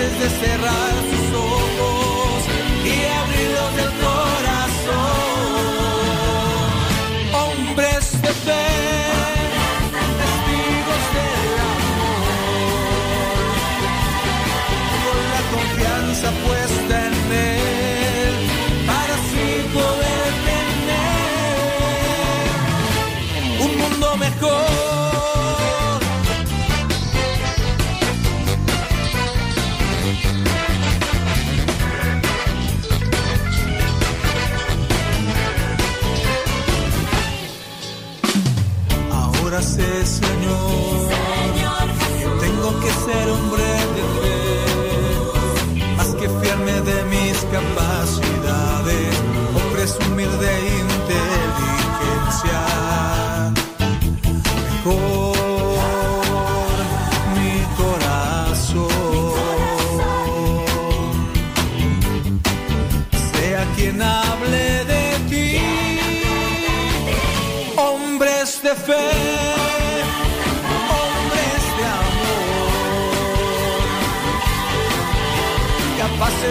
capaces 0.00 0.18
de 0.18 0.28
cerrar 0.30 1.09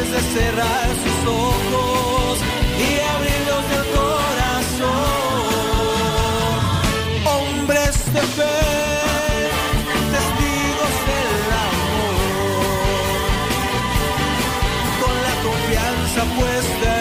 de 0.08 0.22
cerrar 0.22 0.88
sus 1.04 1.28
ojos 1.28 2.40
y 2.80 3.00
abrirlos 3.16 3.64
del 3.70 3.86
corazón. 3.98 4.88
Hombres 7.26 7.96
de 8.14 8.22
fe, 8.22 8.60
testigos 10.16 10.94
del 11.10 11.40
amor, 11.68 12.18
con 15.02 15.16
la 15.28 15.36
confianza 15.44 16.22
puesta 16.40 16.99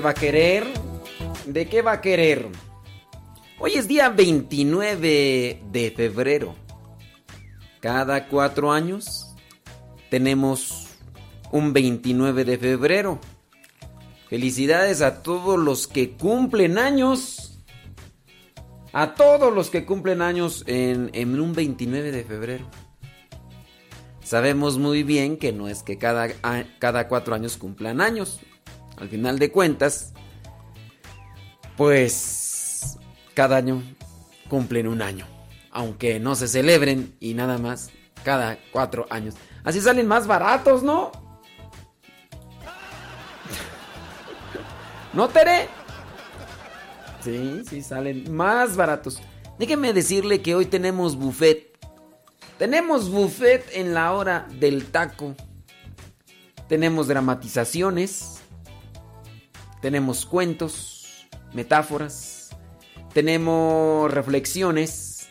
va 0.00 0.10
a 0.10 0.14
querer? 0.14 0.66
¿De 1.46 1.68
qué 1.68 1.82
va 1.82 1.92
a 1.92 2.00
querer? 2.00 2.48
Hoy 3.58 3.72
es 3.74 3.88
día 3.88 4.08
29 4.08 5.62
de 5.70 5.90
febrero. 5.90 6.54
Cada 7.80 8.28
cuatro 8.28 8.72
años 8.72 9.34
tenemos 10.10 10.88
un 11.52 11.72
29 11.72 12.44
de 12.44 12.58
febrero. 12.58 13.20
Felicidades 14.28 15.02
a 15.02 15.22
todos 15.22 15.58
los 15.58 15.86
que 15.86 16.12
cumplen 16.16 16.78
años. 16.78 17.60
A 18.92 19.14
todos 19.14 19.54
los 19.54 19.70
que 19.70 19.84
cumplen 19.84 20.22
años 20.22 20.64
en, 20.66 21.10
en 21.12 21.38
un 21.40 21.52
29 21.52 22.12
de 22.12 22.24
febrero. 22.24 22.66
Sabemos 24.22 24.78
muy 24.78 25.04
bien 25.04 25.36
que 25.36 25.52
no 25.52 25.68
es 25.68 25.84
que 25.84 25.98
cada, 25.98 26.28
cada 26.80 27.06
cuatro 27.06 27.34
años 27.34 27.56
cumplan 27.56 28.00
años. 28.00 28.40
Al 28.96 29.08
final 29.08 29.38
de 29.38 29.52
cuentas, 29.52 30.12
pues 31.76 32.98
cada 33.34 33.56
año 33.56 33.82
cumplen 34.48 34.86
un 34.86 35.02
año. 35.02 35.26
Aunque 35.70 36.18
no 36.18 36.34
se 36.34 36.48
celebren 36.48 37.14
y 37.20 37.34
nada 37.34 37.58
más 37.58 37.90
cada 38.24 38.58
cuatro 38.72 39.06
años. 39.10 39.34
Así 39.62 39.80
salen 39.80 40.06
más 40.06 40.26
baratos, 40.26 40.82
¿no? 40.82 41.12
¿No, 45.12 45.28
Tere? 45.28 45.68
Sí, 47.22 47.62
sí, 47.68 47.82
salen 47.82 48.34
más 48.34 48.76
baratos. 48.76 49.20
Déjeme 49.58 49.92
decirle 49.92 50.40
que 50.40 50.54
hoy 50.54 50.66
tenemos 50.66 51.16
buffet. 51.16 51.76
Tenemos 52.58 53.10
buffet 53.10 53.68
en 53.74 53.92
la 53.92 54.12
hora 54.12 54.46
del 54.58 54.86
taco. 54.86 55.34
Tenemos 56.68 57.08
dramatizaciones 57.08 58.35
tenemos 59.86 60.26
cuentos, 60.26 61.28
metáforas, 61.54 62.50
tenemos 63.14 64.12
reflexiones, 64.12 65.28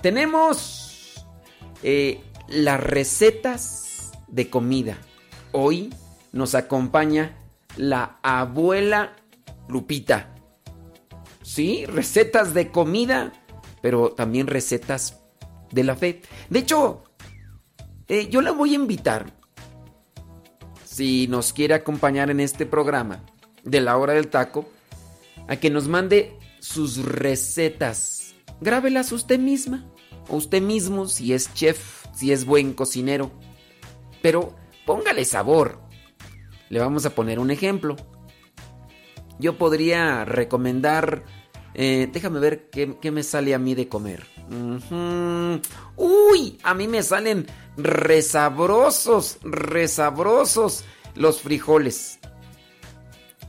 tenemos 0.00 1.26
eh, 1.82 2.22
las 2.48 2.80
recetas 2.80 4.12
de 4.28 4.48
comida. 4.48 4.96
Hoy 5.52 5.92
nos 6.32 6.54
acompaña 6.54 7.36
la 7.76 8.18
abuela 8.22 9.14
Lupita. 9.68 10.34
Sí, 11.42 11.84
recetas 11.84 12.54
de 12.54 12.70
comida, 12.70 13.34
pero 13.82 14.12
también 14.12 14.46
recetas 14.46 15.20
de 15.70 15.84
la 15.84 15.96
fe. 15.96 16.22
De 16.48 16.60
hecho, 16.60 17.04
eh, 18.08 18.30
yo 18.30 18.40
la 18.40 18.52
voy 18.52 18.72
a 18.72 18.76
invitar, 18.76 19.34
si 20.82 21.26
nos 21.28 21.52
quiere 21.52 21.74
acompañar 21.74 22.30
en 22.30 22.40
este 22.40 22.64
programa, 22.64 23.22
de 23.66 23.80
la 23.80 23.98
hora 23.98 24.14
del 24.14 24.28
taco 24.28 24.64
a 25.48 25.56
que 25.56 25.68
nos 25.68 25.88
mande 25.88 26.38
sus 26.60 27.04
recetas. 27.04 28.34
Grábelas 28.60 29.12
usted 29.12 29.38
misma 29.38 29.84
o 30.28 30.36
usted 30.36 30.62
mismo 30.62 31.06
si 31.06 31.34
es 31.34 31.52
chef, 31.52 32.06
si 32.14 32.32
es 32.32 32.46
buen 32.46 32.72
cocinero. 32.72 33.30
Pero 34.22 34.54
póngale 34.86 35.24
sabor. 35.24 35.80
Le 36.70 36.80
vamos 36.80 37.04
a 37.04 37.10
poner 37.10 37.38
un 37.38 37.50
ejemplo. 37.50 37.96
Yo 39.38 39.58
podría 39.58 40.24
recomendar... 40.24 41.24
Eh, 41.78 42.08
déjame 42.10 42.40
ver 42.40 42.70
qué, 42.70 43.10
me 43.10 43.22
sale 43.22 43.54
a 43.54 43.58
mí 43.58 43.74
de 43.74 43.86
comer. 43.86 44.24
Uy, 45.96 46.58
a 46.62 46.72
mí 46.72 46.88
me 46.88 47.02
salen 47.02 47.46
resabrosos, 47.76 49.36
resabrosos 49.42 50.84
los 51.14 51.42
frijoles. 51.42 52.18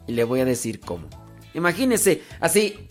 Y 0.08 0.14
le 0.14 0.24
voy 0.24 0.40
a 0.40 0.46
decir 0.46 0.80
cómo. 0.80 1.08
Imagínese, 1.54 2.24
así. 2.40 2.88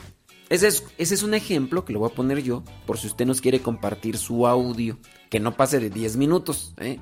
Ese 0.48 0.68
es, 0.68 0.84
ese 0.96 1.14
es 1.14 1.22
un 1.24 1.34
ejemplo 1.34 1.84
que 1.84 1.92
lo 1.92 1.98
voy 1.98 2.10
a 2.10 2.14
poner 2.14 2.40
yo 2.40 2.62
por 2.86 2.98
si 2.98 3.08
usted 3.08 3.26
nos 3.26 3.40
quiere 3.40 3.60
compartir 3.60 4.16
su 4.16 4.46
audio. 4.46 4.98
Que 5.28 5.40
no 5.40 5.56
pase 5.56 5.80
de 5.80 5.90
10 5.90 6.16
minutos. 6.16 6.74
¿eh? 6.78 7.00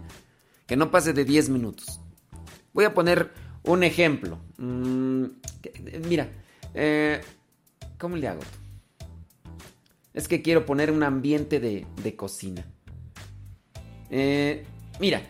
Que 0.66 0.76
no 0.76 0.90
pase 0.90 1.12
de 1.12 1.24
10 1.24 1.50
minutos. 1.50 2.00
Voy 2.72 2.84
a 2.84 2.94
poner 2.94 3.32
un 3.64 3.82
ejemplo. 3.82 4.38
Mm, 4.56 5.24
mira, 6.08 6.30
eh, 6.74 7.20
¿cómo 7.98 8.16
le 8.16 8.28
hago? 8.28 8.40
Es 10.14 10.28
que 10.28 10.42
quiero 10.42 10.64
poner 10.64 10.90
un 10.90 11.02
ambiente 11.02 11.60
de, 11.60 11.86
de 12.02 12.16
cocina. 12.16 12.64
Eh, 14.10 14.64
mira, 15.00 15.22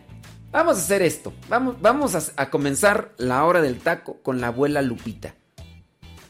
Vamos 0.55 0.77
a 0.77 0.81
hacer 0.83 1.03
esto. 1.03 1.33
Vamos, 1.49 1.83
vamos 1.83 2.33
a, 2.37 2.49
comenzar 2.49 3.13
la 3.19 3.45
hora 3.45 3.61
del 3.61 3.81
taco 3.81 4.23
con 4.23 4.41
la 4.41 4.47
abuela 4.47 4.83
Lupita. 4.83 5.35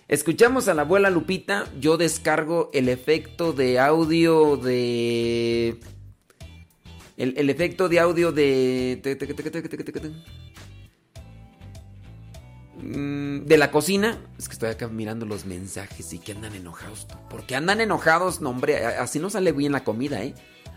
Escuchamos 0.09 0.67
a 0.67 0.73
la 0.73 0.81
abuela 0.81 1.11
Lupita. 1.11 1.67
Yo 1.79 1.99
descargo 1.99 2.71
el 2.73 2.89
efecto 2.89 3.53
de 3.53 3.79
audio 3.79 4.57
de. 4.57 5.79
El, 7.19 7.51
efecto 7.51 7.91
de 7.91 8.01
audio 8.01 8.33
de. 8.33 8.99
De 13.45 13.59
la 13.59 13.71
cocina. 13.71 14.19
Es 14.39 14.49
que 14.49 14.55
estoy 14.55 14.71
acá 14.71 14.89
mirando 14.89 15.27
los 15.27 15.45
mensajes 15.45 16.15
y 16.15 16.19
que 16.19 16.33
andan 16.33 16.55
enojados. 16.55 17.07
Porque 17.29 17.57
andan 17.57 17.83
enojados, 17.83 18.41
no, 18.41 18.49
hombre. 18.49 18.87
Así 18.87 19.19
no 19.19 19.29
sale 19.29 19.53
bien 19.53 19.73
la 19.73 19.85
comida, 19.85 20.25
¿eh? 20.25 20.35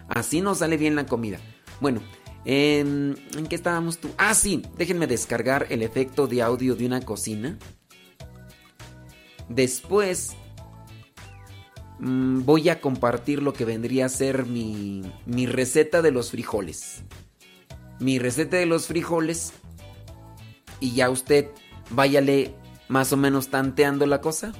Así 0.10 0.42
no 0.42 0.54
sale 0.54 0.76
bien 0.76 0.98
la 0.98 1.06
comida. 1.06 1.40
Bueno, 1.80 2.02
¿En, 2.50 3.18
qué 3.50 3.56
estábamos 3.58 3.98
tú? 3.98 4.10
Ah, 4.18 4.34
sí, 4.34 4.62
déjenme 4.78 5.06
descargar 5.06 5.68
el 5.70 5.82
efecto 5.82 6.28
de 6.28 6.42
audio 6.42 6.78
de 6.78 6.86
una 6.86 7.02
cocina. 7.02 7.60
Después 9.50 10.32
mm, 12.00 12.46
voy 12.46 12.70
a 12.70 12.80
compartir 12.80 13.44
lo 13.44 13.52
que 13.52 13.66
vendría 13.66 14.06
a 14.06 14.10
ser 14.10 14.46
mi, 14.46 15.02
mi 15.26 15.46
receta 15.46 16.02
de 16.02 16.12
los 16.12 16.32
frijoles. 16.32 17.04
Mi 18.00 18.18
receta 18.18 18.56
de 18.56 18.66
los 18.66 18.88
frijoles. 18.88 19.52
Y 20.80 20.94
ya 20.94 21.10
usted 21.10 21.50
váyale 21.90 22.56
más 22.88 23.12
o 23.12 23.18
menos 23.18 23.50
tanteando 23.50 24.06
la 24.06 24.22
cosa. 24.22 24.54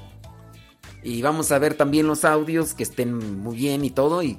Y 1.02 1.22
vamos 1.22 1.52
a 1.52 1.58
ver 1.58 1.72
también 1.72 2.06
los 2.06 2.26
audios 2.26 2.74
que 2.74 2.82
estén 2.82 3.40
muy 3.40 3.56
bien 3.56 3.82
y 3.82 3.88
todo. 3.88 4.22
Y, 4.22 4.36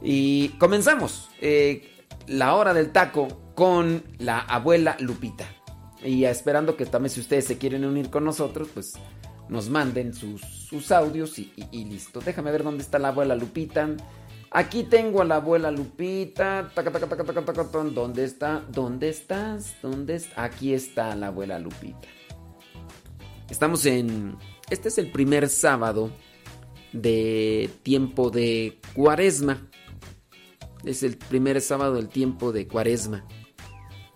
y 0.00 0.50
comenzamos 0.60 1.30
eh, 1.40 1.99
la 2.30 2.54
hora 2.54 2.72
del 2.72 2.92
taco 2.92 3.52
con 3.54 4.04
la 4.18 4.38
abuela 4.38 4.96
Lupita. 5.00 5.44
Y 6.02 6.24
esperando 6.24 6.76
que 6.76 6.86
también 6.86 7.10
si 7.10 7.20
ustedes 7.20 7.44
se 7.44 7.58
quieren 7.58 7.84
unir 7.84 8.08
con 8.08 8.24
nosotros, 8.24 8.68
pues 8.72 8.94
nos 9.48 9.68
manden 9.68 10.14
sus, 10.14 10.92
audios 10.92 11.38
y, 11.38 11.84
listo. 11.84 12.20
Déjame 12.20 12.52
ver 12.52 12.62
dónde 12.62 12.82
está 12.82 12.98
la 12.98 13.08
abuela 13.08 13.34
Lupita. 13.34 13.88
Aquí 14.52 14.84
tengo 14.84 15.22
a 15.22 15.24
la 15.24 15.36
abuela 15.36 15.72
Lupita. 15.72 16.70
¿Dónde 17.92 18.24
está? 18.24 18.64
¿Dónde 18.68 19.08
estás? 19.08 19.74
¿Dónde? 19.82 20.22
Aquí 20.36 20.72
está 20.72 21.14
la 21.16 21.26
abuela 21.26 21.58
Lupita. 21.58 22.08
Estamos 23.50 23.84
en... 23.86 24.36
Este 24.70 24.88
es 24.88 24.98
el 24.98 25.10
primer 25.10 25.48
sábado 25.48 26.12
de 26.92 27.68
tiempo 27.82 28.30
de 28.30 28.78
cuaresma. 28.94 29.69
Es 30.84 31.02
el 31.02 31.18
primer 31.18 31.60
sábado 31.60 31.94
del 31.94 32.08
tiempo 32.08 32.52
de 32.52 32.66
cuaresma. 32.66 33.24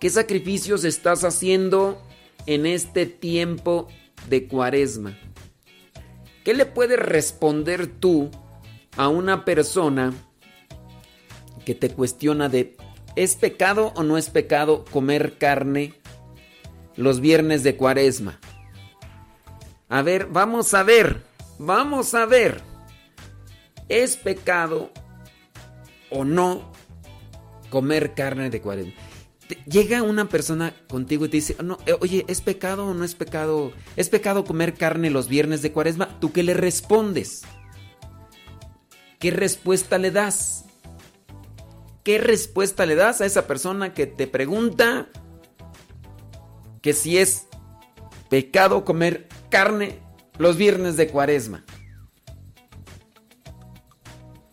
¿Qué 0.01 0.11
sacrificios 0.11 0.85
estás 0.85 1.25
haciendo 1.25 2.01
en 2.47 2.67
este 2.67 3.07
tiempo 3.07 3.89
de 4.29 4.49
cuaresma? 4.49 5.19
¿Qué 6.45 6.55
le 6.55 6.67
puedes 6.67 6.99
responder 6.99 7.87
tú 7.87 8.31
a 8.97 9.09
una 9.09 9.45
persona 9.45 10.13
que 11.65 11.75
te 11.75 11.91
cuestiona 11.91 12.49
de 12.49 12.77
¿es 13.17 13.37
pecado 13.37 13.93
o 13.97 14.03
no 14.03 14.19
es 14.19 14.31
pecado 14.31 14.85
comer 14.91 15.39
carne 15.39 15.95
los 16.97 17.21
viernes 17.21 17.63
de 17.63 17.77
cuaresma? 17.77 18.41
A 19.89 20.03
ver, 20.03 20.27
vamos 20.27 20.75
a 20.75 20.83
ver, 20.83 21.23
vamos 21.59 22.15
a 22.15 22.27
ver. 22.27 22.61
¿Es 23.89 24.17
pecado 24.17 24.91
o 26.15 26.25
no 26.25 26.73
comer 27.71 28.15
carne 28.15 28.49
de 28.49 28.61
cuaresma? 28.61 28.95
llega 29.67 30.03
una 30.03 30.29
persona 30.29 30.75
contigo 30.89 31.27
y 31.27 31.29
te 31.29 31.37
dice, 31.37 31.57
no, 31.63 31.79
eh, 31.87 31.95
oye, 32.01 32.25
¿es 32.29 32.41
pecado 32.41 32.87
o 32.87 32.95
no 32.95 33.05
es 33.05 33.15
pecado? 33.15 33.73
¿Es 33.97 34.09
pecado 34.09 34.45
comer 34.45 34.75
carne 34.75 35.11
los 35.11 35.29
viernes 35.29 35.63
de 35.63 35.73
cuaresma? 35.73 36.19
¿Tú 36.21 36.33
qué 36.33 36.43
le 36.43 36.55
respondes? 36.55 37.43
¿Qué 39.19 39.31
respuesta 39.31 39.99
le 39.99 40.11
das? 40.11 40.65
¿Qué 42.03 42.19
respuesta 42.19 42.87
le 42.87 42.95
das 42.95 43.21
a 43.21 43.27
esa 43.27 43.47
persona 43.47 43.95
que 43.95 44.07
te 44.07 44.27
pregunta 44.27 45.09
que 46.83 46.93
si 46.93 47.19
es 47.19 47.47
pecado 48.29 48.85
comer 48.85 49.29
carne 49.51 49.99
los 50.39 50.57
viernes 50.57 50.97
de 50.97 51.09
cuaresma? 51.09 51.65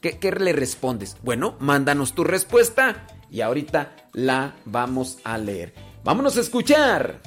¿Qué, 0.01 0.17
le 0.31 0.51
respondes? 0.51 1.15
Bueno, 1.21 1.55
mándanos 1.59 2.13
tu 2.13 2.23
respuesta 2.23 3.05
y 3.29 3.41
ahorita 3.41 3.95
la 4.13 4.55
vamos 4.65 5.19
a 5.23 5.37
leer. 5.37 5.75
Vámonos 6.03 6.37
a 6.37 6.41
escuchar 6.41 7.21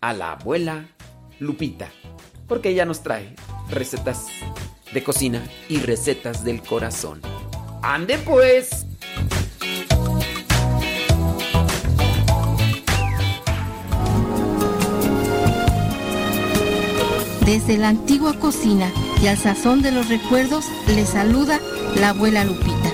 a 0.00 0.12
la 0.12 0.32
abuela 0.32 0.86
Lupita, 1.40 1.90
porque 2.46 2.68
ella 2.68 2.84
nos 2.84 3.02
trae 3.02 3.34
recetas 3.68 4.28
de 4.92 5.02
cocina 5.02 5.42
y 5.68 5.80
recetas 5.80 6.44
del 6.44 6.62
corazón. 6.62 7.20
¡Ande 7.82 8.16
pues! 8.18 8.86
Desde 17.44 17.76
la 17.76 17.88
antigua 17.88 18.38
cocina 18.38 18.92
y 19.20 19.26
al 19.26 19.36
sazón 19.36 19.82
de 19.82 19.90
los 19.90 20.08
recuerdos, 20.08 20.66
le 20.86 21.04
saluda 21.04 21.58
la 21.96 22.10
abuela 22.10 22.44
Lupita. 22.44 22.92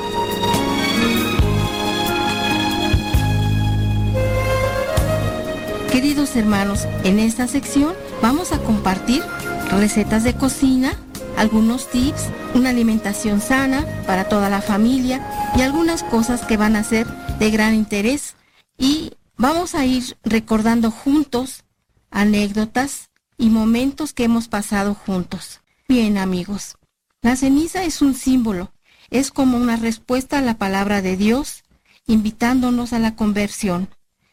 Queridos 5.91 6.37
hermanos, 6.37 6.87
en 7.05 7.19
esta 7.19 7.47
sección 7.47 7.95
vamos 8.21 8.53
a 8.53 8.59
compartir 8.59 9.23
recetas 9.71 10.25
de 10.25 10.35
cocina, 10.35 10.95
algunos 11.37 11.91
tips, 11.91 12.29
una 12.55 12.71
alimentación 12.71 13.41
sana 13.41 13.87
para 14.07 14.29
toda 14.29 14.51
la 14.51 14.61
familia 14.61 15.53
y 15.57 15.63
algunas 15.63 16.03
cosas 16.03 16.43
que 16.43 16.57
van 16.57 16.77
a 16.77 16.85
ser 16.85 17.07
de 17.39 17.51
gran 17.51 17.75
interés. 17.75 18.37
Y 18.77 19.13
vamos 19.37 19.75
a 19.75 19.87
ir 19.87 20.17
recordando 20.25 20.91
juntos 20.91 21.65
anécdotas 22.11 23.11
y 23.37 23.51
momentos 23.51 24.13
que 24.13 24.25
hemos 24.25 24.49
pasado 24.49 24.95
juntos. 24.95 25.61
Bien 25.89 26.19
amigos, 26.19 26.77
la 27.23 27.37
ceniza 27.37 27.85
es 27.85 28.03
un 28.03 28.15
símbolo, 28.15 28.74
es 29.15 29.31
como 29.31 29.59
una 29.59 29.77
respuesta 29.77 30.39
a 30.39 30.43
la 30.43 30.59
palabra 30.59 31.01
de 31.01 31.17
Dios, 31.17 31.63
invitándonos 32.09 32.93
a 32.93 32.99
la 32.99 33.15
conversión. 33.15 33.89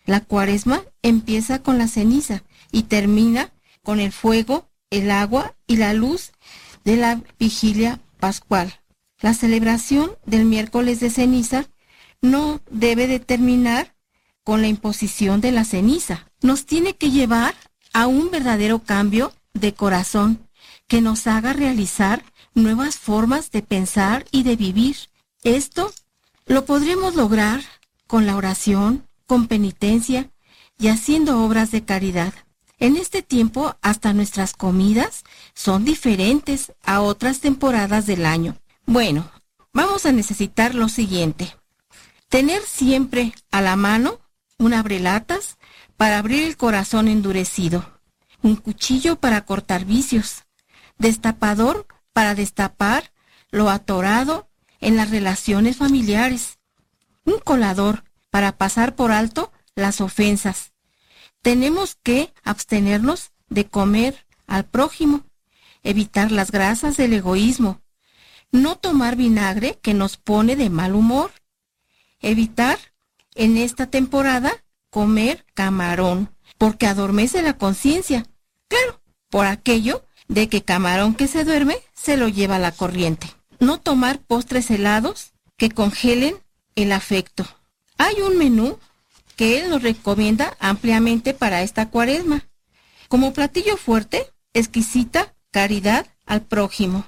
La 0.08 0.22
cuaresma 0.22 0.82
empieza 1.04 1.62
con 1.62 1.78
la 1.78 1.88
ceniza 1.88 2.42
y 2.72 2.84
termina 2.84 3.52
con 3.84 4.00
el 4.00 4.12
fuego, 4.12 4.70
el 4.90 5.12
agua 5.12 5.54
y 5.68 5.78
la 5.78 5.94
luz 5.94 6.32
de 6.84 6.96
la 6.96 7.22
vigilia 7.38 8.00
pascual. 8.20 8.74
La 9.20 9.36
celebración 9.36 10.14
del 10.26 10.46
miércoles 10.46 11.00
de 11.00 11.12
ceniza 11.12 11.68
no 12.20 12.60
debe 12.72 13.06
de 13.06 13.20
terminar 13.20 13.94
con 14.44 14.62
la 14.62 14.68
imposición 14.68 15.42
de 15.42 15.52
la 15.52 15.64
ceniza. 15.64 16.26
Nos 16.42 16.66
tiene 16.66 16.96
que 16.96 17.12
llevar 17.12 17.54
a 17.94 18.08
un 18.08 18.32
verdadero 18.32 18.80
cambio 18.80 19.32
de 19.54 19.76
corazón 19.76 20.40
que 20.88 21.02
nos 21.02 21.28
haga 21.28 21.54
realizar 21.54 22.24
nuevas 22.54 22.98
formas 22.98 23.52
de 23.52 23.62
pensar 23.62 24.26
y 24.32 24.44
de 24.44 24.56
vivir. 24.56 24.98
Esto 25.44 25.92
lo 26.46 26.66
podremos 26.66 27.16
lograr 27.16 27.62
con 28.08 28.26
la 28.26 28.36
oración, 28.36 29.08
con 29.26 29.48
penitencia 29.48 30.30
y 30.78 30.90
haciendo 30.90 31.44
obras 31.44 31.72
de 31.72 31.84
caridad. 31.84 32.34
En 32.78 32.98
este 32.98 33.22
tiempo 33.22 33.76
hasta 33.82 34.14
nuestras 34.14 34.54
comidas 34.54 35.24
son 35.54 35.86
diferentes 35.86 36.74
a 36.84 37.02
otras 37.02 37.40
temporadas 37.40 38.08
del 38.08 38.26
año. 38.26 38.58
Bueno, 38.86 39.32
vamos 39.72 40.06
a 40.06 40.12
necesitar 40.12 40.74
lo 40.74 40.90
siguiente. 40.90 41.56
Tener 42.28 42.62
siempre 42.64 43.34
a 43.52 43.62
la 43.62 43.76
mano 43.76 44.20
un 44.58 44.74
abrelatas 44.74 45.58
para 45.96 46.18
abrir 46.18 46.44
el 46.44 46.58
corazón 46.58 47.08
endurecido, 47.08 48.00
un 48.42 48.56
cuchillo 48.56 49.18
para 49.18 49.46
cortar 49.46 49.86
vicios, 49.86 50.44
destapador 50.98 51.86
para 52.14 52.36
destapar 52.36 53.12
lo 53.50 53.70
atorado 53.70 54.50
en 54.80 54.96
las 54.96 55.12
relaciones 55.12 55.78
familiares, 55.78 56.60
un 57.26 57.40
colador 57.40 58.04
para 58.30 58.58
pasar 58.58 58.96
por 58.96 59.12
alto 59.12 59.52
las 59.76 60.02
ofensas. 60.02 60.74
Tenemos 61.42 61.98
que 62.02 62.34
abstenernos 62.44 63.32
de 63.50 63.68
comer 63.68 64.26
al 64.48 64.66
prójimo, 64.66 65.26
evitar 65.84 66.32
las 66.32 66.52
grasas 66.52 66.98
del 66.98 67.14
egoísmo, 67.14 67.82
no 68.52 68.78
tomar 68.78 69.16
vinagre 69.16 69.80
que 69.82 69.94
nos 69.94 70.18
pone 70.18 70.56
de 70.56 70.70
mal 70.70 70.96
humor, 70.96 71.32
evitar 72.20 72.78
en 73.36 73.58
esta 73.58 73.88
temporada 73.88 74.52
comer 74.90 75.46
camarón, 75.54 76.36
porque 76.58 76.86
adormece 76.86 77.42
la 77.42 77.58
conciencia. 77.58 78.26
Claro, 78.68 79.02
por 79.30 79.46
aquello 79.46 80.06
de 80.32 80.48
que 80.48 80.64
camarón 80.64 81.14
que 81.14 81.28
se 81.28 81.44
duerme 81.44 81.78
se 81.94 82.16
lo 82.16 82.30
lleva 82.30 82.58
la 82.58 82.72
corriente. 82.72 83.28
No 83.60 83.82
tomar 83.82 84.20
postres 84.20 84.72
helados 84.72 85.34
que 85.58 85.70
congelen 85.70 86.36
el 86.76 86.94
afecto. 86.94 87.46
Hay 87.98 88.16
un 88.22 88.38
menú 88.38 88.80
que 89.36 89.60
él 89.60 89.70
nos 89.70 89.84
recomienda 89.84 90.56
ampliamente 90.60 91.34
para 91.34 91.64
esta 91.64 91.90
cuaresma. 91.90 92.48
Como 93.10 93.34
platillo 93.34 93.76
fuerte, 93.76 94.26
exquisita 94.54 95.34
caridad 95.52 96.08
al 96.26 96.42
prójimo. 96.42 97.06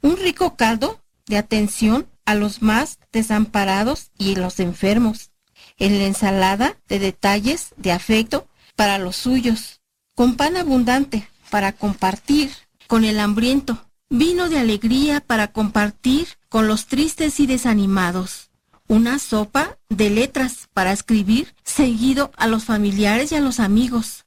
Un 0.00 0.16
rico 0.16 0.54
caldo 0.54 1.00
de 1.26 1.38
atención 1.38 2.06
a 2.24 2.36
los 2.36 2.62
más 2.62 3.00
desamparados 3.10 4.12
y 4.16 4.36
los 4.36 4.60
enfermos. 4.60 5.32
En 5.76 5.98
la 5.98 6.04
ensalada 6.04 6.76
de 6.88 7.00
detalles 7.00 7.74
de 7.76 7.90
afecto 7.90 8.46
para 8.76 8.98
los 8.98 9.16
suyos. 9.16 9.80
Con 10.14 10.36
pan 10.36 10.56
abundante 10.56 11.28
para 11.50 11.72
compartir 11.72 12.50
con 12.86 13.04
el 13.04 13.20
hambriento. 13.20 13.84
Vino 14.08 14.48
de 14.48 14.58
alegría 14.58 15.20
para 15.20 15.52
compartir 15.52 16.28
con 16.48 16.66
los 16.66 16.86
tristes 16.86 17.38
y 17.38 17.46
desanimados 17.46 18.50
una 18.90 19.20
sopa 19.20 19.78
de 19.88 20.10
letras 20.10 20.68
para 20.74 20.90
escribir 20.90 21.54
seguido 21.62 22.32
a 22.36 22.48
los 22.48 22.64
familiares 22.64 23.30
y 23.30 23.36
a 23.36 23.40
los 23.40 23.60
amigos. 23.60 24.26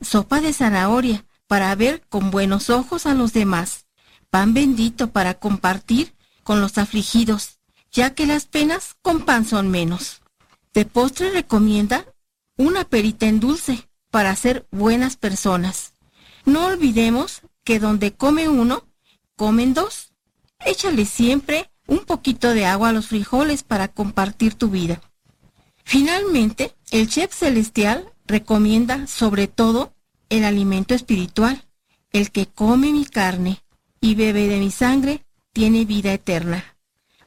Sopa 0.00 0.40
de 0.40 0.52
zanahoria 0.52 1.26
para 1.48 1.74
ver 1.74 2.00
con 2.08 2.30
buenos 2.30 2.70
ojos 2.70 3.06
a 3.06 3.14
los 3.14 3.32
demás. 3.32 3.86
Pan 4.30 4.54
bendito 4.54 5.10
para 5.10 5.34
compartir 5.34 6.14
con 6.44 6.60
los 6.60 6.78
afligidos, 6.78 7.58
ya 7.90 8.14
que 8.14 8.24
las 8.24 8.46
penas 8.46 8.94
con 9.02 9.24
pan 9.24 9.44
son 9.44 9.68
menos. 9.68 10.22
De 10.72 10.84
postre 10.84 11.32
recomienda 11.32 12.06
una 12.56 12.84
perita 12.84 13.26
en 13.26 13.40
dulce 13.40 13.88
para 14.12 14.36
ser 14.36 14.64
buenas 14.70 15.16
personas. 15.16 15.93
No 16.44 16.66
olvidemos 16.66 17.42
que 17.64 17.78
donde 17.78 18.12
come 18.12 18.48
uno, 18.48 18.86
comen 19.36 19.74
dos. 19.74 20.12
Échale 20.64 21.06
siempre 21.06 21.70
un 21.86 22.00
poquito 22.00 22.54
de 22.54 22.66
agua 22.66 22.90
a 22.90 22.92
los 22.92 23.08
frijoles 23.08 23.62
para 23.62 23.88
compartir 23.88 24.54
tu 24.54 24.68
vida. 24.68 25.00
Finalmente, 25.84 26.74
el 26.90 27.08
chef 27.08 27.34
celestial 27.34 28.12
recomienda 28.26 29.06
sobre 29.06 29.48
todo 29.48 29.94
el 30.28 30.44
alimento 30.44 30.94
espiritual. 30.94 31.64
El 32.10 32.30
que 32.30 32.46
come 32.46 32.92
mi 32.92 33.04
carne 33.04 33.62
y 34.00 34.14
bebe 34.14 34.48
de 34.48 34.58
mi 34.58 34.70
sangre 34.70 35.24
tiene 35.52 35.84
vida 35.84 36.12
eterna. 36.12 36.76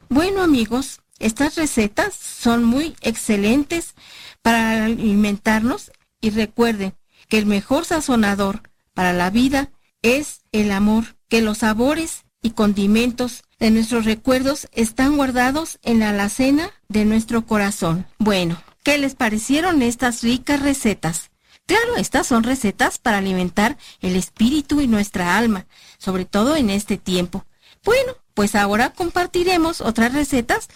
Bueno 0.08 0.42
amigos, 0.42 1.00
estas 1.18 1.56
recetas 1.56 2.14
son 2.14 2.64
muy 2.64 2.94
excelentes 3.02 3.94
para 4.42 4.84
alimentarnos 4.84 5.90
y 6.20 6.30
recuerden 6.30 6.94
que 7.28 7.38
el 7.38 7.46
mejor 7.46 7.84
sazonador 7.84 8.62
para 8.98 9.12
la 9.12 9.30
vida 9.30 9.70
es 10.02 10.40
el 10.50 10.72
amor, 10.72 11.04
que 11.28 11.40
los 11.40 11.58
sabores 11.58 12.24
y 12.42 12.50
condimentos 12.50 13.44
de 13.60 13.70
nuestros 13.70 14.04
recuerdos 14.04 14.66
están 14.72 15.16
guardados 15.16 15.78
en 15.84 16.00
la 16.00 16.10
alacena 16.10 16.72
de 16.88 17.04
nuestro 17.04 17.46
corazón. 17.46 18.08
Bueno, 18.18 18.60
¿qué 18.82 18.98
les 18.98 19.14
parecieron 19.14 19.82
estas 19.82 20.24
ricas 20.24 20.60
recetas? 20.60 21.30
Claro, 21.66 21.94
estas 21.94 22.26
son 22.26 22.42
recetas 22.42 22.98
para 22.98 23.18
alimentar 23.18 23.78
el 24.00 24.16
espíritu 24.16 24.80
y 24.80 24.88
nuestra 24.88 25.38
alma, 25.38 25.68
sobre 25.98 26.24
todo 26.24 26.56
en 26.56 26.68
este 26.68 26.98
tiempo. 26.98 27.46
Bueno, 27.84 28.14
pues 28.34 28.56
ahora 28.56 28.90
compartiremos 28.90 29.80
otras 29.80 30.12
recetas 30.12 30.66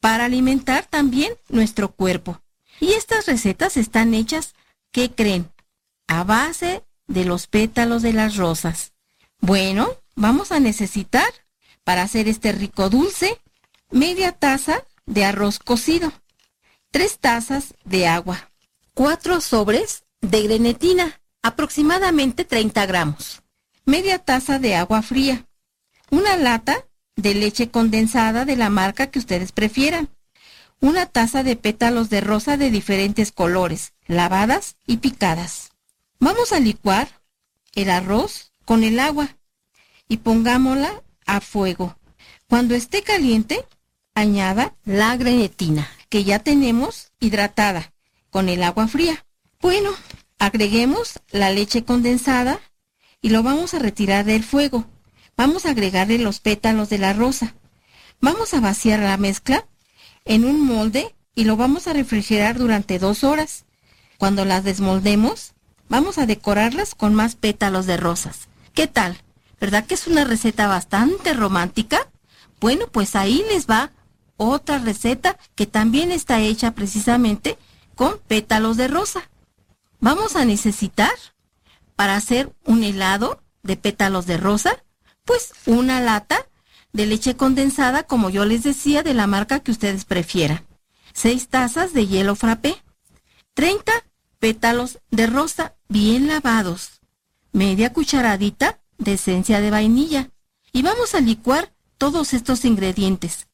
para 0.00 0.26
alimentar 0.26 0.84
también 0.84 1.32
nuestro 1.48 1.92
cuerpo. 1.92 2.42
Y 2.78 2.92
estas 2.92 3.24
recetas 3.24 3.78
están 3.78 4.12
hechas, 4.12 4.54
¿qué 4.92 5.10
creen? 5.10 5.50
A 6.08 6.24
base 6.24 6.82
de 7.10 7.24
los 7.24 7.48
pétalos 7.48 8.02
de 8.02 8.12
las 8.12 8.36
rosas. 8.36 8.92
Bueno, 9.40 9.90
vamos 10.14 10.52
a 10.52 10.60
necesitar 10.60 11.28
para 11.84 12.02
hacer 12.02 12.28
este 12.28 12.52
rico 12.52 12.88
dulce 12.88 13.38
media 13.90 14.32
taza 14.32 14.84
de 15.06 15.24
arroz 15.24 15.58
cocido, 15.58 16.12
tres 16.92 17.18
tazas 17.18 17.74
de 17.84 18.06
agua, 18.06 18.50
cuatro 18.94 19.40
sobres 19.40 20.04
de 20.20 20.42
grenetina, 20.42 21.20
aproximadamente 21.42 22.44
30 22.44 22.86
gramos, 22.86 23.42
media 23.84 24.20
taza 24.20 24.60
de 24.60 24.76
agua 24.76 25.02
fría, 25.02 25.46
una 26.10 26.36
lata 26.36 26.86
de 27.16 27.34
leche 27.34 27.70
condensada 27.70 28.44
de 28.44 28.56
la 28.56 28.70
marca 28.70 29.08
que 29.08 29.18
ustedes 29.18 29.50
prefieran, 29.50 30.10
una 30.80 31.06
taza 31.06 31.42
de 31.42 31.56
pétalos 31.56 32.08
de 32.08 32.20
rosa 32.20 32.56
de 32.56 32.70
diferentes 32.70 33.32
colores, 33.32 33.94
lavadas 34.06 34.76
y 34.86 34.98
picadas. 34.98 35.69
Vamos 36.22 36.52
a 36.52 36.60
licuar 36.60 37.08
el 37.74 37.88
arroz 37.88 38.52
con 38.66 38.84
el 38.84 39.00
agua 39.00 39.38
y 40.06 40.18
pongámosla 40.18 41.02
a 41.24 41.40
fuego. 41.40 41.96
Cuando 42.46 42.74
esté 42.74 43.02
caliente, 43.02 43.64
añada 44.14 44.74
la 44.84 45.16
grenetina, 45.16 45.88
que 46.10 46.22
ya 46.24 46.38
tenemos 46.38 47.10
hidratada 47.20 47.94
con 48.28 48.50
el 48.50 48.62
agua 48.62 48.86
fría. 48.86 49.24
Bueno, 49.62 49.92
agreguemos 50.38 51.20
la 51.30 51.50
leche 51.50 51.84
condensada 51.84 52.60
y 53.22 53.30
lo 53.30 53.42
vamos 53.42 53.72
a 53.72 53.78
retirar 53.78 54.26
del 54.26 54.44
fuego. 54.44 54.84
Vamos 55.38 55.64
a 55.64 55.70
agregarle 55.70 56.18
los 56.18 56.40
pétalos 56.40 56.90
de 56.90 56.98
la 56.98 57.14
rosa. 57.14 57.54
Vamos 58.20 58.52
a 58.52 58.60
vaciar 58.60 59.00
la 59.00 59.16
mezcla 59.16 59.66
en 60.26 60.44
un 60.44 60.60
molde 60.60 61.14
y 61.34 61.44
lo 61.44 61.56
vamos 61.56 61.86
a 61.86 61.94
refrigerar 61.94 62.58
durante 62.58 62.98
dos 62.98 63.24
horas. 63.24 63.64
Cuando 64.18 64.44
las 64.44 64.64
desmoldemos, 64.64 65.54
vamos 65.90 66.16
a 66.16 66.24
decorarlas 66.24 66.94
con 66.94 67.14
más 67.14 67.34
pétalos 67.34 67.84
de 67.84 67.98
rosas. 67.98 68.48
¿Qué 68.72 68.86
tal? 68.86 69.18
¿Verdad 69.60 69.84
que 69.84 69.94
es 69.94 70.06
una 70.06 70.24
receta 70.24 70.66
bastante 70.68 71.34
romántica? 71.34 72.08
Bueno, 72.60 72.86
pues 72.86 73.14
ahí 73.16 73.44
les 73.50 73.66
va 73.66 73.90
otra 74.38 74.78
receta 74.78 75.36
que 75.54 75.66
también 75.66 76.12
está 76.12 76.40
hecha 76.40 76.70
precisamente 76.70 77.58
con 77.94 78.18
pétalos 78.26 78.78
de 78.78 78.88
rosa. 78.88 79.28
Vamos 79.98 80.36
a 80.36 80.46
necesitar 80.46 81.12
para 81.96 82.16
hacer 82.16 82.50
un 82.64 82.82
helado 82.82 83.42
de 83.62 83.76
pétalos 83.76 84.24
de 84.24 84.38
rosa, 84.38 84.82
pues 85.26 85.52
una 85.66 86.00
lata 86.00 86.46
de 86.92 87.06
leche 87.06 87.36
condensada, 87.36 88.04
como 88.04 88.30
yo 88.30 88.46
les 88.46 88.62
decía, 88.62 89.02
de 89.02 89.12
la 89.12 89.26
marca 89.26 89.60
que 89.60 89.72
ustedes 89.72 90.04
prefieran. 90.04 90.64
Seis 91.12 91.48
tazas 91.48 91.92
de 91.92 92.06
hielo 92.06 92.36
frappé. 92.36 92.76
30 93.54 93.92
pétalos 94.40 94.98
de 95.10 95.28
rosa 95.28 95.74
bien 95.88 96.26
lavados. 96.26 97.00
Media 97.52 97.92
cucharadita 97.92 98.80
de 98.98 99.14
esencia 99.14 99.60
de 99.60 99.70
vainilla. 99.70 100.30
Y 100.72 100.82
vamos 100.82 101.14
a 101.14 101.20
licuar 101.20 101.72
todos 101.98 102.32
estos 102.34 102.64
ingredientes. 102.64 103.46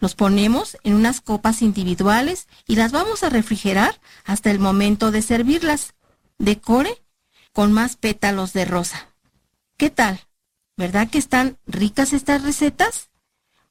Los 0.00 0.14
ponemos 0.14 0.76
en 0.82 0.94
unas 0.94 1.20
copas 1.20 1.62
individuales 1.62 2.48
y 2.66 2.76
las 2.76 2.92
vamos 2.92 3.22
a 3.22 3.30
refrigerar 3.30 4.00
hasta 4.24 4.50
el 4.50 4.58
momento 4.58 5.12
de 5.12 5.22
servirlas. 5.22 5.94
Decore 6.38 7.02
con 7.52 7.72
más 7.72 7.96
pétalos 7.96 8.52
de 8.52 8.64
rosa. 8.64 9.08
¿Qué 9.76 9.90
tal? 9.90 10.20
¿Verdad 10.76 11.08
que 11.08 11.18
están 11.18 11.58
ricas 11.66 12.12
estas 12.12 12.42
recetas? 12.42 13.10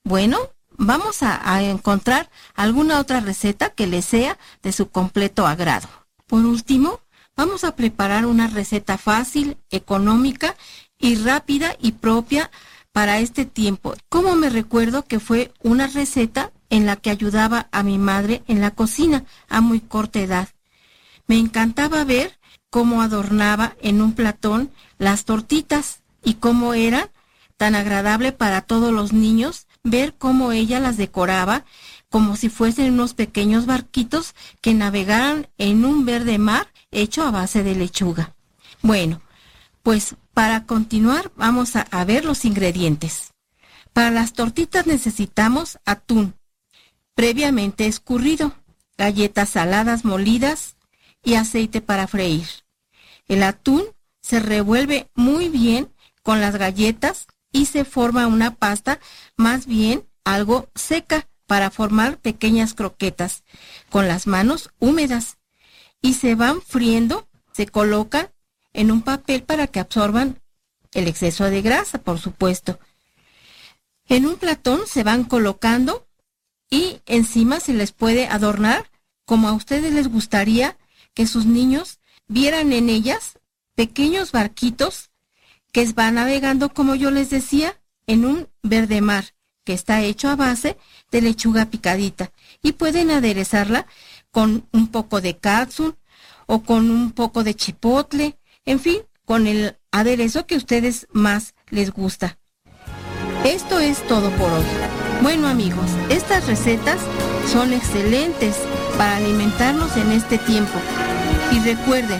Bueno, 0.03 0.38
vamos 0.69 1.21
a, 1.21 1.62
encontrar 1.63 2.29
alguna 2.55 2.99
otra 2.99 3.19
receta 3.19 3.69
que 3.69 3.88
les 3.88 4.05
sea 4.05 4.38
de 4.62 4.71
su 4.71 4.89
completo 4.89 5.47
agrado. 5.47 5.89
Por 6.32 6.46
último, 6.46 7.02
vamos 7.36 7.65
a 7.65 7.76
preparar 7.76 8.26
una 8.26 8.48
receta 8.48 8.98
fácil, 8.98 9.58
económica 9.70 10.56
y 10.98 11.15
rápida 11.15 11.76
y 11.82 11.91
propia 11.91 12.50
para 12.94 13.20
este 13.20 13.44
tiempo. 13.44 13.96
Como 14.08 14.38
me 14.38 14.50
recuerdo 14.50 15.04
que 15.04 15.20
fue 15.20 15.52
una 15.62 15.88
receta 15.88 16.54
en 16.70 16.86
la 16.86 16.96
que 16.96 17.10
ayudaba 17.10 17.67
a 17.74 17.84
mi 17.84 17.98
madre 17.98 18.44
en 18.48 18.62
la 18.62 18.72
cocina 18.72 19.26
a 19.50 19.60
muy 19.60 19.82
corta 19.82 20.22
edad. 20.22 20.48
Me 21.28 21.38
encantaba 21.38 22.06
ver 22.06 22.39
cómo 22.70 23.02
adornaba 23.02 23.76
en 23.82 24.02
un 24.02 24.13
platón 24.13 24.72
las 25.00 25.26
tortitas 25.26 26.00
y 26.24 26.36
cómo 26.36 26.74
era 26.74 27.10
tan 27.58 27.76
agradable 27.76 28.32
para 28.32 28.62
todos 28.62 28.94
los 28.94 29.12
niños 29.12 29.67
ver 29.84 30.15
cómo 30.17 30.54
ella 30.54 30.80
las 30.80 30.96
decoraba 30.96 31.65
como 32.12 32.36
si 32.36 32.50
fuesen 32.50 32.93
unos 32.93 33.13
pequeños 33.13 33.65
barquitos 33.65 34.36
que 34.60 34.74
navegaran 34.74 35.47
en 35.58 35.86
un 35.86 36.06
verde 36.06 36.38
mar 36.38 36.67
hecho 36.91 37.24
a 37.24 37.32
base 37.32 37.63
de 37.63 37.74
lechuga. 37.74 38.36
Bueno, 38.82 39.21
pues 39.82 40.15
para 40.34 40.65
continuar 40.65 41.32
vamos 41.38 41.78
a, 41.78 41.88
a 41.89 42.04
ver 42.04 42.26
los 42.26 42.43
ingredientes. 42.43 43.32
Para 43.93 44.12
las 44.12 44.34
tortitas 44.34 44.86
necesitamos 44.86 45.80
atún, 45.86 46.36
previamente 47.15 47.88
escurrido, 47.88 48.54
galletas 48.97 49.50
saladas 49.50 50.04
molidas 50.04 50.76
y 51.24 51.36
aceite 51.36 51.80
para 51.80 52.08
freír. 52.08 52.47
El 53.30 53.41
atún 53.43 53.84
se 54.21 54.41
revuelve 54.41 55.10
muy 55.15 55.47
bien 55.47 55.93
con 56.24 56.41
las 56.41 56.58
galletas 56.58 57.28
y 57.54 57.67
se 57.67 57.86
forma 57.86 58.28
una 58.28 58.54
pasta 58.56 59.00
más 59.38 59.65
bien 59.65 60.04
algo 60.26 60.67
seca 60.76 61.28
para 61.51 61.69
formar 61.69 62.17
pequeñas 62.17 62.73
croquetas 62.73 63.43
con 63.89 64.07
las 64.07 64.25
manos 64.25 64.69
húmedas 64.79 65.37
y 66.01 66.13
se 66.13 66.33
van 66.35 66.61
friendo, 66.61 67.27
se 67.51 67.65
colocan 67.65 68.29
en 68.71 68.89
un 68.89 69.01
papel 69.01 69.43
para 69.43 69.67
que 69.67 69.81
absorban 69.81 70.39
el 70.93 71.09
exceso 71.09 71.43
de 71.49 71.61
grasa, 71.61 71.97
por 71.97 72.19
supuesto. 72.19 72.79
En 74.07 74.25
un 74.25 74.37
platón 74.37 74.83
se 74.87 75.03
van 75.03 75.25
colocando 75.25 76.07
y 76.69 77.01
encima 77.05 77.59
se 77.59 77.73
les 77.73 77.91
puede 77.91 78.27
adornar 78.27 78.89
como 79.25 79.49
a 79.49 79.51
ustedes 79.51 79.93
les 79.93 80.07
gustaría 80.07 80.77
que 81.13 81.27
sus 81.27 81.45
niños 81.45 81.99
vieran 82.29 82.71
en 82.71 82.87
ellas 82.87 83.39
pequeños 83.75 84.31
barquitos 84.31 85.09
que 85.73 85.85
va 85.91 86.11
navegando, 86.11 86.69
como 86.69 86.95
yo 86.95 87.11
les 87.11 87.29
decía, 87.29 87.77
en 88.07 88.23
un 88.23 88.47
verde 88.63 89.01
mar 89.01 89.33
que 89.63 89.74
está 89.74 90.02
hecho 90.02 90.30
a 90.30 90.36
base 90.36 90.78
de 91.12 91.21
lechuga 91.21 91.65
picadita 91.65 92.32
y 92.62 92.74
pueden 92.74 93.12
aderezarla 93.12 93.86
con 94.32 94.67
un 94.71 94.88
poco 94.88 95.21
de 95.21 95.38
katsu 95.38 95.95
o 96.45 96.63
con 96.63 96.89
un 96.89 97.12
poco 97.12 97.43
de 97.43 97.54
chipotle, 97.54 98.38
en 98.65 98.80
fin, 98.80 98.97
con 99.26 99.47
el 99.47 99.78
aderezo 99.91 100.45
que 100.45 100.58
ustedes 100.58 101.08
más 101.12 101.54
les 101.69 101.91
gusta. 101.91 102.38
Esto 103.45 103.80
es 103.80 104.06
todo 104.08 104.30
por 104.32 104.52
hoy. 104.52 104.65
Bueno 105.21 105.47
amigos, 105.47 105.89
estas 106.10 106.47
recetas 106.47 107.00
son 107.52 107.74
excelentes 107.74 108.56
para 108.97 109.17
alimentarnos 109.17 109.95
en 109.97 110.12
este 110.12 110.38
tiempo. 110.38 110.80
Y 111.52 111.60
recuerden 111.60 112.19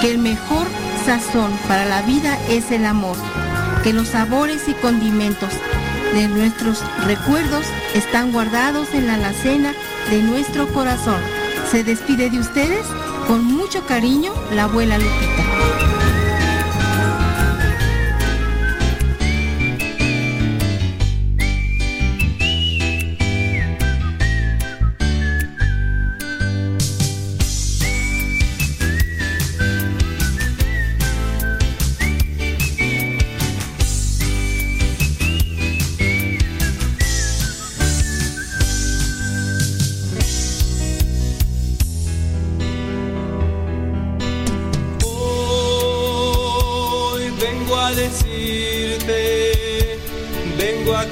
que 0.00 0.10
el 0.10 0.18
mejor 0.18 0.66
sazón 1.04 1.52
para 1.66 1.84
la 1.84 2.02
vida 2.02 2.38
es 2.48 2.70
el 2.70 2.84
amor, 2.84 3.16
que 3.82 3.92
los 3.92 4.08
sabores 4.08 4.68
y 4.68 4.74
condimentos 4.74 5.50
de 6.14 6.28
nuestros 6.28 6.82
recuerdos 7.04 7.64
están 7.94 8.32
guardados 8.32 8.92
en 8.94 9.06
la 9.06 9.14
alacena 9.14 9.72
de 10.10 10.22
nuestro 10.22 10.68
corazón. 10.68 11.20
Se 11.70 11.84
despide 11.84 12.30
de 12.30 12.38
ustedes 12.38 12.86
Con 13.26 13.44
mucho 13.44 13.84
cariño, 13.84 14.32
la 14.54 14.64
abuela 14.64 14.96
Lupita. 14.96 15.97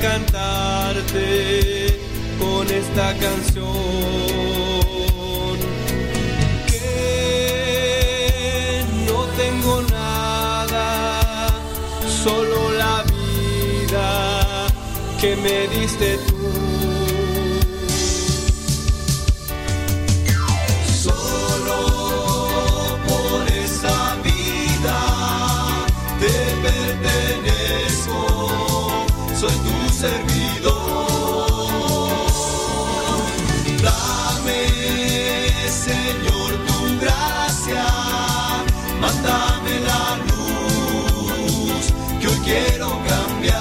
cantarte 0.09 1.99
con 2.39 2.65
esta 2.71 3.07
canción. 3.25 3.65
Que 6.71 6.85
no 9.09 9.19
tengo 9.43 9.75
nada, 9.91 11.49
solo 12.23 12.59
la 12.83 12.97
vida 13.17 14.09
que 15.21 15.31
me 15.37 15.57
diste 15.77 16.19
tú. 16.27 16.36
quiero 42.47 42.89
cambiar. 43.11 43.57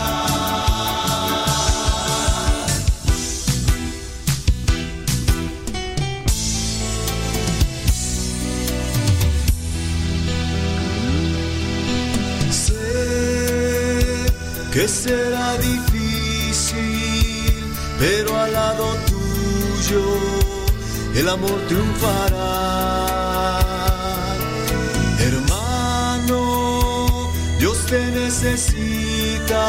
Sé 12.52 12.74
que 14.72 14.88
será 14.88 15.58
difícil, 15.58 16.78
pero 18.00 18.38
al 18.38 18.54
lado 18.54 18.86
tuyo 19.10 20.06
el 21.16 21.28
amor 21.30 21.60
triunfará 21.68 23.06
necesita. 28.46 29.66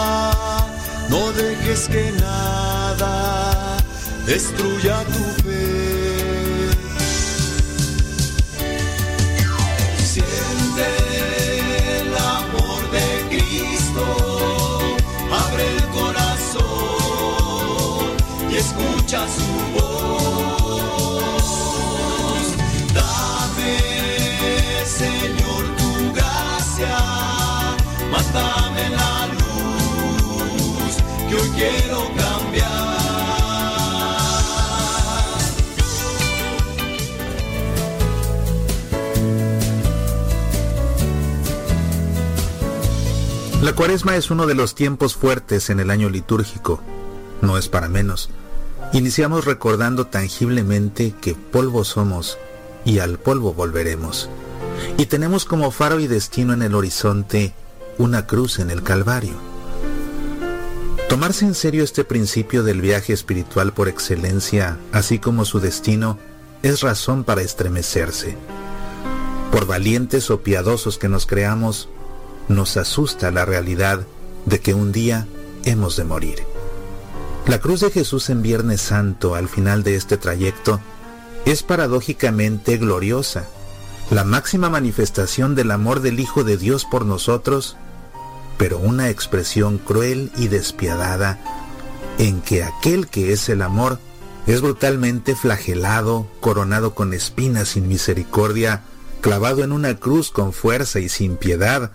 No 1.08 1.32
dejes 1.32 1.88
que 1.88 2.12
nada 2.12 3.78
destruya 4.26 5.02
tu 5.04 5.24
fe. 5.42 6.70
Siente 10.12 10.86
el 12.00 12.10
amor 12.16 12.80
de 12.96 13.06
Cristo, 13.30 14.04
abre 15.42 15.64
el 15.76 15.82
corazón 15.98 16.64
y 18.50 18.52
escucha 18.56 19.20
su 19.36 19.52
voz. 19.76 21.46
Dame, 22.98 23.76
Señor, 25.00 25.62
tu 25.78 25.90
gracia. 26.14 26.96
Matar 28.10 28.65
es 44.16 44.30
uno 44.30 44.46
de 44.46 44.54
los 44.54 44.74
tiempos 44.74 45.14
fuertes 45.14 45.68
en 45.70 45.78
el 45.78 45.90
año 45.90 46.08
litúrgico, 46.08 46.80
no 47.42 47.58
es 47.58 47.68
para 47.68 47.88
menos. 47.88 48.30
Iniciamos 48.92 49.44
recordando 49.44 50.06
tangiblemente 50.06 51.12
que 51.20 51.34
polvo 51.34 51.84
somos 51.84 52.38
y 52.84 53.00
al 53.00 53.18
polvo 53.18 53.52
volveremos. 53.52 54.30
Y 54.96 55.06
tenemos 55.06 55.44
como 55.44 55.70
faro 55.70 56.00
y 56.00 56.06
destino 56.06 56.52
en 56.54 56.62
el 56.62 56.74
horizonte 56.74 57.52
una 57.98 58.26
cruz 58.26 58.58
en 58.58 58.70
el 58.70 58.82
Calvario. 58.82 59.34
Tomarse 61.08 61.44
en 61.44 61.54
serio 61.54 61.84
este 61.84 62.04
principio 62.04 62.62
del 62.62 62.80
viaje 62.80 63.12
espiritual 63.12 63.72
por 63.72 63.88
excelencia, 63.88 64.78
así 64.92 65.18
como 65.18 65.44
su 65.44 65.60
destino, 65.60 66.18
es 66.62 66.80
razón 66.80 67.24
para 67.24 67.42
estremecerse. 67.42 68.36
Por 69.52 69.66
valientes 69.66 70.30
o 70.30 70.42
piadosos 70.42 70.98
que 70.98 71.08
nos 71.08 71.26
creamos, 71.26 71.88
nos 72.48 72.76
asusta 72.76 73.30
la 73.30 73.44
realidad 73.44 74.06
de 74.44 74.60
que 74.60 74.74
un 74.74 74.92
día 74.92 75.26
hemos 75.64 75.96
de 75.96 76.04
morir. 76.04 76.42
La 77.46 77.60
cruz 77.60 77.80
de 77.80 77.90
Jesús 77.90 78.28
en 78.28 78.42
Viernes 78.42 78.80
Santo 78.80 79.34
al 79.34 79.48
final 79.48 79.84
de 79.84 79.94
este 79.94 80.16
trayecto 80.16 80.80
es 81.44 81.62
paradójicamente 81.62 82.76
gloriosa, 82.76 83.46
la 84.10 84.24
máxima 84.24 84.68
manifestación 84.68 85.54
del 85.54 85.70
amor 85.70 86.00
del 86.00 86.20
Hijo 86.20 86.44
de 86.44 86.56
Dios 86.56 86.84
por 86.84 87.06
nosotros, 87.06 87.76
pero 88.58 88.78
una 88.78 89.10
expresión 89.10 89.78
cruel 89.78 90.30
y 90.36 90.48
despiadada 90.48 91.38
en 92.18 92.40
que 92.40 92.62
aquel 92.62 93.08
que 93.08 93.32
es 93.32 93.48
el 93.48 93.62
amor 93.62 93.98
es 94.46 94.60
brutalmente 94.60 95.34
flagelado, 95.34 96.26
coronado 96.40 96.94
con 96.94 97.12
espinas 97.12 97.70
sin 97.70 97.88
misericordia, 97.88 98.82
clavado 99.20 99.64
en 99.64 99.72
una 99.72 99.96
cruz 99.96 100.30
con 100.30 100.52
fuerza 100.52 101.00
y 101.00 101.08
sin 101.08 101.36
piedad, 101.36 101.90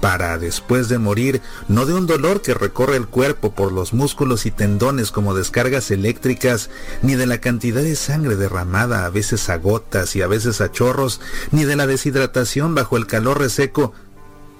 para 0.00 0.36
después 0.38 0.88
de 0.88 0.98
morir, 0.98 1.40
no 1.68 1.86
de 1.86 1.94
un 1.94 2.06
dolor 2.06 2.42
que 2.42 2.54
recorre 2.54 2.96
el 2.96 3.06
cuerpo 3.06 3.52
por 3.52 3.72
los 3.72 3.92
músculos 3.94 4.46
y 4.46 4.50
tendones 4.50 5.10
como 5.10 5.34
descargas 5.34 5.90
eléctricas, 5.90 6.70
ni 7.02 7.14
de 7.14 7.26
la 7.26 7.40
cantidad 7.40 7.82
de 7.82 7.96
sangre 7.96 8.36
derramada 8.36 9.06
a 9.06 9.10
veces 9.10 9.48
a 9.48 9.56
gotas 9.56 10.14
y 10.14 10.22
a 10.22 10.26
veces 10.26 10.60
a 10.60 10.70
chorros, 10.70 11.20
ni 11.50 11.64
de 11.64 11.76
la 11.76 11.86
deshidratación 11.86 12.74
bajo 12.74 12.96
el 12.96 13.06
calor 13.06 13.38
reseco, 13.38 13.94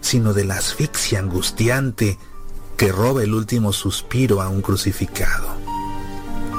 sino 0.00 0.32
de 0.34 0.44
la 0.44 0.56
asfixia 0.56 1.18
angustiante 1.18 2.18
que 2.76 2.92
roba 2.92 3.22
el 3.22 3.34
último 3.34 3.72
suspiro 3.72 4.42
a 4.42 4.48
un 4.48 4.62
crucificado. 4.62 5.48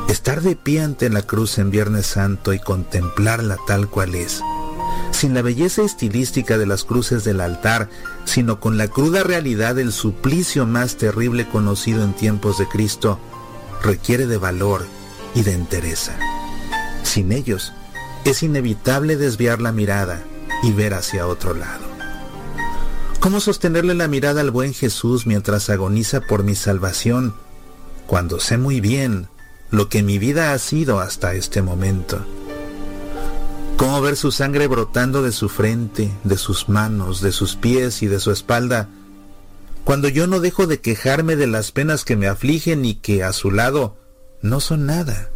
Estar 0.10 0.42
de 0.42 0.56
pie 0.56 0.82
ante 0.82 1.10
la 1.10 1.22
cruz 1.22 1.58
en 1.58 1.70
Viernes 1.70 2.08
Santo 2.08 2.54
y 2.54 2.60
contemplarla 2.60 3.58
tal 3.68 3.90
cual 3.90 4.16
es, 4.16 4.42
sin 5.12 5.34
la 5.34 5.42
belleza 5.42 5.84
estilística 5.84 6.58
de 6.58 6.66
las 6.66 6.84
cruces 6.84 7.24
del 7.24 7.42
altar, 7.42 7.90
sino 8.26 8.60
con 8.60 8.78
la 8.78 8.88
cruda 8.88 9.24
realidad 9.24 9.76
del 9.76 9.92
suplicio 9.92 10.66
más 10.66 10.96
terrible 10.96 11.48
conocido 11.48 12.04
en 12.04 12.14
tiempos 12.14 12.58
de 12.58 12.68
Cristo, 12.68 13.20
requiere 13.84 14.28
de 14.28 14.38
valor 14.38 14.86
y 15.36 15.44
de 15.44 15.54
entereza. 15.54 16.14
Sin 17.04 17.32
ellos, 17.32 17.74
es 18.26 18.44
inevitable 18.44 19.18
desviar 19.18 19.62
la 19.62 19.72
mirada 19.72 20.24
y 20.64 20.72
ver 20.72 20.94
hacia 20.94 21.28
otro 21.28 21.54
lado. 21.54 21.97
¿Cómo 23.20 23.40
sostenerle 23.40 23.94
la 23.94 24.08
mirada 24.08 24.42
al 24.42 24.52
buen 24.52 24.74
Jesús 24.74 25.26
mientras 25.26 25.70
agoniza 25.70 26.22
por 26.22 26.44
mi 26.44 26.56
salvación, 26.56 27.34
cuando 28.06 28.40
sé 28.40 28.58
muy 28.58 28.80
bien 28.80 29.28
lo 29.70 29.90
que 29.90 30.04
mi 30.04 30.18
vida 30.18 30.54
ha 30.54 30.60
sido 30.60 31.00
hasta 31.00 31.34
este 31.34 31.62
momento? 31.62 32.26
cómo 33.78 34.02
ver 34.02 34.18
su 34.18 34.32
sangre 34.32 34.68
brotando 34.68 35.22
de 35.22 35.32
su 35.32 35.50
frente, 35.50 36.12
de 36.24 36.38
sus 36.38 36.68
manos, 36.68 37.22
de 37.22 37.32
sus 37.32 37.56
pies 37.56 38.02
y 38.02 38.08
de 38.08 38.20
su 38.20 38.32
espalda, 38.32 38.90
cuando 39.86 40.10
yo 40.10 40.26
no 40.26 40.40
dejo 40.40 40.66
de 40.66 40.82
quejarme 40.82 41.36
de 41.36 41.48
las 41.48 41.72
penas 41.72 42.04
que 42.04 42.16
me 42.16 42.28
afligen 42.28 42.84
y 42.84 42.96
que 42.96 43.24
a 43.24 43.32
su 43.34 43.52
lado 43.52 43.96
no 44.42 44.60
son 44.60 44.88
nada. 44.88 45.30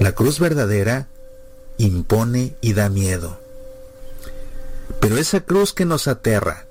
La 0.00 0.12
cruz 0.12 0.40
verdadera 0.40 1.08
impone 1.76 2.56
y 2.62 2.72
da 2.72 2.88
miedo. 2.88 3.41
Pero 5.02 5.16
esa 5.16 5.40
cruz 5.40 5.72
que 5.72 5.84
nos 5.84 6.06
aterra 6.06 6.68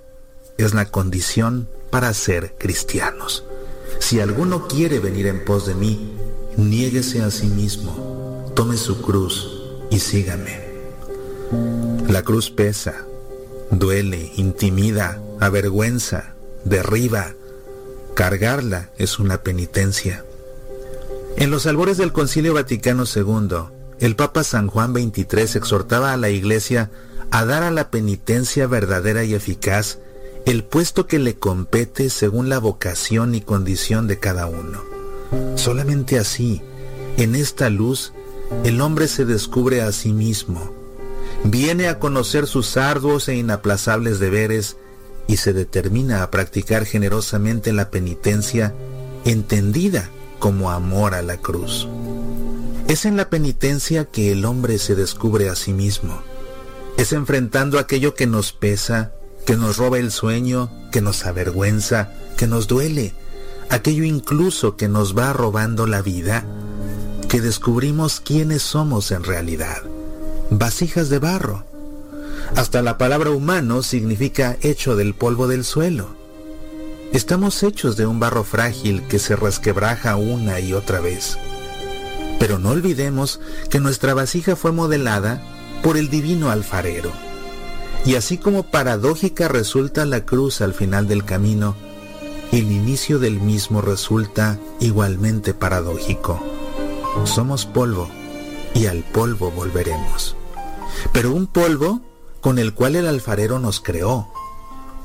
es 0.57 0.73
la 0.73 0.85
condición 0.85 1.67
para 1.89 2.13
ser 2.13 2.55
cristianos. 2.57 3.43
Si 3.99 4.21
alguno 4.21 4.69
quiere 4.69 4.99
venir 4.99 5.27
en 5.27 5.43
pos 5.43 5.67
de 5.67 5.75
mí, 5.75 6.15
niéguese 6.55 7.21
a 7.23 7.29
sí 7.29 7.47
mismo, 7.47 8.49
tome 8.55 8.77
su 8.77 9.01
cruz 9.01 9.51
y 9.89 9.99
sígame. 9.99 10.61
La 12.07 12.23
cruz 12.23 12.49
pesa, 12.49 13.05
duele, 13.69 14.31
intimida, 14.37 15.21
avergüenza, 15.41 16.33
derriba. 16.63 17.33
Cargarla 18.13 18.91
es 18.97 19.19
una 19.19 19.43
penitencia. 19.43 20.23
En 21.35 21.51
los 21.51 21.65
albores 21.65 21.97
del 21.97 22.13
Concilio 22.13 22.53
Vaticano 22.53 23.03
II, 23.13 23.57
el 23.99 24.15
Papa 24.15 24.45
San 24.45 24.67
Juan 24.67 24.93
XXIII 24.93 25.57
exhortaba 25.57 26.13
a 26.13 26.17
la 26.17 26.29
Iglesia 26.29 26.91
a 27.31 27.45
dar 27.45 27.63
a 27.63 27.71
la 27.71 27.89
penitencia 27.89 28.67
verdadera 28.67 29.23
y 29.23 29.33
eficaz 29.33 29.99
el 30.45 30.63
puesto 30.63 31.07
que 31.07 31.19
le 31.19 31.35
compete 31.35 32.09
según 32.09 32.49
la 32.49 32.59
vocación 32.59 33.35
y 33.35 33.41
condición 33.41 34.07
de 34.07 34.19
cada 34.19 34.47
uno. 34.47 34.83
Solamente 35.55 36.19
así, 36.19 36.61
en 37.17 37.35
esta 37.35 37.69
luz, 37.69 38.13
el 38.63 38.81
hombre 38.81 39.07
se 39.07 39.25
descubre 39.25 39.81
a 39.81 39.91
sí 39.91 40.11
mismo, 40.11 40.73
viene 41.45 41.87
a 41.87 41.99
conocer 41.99 42.47
sus 42.47 42.75
arduos 42.75 43.27
e 43.29 43.35
inaplazables 43.35 44.19
deberes 44.19 44.77
y 45.27 45.37
se 45.37 45.53
determina 45.53 46.23
a 46.23 46.31
practicar 46.31 46.85
generosamente 46.85 47.71
la 47.71 47.89
penitencia 47.89 48.73
entendida 49.23 50.09
como 50.39 50.71
amor 50.71 51.13
a 51.13 51.21
la 51.21 51.37
cruz. 51.37 51.87
Es 52.87 53.05
en 53.05 53.15
la 53.15 53.29
penitencia 53.29 54.05
que 54.05 54.31
el 54.31 54.43
hombre 54.43 54.79
se 54.79 54.95
descubre 54.95 55.47
a 55.47 55.55
sí 55.55 55.71
mismo. 55.71 56.21
Es 56.97 57.13
enfrentando 57.13 57.79
aquello 57.79 58.13
que 58.13 58.27
nos 58.27 58.51
pesa, 58.53 59.11
que 59.45 59.55
nos 59.55 59.77
roba 59.77 59.97
el 59.97 60.11
sueño, 60.11 60.71
que 60.91 61.01
nos 61.01 61.25
avergüenza, 61.25 62.11
que 62.37 62.47
nos 62.47 62.67
duele, 62.67 63.13
aquello 63.69 64.03
incluso 64.03 64.75
que 64.75 64.87
nos 64.87 65.17
va 65.17 65.33
robando 65.33 65.87
la 65.87 66.01
vida, 66.01 66.45
que 67.27 67.41
descubrimos 67.41 68.19
quiénes 68.19 68.61
somos 68.61 69.11
en 69.11 69.23
realidad, 69.23 69.81
vasijas 70.49 71.09
de 71.09 71.19
barro. 71.19 71.63
Hasta 72.55 72.81
la 72.81 72.97
palabra 72.97 73.31
humano 73.31 73.81
significa 73.81 74.57
hecho 74.61 74.95
del 74.95 75.13
polvo 75.13 75.47
del 75.47 75.63
suelo. 75.63 76.15
Estamos 77.13 77.63
hechos 77.63 77.97
de 77.97 78.05
un 78.05 78.19
barro 78.19 78.43
frágil 78.43 79.03
que 79.07 79.19
se 79.19 79.35
resquebraja 79.35 80.15
una 80.17 80.59
y 80.59 80.73
otra 80.73 80.99
vez. 80.99 81.37
Pero 82.39 82.59
no 82.59 82.69
olvidemos 82.69 83.39
que 83.69 83.79
nuestra 83.79 84.13
vasija 84.13 84.55
fue 84.55 84.71
modelada 84.71 85.41
por 85.81 85.97
el 85.97 86.09
divino 86.09 86.49
alfarero 86.49 87.11
y 88.05 88.15
así 88.15 88.37
como 88.37 88.63
paradójica 88.63 89.47
resulta 89.47 90.05
la 90.05 90.25
cruz 90.25 90.61
al 90.61 90.73
final 90.73 91.07
del 91.07 91.23
camino, 91.23 91.75
el 92.51 92.71
inicio 92.71 93.19
del 93.19 93.39
mismo 93.39 93.81
resulta 93.81 94.59
igualmente 94.79 95.53
paradójico. 95.53 96.43
Somos 97.25 97.65
polvo 97.65 98.09
y 98.73 98.87
al 98.87 99.03
polvo 99.03 99.51
volveremos. 99.51 100.35
Pero 101.13 101.31
un 101.31 101.45
polvo 101.47 102.01
con 102.41 102.57
el 102.57 102.73
cual 102.73 102.95
el 102.95 103.07
alfarero 103.07 103.59
nos 103.59 103.81
creó, 103.81 104.27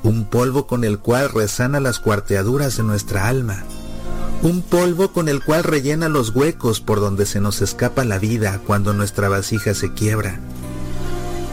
un 0.02 0.24
polvo 0.24 0.66
con 0.66 0.84
el 0.84 0.98
cual 0.98 1.28
resana 1.28 1.80
las 1.80 1.98
cuarteaduras 1.98 2.78
de 2.78 2.82
nuestra 2.82 3.28
alma, 3.28 3.64
un 4.42 4.62
polvo 4.62 5.12
con 5.12 5.28
el 5.28 5.44
cual 5.44 5.64
rellena 5.64 6.08
los 6.08 6.34
huecos 6.34 6.80
por 6.80 7.00
donde 7.00 7.26
se 7.26 7.40
nos 7.40 7.60
escapa 7.60 8.04
la 8.04 8.18
vida 8.18 8.60
cuando 8.66 8.94
nuestra 8.94 9.28
vasija 9.28 9.74
se 9.74 9.92
quiebra 9.92 10.40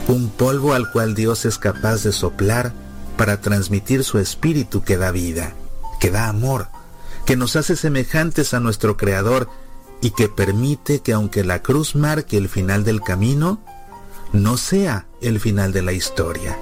un 0.07 0.29
polvo 0.29 0.73
al 0.73 0.91
cual 0.91 1.15
Dios 1.15 1.45
es 1.45 1.57
capaz 1.57 2.03
de 2.03 2.11
soplar 2.11 2.73
para 3.17 3.41
transmitir 3.41 4.03
su 4.03 4.19
espíritu 4.19 4.83
que 4.83 4.97
da 4.97 5.11
vida, 5.11 5.53
que 5.99 6.11
da 6.11 6.27
amor, 6.27 6.67
que 7.25 7.35
nos 7.37 7.55
hace 7.55 7.75
semejantes 7.75 8.53
a 8.53 8.59
nuestro 8.59 8.97
Creador 8.97 9.49
y 10.01 10.11
que 10.11 10.27
permite 10.27 10.99
que 10.99 11.13
aunque 11.13 11.43
la 11.43 11.61
cruz 11.61 11.95
marque 11.95 12.37
el 12.37 12.49
final 12.49 12.83
del 12.83 13.01
camino, 13.01 13.61
no 14.33 14.57
sea 14.57 15.07
el 15.21 15.39
final 15.39 15.71
de 15.71 15.81
la 15.81 15.93
historia. 15.93 16.57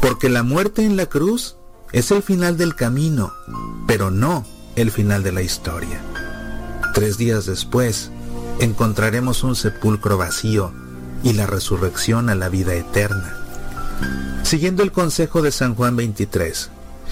Porque 0.00 0.28
la 0.28 0.42
muerte 0.42 0.84
en 0.84 0.96
la 0.96 1.06
cruz 1.06 1.56
es 1.92 2.10
el 2.10 2.22
final 2.22 2.56
del 2.56 2.76
camino, 2.76 3.32
pero 3.86 4.10
no 4.10 4.44
el 4.76 4.90
final 4.90 5.22
de 5.22 5.32
la 5.32 5.42
historia. 5.42 6.00
Tres 6.94 7.18
días 7.18 7.46
después, 7.46 8.10
encontraremos 8.60 9.42
un 9.42 9.56
sepulcro 9.56 10.16
vacío 10.16 10.72
y 11.22 11.32
la 11.34 11.46
resurrección 11.46 12.28
a 12.28 12.34
la 12.34 12.48
vida 12.48 12.74
eterna. 12.74 13.36
Siguiendo 14.42 14.82
el 14.82 14.92
consejo 14.92 15.42
de 15.42 15.52
San 15.52 15.74
Juan 15.74 15.96
23, 15.96 16.70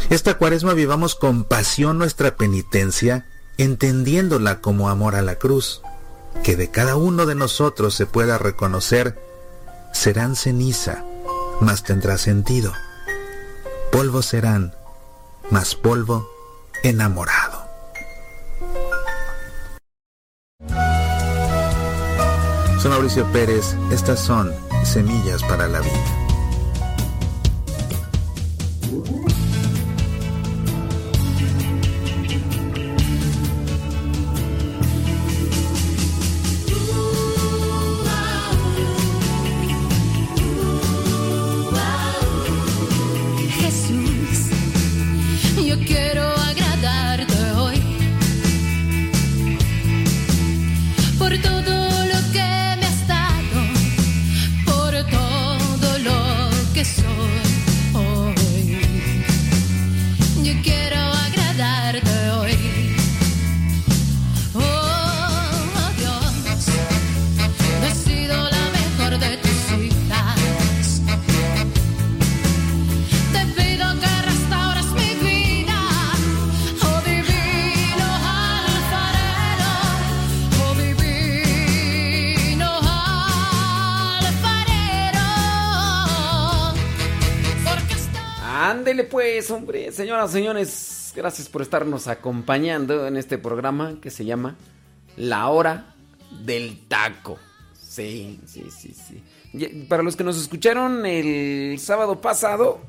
esta 0.09 0.35
cuaresma 0.35 0.75
vivamos 0.75 1.15
con 1.15 1.45
pasión 1.45 1.99
nuestra 1.99 2.37
penitencia, 2.37 3.27
entendiéndola 3.59 4.61
como 4.61 4.89
amor 4.89 5.15
a 5.15 5.23
la 5.23 5.37
cruz, 5.37 5.83
que 6.43 6.57
de 6.57 6.71
cada 6.71 6.97
uno 6.97 7.27
de 7.27 7.35
nosotros 7.35 7.95
se 7.95 8.07
pueda 8.07 8.39
reconocer, 8.39 9.19
serán 9.93 10.37
ceniza, 10.37 11.05
mas 11.61 11.83
tendrá 11.83 12.19
sentido. 12.19 12.73
Polvo 13.93 14.23
serán, 14.23 14.75
mas 15.51 15.75
polvo 15.75 16.29
enamorado. 16.83 17.50
Soy 22.81 22.91
Mauricio 22.91 23.27
Pérez, 23.31 23.77
estas 23.91 24.21
son 24.21 24.55
Semillas 24.85 25.43
para 25.43 25.69
la 25.69 25.81
Vida. 25.81 26.20
Hombre. 89.51 89.91
Señoras, 89.93 90.31
señores, 90.31 91.13
gracias 91.15 91.49
por 91.49 91.63
estarnos 91.63 92.09
acompañando 92.09 93.07
en 93.07 93.17
este 93.17 93.39
programa 93.39 93.99
que 94.01 94.11
se 94.11 94.25
llama 94.25 94.57
La 95.17 95.49
Hora 95.49 95.95
del 96.45 96.87
Taco. 96.89 97.39
Sí, 97.75 98.41
sí, 98.47 98.65
sí, 98.71 98.95
sí. 98.95 99.85
Para 99.89 100.03
los 100.03 100.17
que 100.17 100.25
nos 100.25 100.41
escucharon 100.41 101.05
el 101.07 101.79
sábado 101.79 102.21
pasado, 102.21 102.81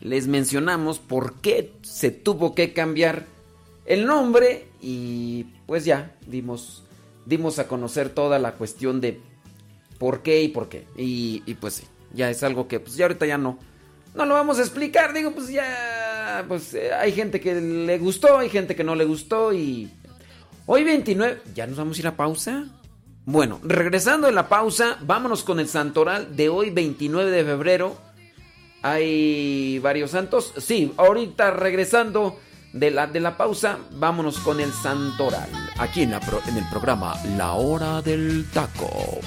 les 0.00 0.26
mencionamos 0.26 0.98
por 0.98 1.34
qué 1.40 1.72
se 1.82 2.10
tuvo 2.10 2.54
que 2.54 2.72
cambiar 2.72 3.26
el 3.84 4.06
nombre 4.06 4.66
y 4.80 5.44
pues 5.66 5.84
ya 5.84 6.16
dimos, 6.26 6.84
dimos 7.26 7.58
a 7.58 7.68
conocer 7.68 8.08
toda 8.08 8.38
la 8.38 8.54
cuestión 8.54 9.00
de 9.00 9.20
por 9.98 10.22
qué 10.22 10.42
y 10.42 10.48
por 10.48 10.68
qué. 10.68 10.86
Y, 10.96 11.42
y 11.44 11.54
pues 11.54 11.74
sí, 11.74 11.84
ya 12.14 12.30
es 12.30 12.42
algo 12.42 12.66
que 12.66 12.80
pues 12.80 12.96
ya 12.96 13.04
ahorita 13.04 13.26
ya 13.26 13.36
no 13.36 13.58
no 14.14 14.24
lo 14.24 14.34
vamos 14.34 14.58
a 14.58 14.62
explicar. 14.62 15.12
Digo, 15.12 15.32
pues 15.32 15.48
ya, 15.48 16.44
pues 16.48 16.74
eh, 16.74 16.92
hay 16.92 17.12
gente 17.12 17.40
que 17.40 17.54
le 17.54 17.98
gustó, 17.98 18.38
hay 18.38 18.48
gente 18.48 18.74
que 18.74 18.84
no 18.84 18.94
le 18.94 19.04
gustó 19.04 19.52
y... 19.52 19.90
Hoy 20.66 20.84
29, 20.84 21.42
¿ya 21.54 21.66
nos 21.66 21.78
vamos 21.78 21.96
a 21.96 22.00
ir 22.00 22.06
a 22.06 22.16
pausa? 22.16 22.64
Bueno, 23.24 23.60
regresando 23.64 24.28
de 24.28 24.32
la 24.32 24.48
pausa, 24.48 24.98
vámonos 25.00 25.42
con 25.42 25.58
el 25.58 25.68
santoral 25.68 26.36
de 26.36 26.48
hoy 26.48 26.70
29 26.70 27.30
de 27.30 27.44
febrero. 27.44 27.96
Hay 28.82 29.78
varios 29.80 30.12
santos. 30.12 30.54
Sí, 30.58 30.92
ahorita 30.96 31.50
regresando 31.50 32.38
de 32.72 32.90
la, 32.90 33.06
de 33.06 33.20
la 33.20 33.36
pausa, 33.36 33.78
vámonos 33.92 34.38
con 34.38 34.60
el 34.60 34.72
santoral. 34.72 35.48
Aquí 35.78 36.02
en, 36.02 36.12
en 36.12 36.56
el 36.56 36.68
programa 36.70 37.14
La 37.36 37.52
Hora 37.54 38.00
del 38.00 38.46
Taco. 38.52 39.20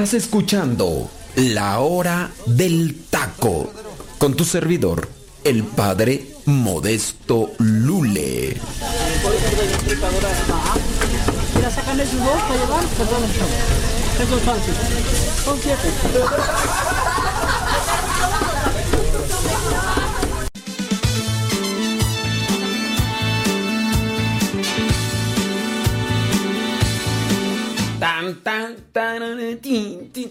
Estás 0.00 0.14
escuchando 0.14 1.10
La 1.36 1.80
Hora 1.80 2.30
del 2.46 3.04
Taco 3.10 3.70
con 4.16 4.34
tu 4.34 4.46
servidor, 4.46 5.10
el 5.44 5.62
Padre 5.62 6.36
Modesto 6.46 7.50
Lule. 7.58 8.56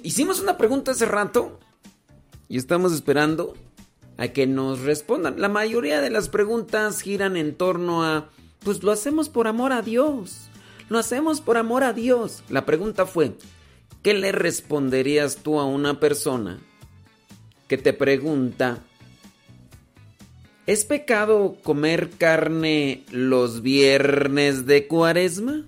Hicimos 0.03 0.39
una 0.39 0.57
pregunta 0.57 0.91
hace 0.91 1.05
rato 1.05 1.59
y 2.47 2.57
estamos 2.57 2.93
esperando 2.93 3.55
a 4.17 4.29
que 4.29 4.47
nos 4.47 4.81
respondan. 4.81 5.39
La 5.39 5.49
mayoría 5.49 6.01
de 6.01 6.09
las 6.09 6.29
preguntas 6.29 7.01
giran 7.01 7.37
en 7.37 7.55
torno 7.55 8.03
a, 8.03 8.29
pues 8.63 8.83
lo 8.83 8.91
hacemos 8.91 9.29
por 9.29 9.47
amor 9.47 9.71
a 9.71 9.81
Dios. 9.81 10.49
Lo 10.89 10.97
hacemos 10.99 11.41
por 11.41 11.57
amor 11.57 11.83
a 11.83 11.93
Dios. 11.93 12.43
La 12.49 12.65
pregunta 12.65 13.05
fue, 13.05 13.33
¿qué 14.01 14.13
le 14.13 14.31
responderías 14.31 15.37
tú 15.37 15.59
a 15.59 15.65
una 15.65 15.99
persona 15.99 16.59
que 17.67 17.77
te 17.77 17.93
pregunta, 17.93 18.79
¿es 20.65 20.85
pecado 20.85 21.55
comer 21.63 22.09
carne 22.17 23.03
los 23.11 23.61
viernes 23.61 24.65
de 24.65 24.87
cuaresma? 24.87 25.65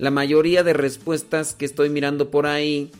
La 0.00 0.10
mayoría 0.10 0.62
de 0.62 0.72
respuestas 0.72 1.52
que 1.52 1.66
estoy 1.66 1.90
mirando 1.90 2.30
por 2.30 2.46
ahí 2.46 2.90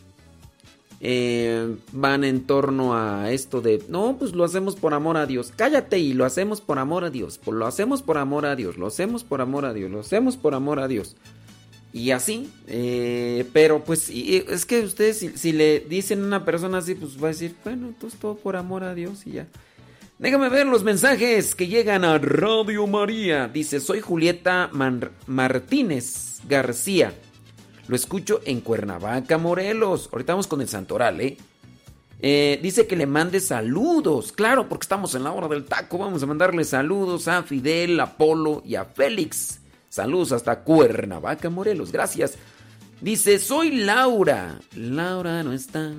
eh, 0.99 1.75
van 1.93 2.23
en 2.23 2.41
torno 2.41 2.95
a 2.95 3.31
esto 3.31 3.59
de, 3.59 3.83
no, 3.89 4.17
pues 4.19 4.33
lo 4.33 4.43
hacemos 4.43 4.75
por 4.75 4.93
amor 4.93 5.17
a 5.17 5.25
Dios. 5.25 5.51
Cállate 5.55 5.97
y 5.97 6.13
lo 6.13 6.25
hacemos 6.25 6.61
por 6.61 6.77
amor 6.77 7.03
a 7.03 7.09
Dios. 7.09 7.39
Pues 7.43 7.57
lo 7.57 7.65
hacemos 7.65 8.03
por 8.03 8.19
amor 8.19 8.45
a 8.45 8.55
Dios, 8.55 8.77
lo 8.77 8.85
hacemos 8.85 9.23
por 9.23 9.41
amor 9.41 9.65
a 9.65 9.73
Dios, 9.73 9.89
lo 9.89 10.01
hacemos 10.01 10.37
por 10.37 10.53
amor 10.53 10.79
a 10.79 10.87
Dios. 10.87 11.15
Y 11.91 12.11
así, 12.11 12.51
eh, 12.67 13.45
pero 13.51 13.83
pues 13.83 14.11
es 14.11 14.67
que 14.67 14.81
ustedes 14.81 15.17
si, 15.17 15.53
le 15.53 15.79
dicen 15.79 16.21
a 16.21 16.27
una 16.27 16.45
persona 16.45 16.77
así, 16.77 16.93
pues 16.93 17.17
va 17.17 17.29
a 17.29 17.31
decir, 17.31 17.55
bueno, 17.63 17.87
entonces 17.87 18.19
todo 18.19 18.35
por 18.35 18.55
amor 18.55 18.83
a 18.83 18.93
Dios 18.93 19.25
y 19.25 19.31
ya. 19.31 19.47
Déjame 20.19 20.49
ver 20.49 20.67
los 20.67 20.83
mensajes 20.83 21.55
que 21.55 21.65
llegan 21.65 22.05
a 22.05 22.19
Radio 22.19 22.85
María. 22.85 23.47
Dice, 23.47 23.79
soy 23.79 24.01
Julieta 24.01 24.69
Martínez 25.25 26.30
García. 26.47 27.13
Lo 27.87 27.95
escucho 27.95 28.41
en 28.45 28.61
Cuernavaca, 28.61 29.37
Morelos. 29.37 30.09
Ahorita 30.11 30.33
vamos 30.33 30.47
con 30.47 30.61
el 30.61 30.67
Santoral, 30.67 31.19
¿eh? 31.19 31.37
¿eh? 32.21 32.59
Dice 32.61 32.87
que 32.87 32.95
le 32.95 33.05
mande 33.05 33.39
saludos. 33.39 34.31
Claro, 34.31 34.69
porque 34.69 34.85
estamos 34.85 35.15
en 35.15 35.23
la 35.23 35.31
hora 35.31 35.47
del 35.47 35.65
taco. 35.65 35.97
Vamos 35.97 36.23
a 36.23 36.25
mandarle 36.25 36.63
saludos 36.63 37.27
a 37.27 37.43
Fidel, 37.43 37.99
a 37.99 38.17
Polo 38.17 38.61
y 38.65 38.75
a 38.75 38.85
Félix. 38.85 39.59
Saludos 39.89 40.31
hasta 40.31 40.59
Cuernavaca, 40.59 41.49
Morelos. 41.49 41.91
Gracias. 41.91 42.37
Dice, 43.01 43.39
soy 43.39 43.71
Laura. 43.71 44.59
Laura 44.75 45.43
no 45.43 45.51
está. 45.51 45.91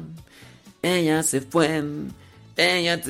Ella 0.80 1.22
se 1.22 1.40
fue. 1.40 1.82
Ella 2.56 3.00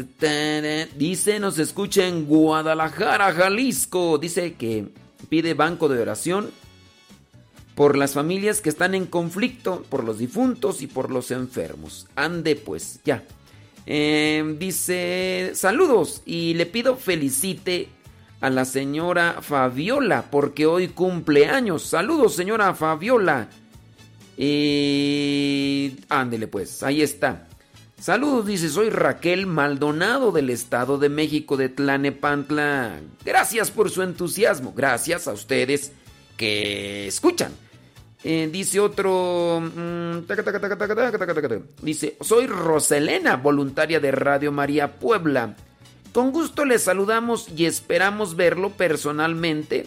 dice, 0.97 1.39
nos 1.39 1.59
escucha 1.59 2.07
en 2.07 2.26
Guadalajara, 2.26 3.33
Jalisco. 3.33 4.18
Dice 4.18 4.55
que 4.55 4.89
pide 5.28 5.55
banco 5.55 5.89
de 5.89 6.01
oración 6.01 6.51
por 7.75 7.97
las 7.97 8.14
familias 8.14 8.61
que 8.61 8.68
están 8.68 8.95
en 8.95 9.07
conflicto, 9.07 9.83
por 9.89 10.05
los 10.05 10.18
difuntos 10.18 10.83
y 10.83 10.87
por 10.87 11.11
los 11.11 11.31
enfermos. 11.31 12.07
Ande 12.14 12.57
pues, 12.57 13.01
ya. 13.05 13.25
Em, 13.87 14.59
dice, 14.59 15.53
saludos 15.55 16.23
y 16.25 16.55
le 16.55 16.66
pido 16.66 16.97
felicite 16.97 17.89
a 18.41 18.51
la 18.51 18.64
señora 18.64 19.39
Fabiola 19.41 20.27
porque 20.31 20.66
hoy 20.66 20.89
cumple 20.89 21.47
años. 21.47 21.83
Saludos, 21.83 22.35
señora 22.35 22.75
Fabiola. 22.75 23.49
Y 24.37 25.97
ándele 26.09 26.49
pues, 26.49 26.83
ahí 26.83 27.03
está. 27.03 27.49
Saludos, 27.99 28.47
dice, 28.47 28.68
soy 28.68 28.91
Raquel 28.91 29.47
Maldonado 29.47 30.33
del 30.33 30.51
Estado 30.51 30.99
de 30.99 31.09
México 31.09 31.57
de 31.57 31.68
Tlanepantla. 31.68 33.01
Gracias 33.25 33.70
por 33.70 33.91
su 33.91 34.03
entusiasmo, 34.03 34.73
gracias 34.75 35.29
a 35.29 35.33
ustedes 35.33 35.93
que 36.37 37.07
escuchan. 37.07 37.53
Dice 38.23 38.81
otro... 38.81 39.62
dice, 41.83 42.16
soy 42.20 42.47
Roselena, 42.47 43.37
voluntaria 43.37 44.01
de 44.01 44.12
Radio 44.12 44.53
María 44.53 44.93
Puebla. 44.99 45.57
Con 46.12 46.31
gusto 46.31 46.64
les 46.64 46.83
saludamos 46.83 47.49
y 47.57 47.64
esperamos 47.64 48.37
verlo 48.37 48.70
personalmente 48.70 49.87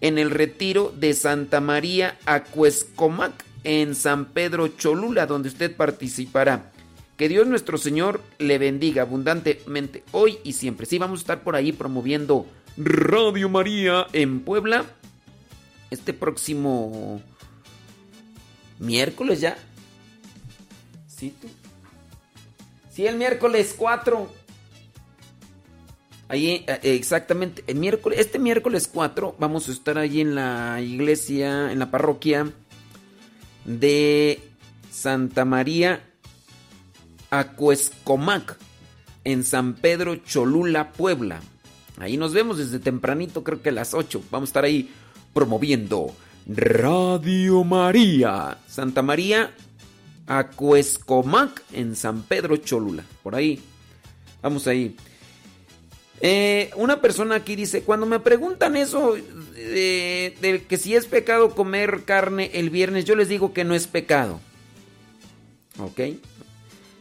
en 0.00 0.18
el 0.18 0.30
retiro 0.30 0.92
de 0.96 1.12
Santa 1.12 1.60
María 1.60 2.18
Acuescomac 2.24 3.32
en 3.64 3.94
San 3.94 4.26
Pedro 4.26 4.68
Cholula, 4.68 5.26
donde 5.26 5.48
usted 5.48 5.74
participará. 5.74 6.70
Que 7.16 7.28
Dios 7.28 7.48
nuestro 7.48 7.78
Señor 7.78 8.20
le 8.38 8.58
bendiga 8.58 9.02
abundantemente 9.02 10.04
hoy 10.12 10.38
y 10.44 10.52
siempre. 10.52 10.86
Sí, 10.86 10.98
vamos 10.98 11.18
a 11.18 11.22
estar 11.22 11.42
por 11.42 11.56
ahí 11.56 11.72
promoviendo 11.72 12.46
Radio 12.76 13.48
María 13.48 14.06
en 14.12 14.40
Puebla. 14.40 14.84
Este 15.90 16.12
próximo 16.12 17.22
miércoles 18.78 19.40
ya. 19.40 19.56
Sí, 21.06 21.34
tú. 21.40 21.48
Sí, 22.92 23.06
el 23.06 23.16
miércoles 23.16 23.74
4. 23.76 24.28
Ahí, 26.28 26.64
eh, 26.66 26.80
exactamente, 26.82 27.64
el 27.66 27.76
miércoles, 27.76 28.18
este 28.18 28.38
miércoles 28.38 28.90
4 28.92 29.36
vamos 29.38 29.68
a 29.68 29.72
estar 29.72 29.96
ahí 29.96 30.20
en 30.20 30.34
la 30.34 30.78
iglesia, 30.82 31.72
en 31.72 31.78
la 31.78 31.90
parroquia 31.90 32.52
de 33.64 34.40
Santa 34.90 35.46
María 35.46 36.02
Acuescomac, 37.30 38.58
en 39.24 39.42
San 39.44 39.74
Pedro 39.74 40.16
Cholula, 40.16 40.92
Puebla. 40.92 41.40
Ahí 41.98 42.16
nos 42.16 42.32
vemos 42.32 42.58
desde 42.58 42.78
tempranito, 42.78 43.42
creo 43.42 43.62
que 43.62 43.70
a 43.70 43.72
las 43.72 43.94
8. 43.94 44.22
Vamos 44.30 44.48
a 44.48 44.50
estar 44.50 44.64
ahí 44.64 44.90
promoviendo 45.32 46.14
Radio 46.46 47.62
María. 47.64 48.58
Santa 48.66 49.02
María 49.02 49.52
Acuescomac 50.26 51.62
en 51.72 51.94
San 51.96 52.22
Pedro 52.22 52.56
Cholula. 52.56 53.04
Por 53.22 53.34
ahí. 53.34 53.60
Vamos 54.42 54.66
ahí. 54.66 54.96
Eh, 56.20 56.70
una 56.76 57.00
persona 57.00 57.36
aquí 57.36 57.54
dice, 57.54 57.82
cuando 57.82 58.06
me 58.06 58.18
preguntan 58.18 58.76
eso 58.76 59.14
de, 59.14 60.64
que 60.68 60.76
si 60.76 60.96
es 60.96 61.06
pecado 61.06 61.54
comer 61.54 62.04
carne 62.04 62.50
el 62.54 62.70
viernes, 62.70 63.04
yo 63.04 63.14
les 63.14 63.28
digo 63.28 63.52
que 63.52 63.64
no 63.64 63.74
es 63.74 63.86
pecado. 63.86 64.40
¿Ok? 65.78 66.00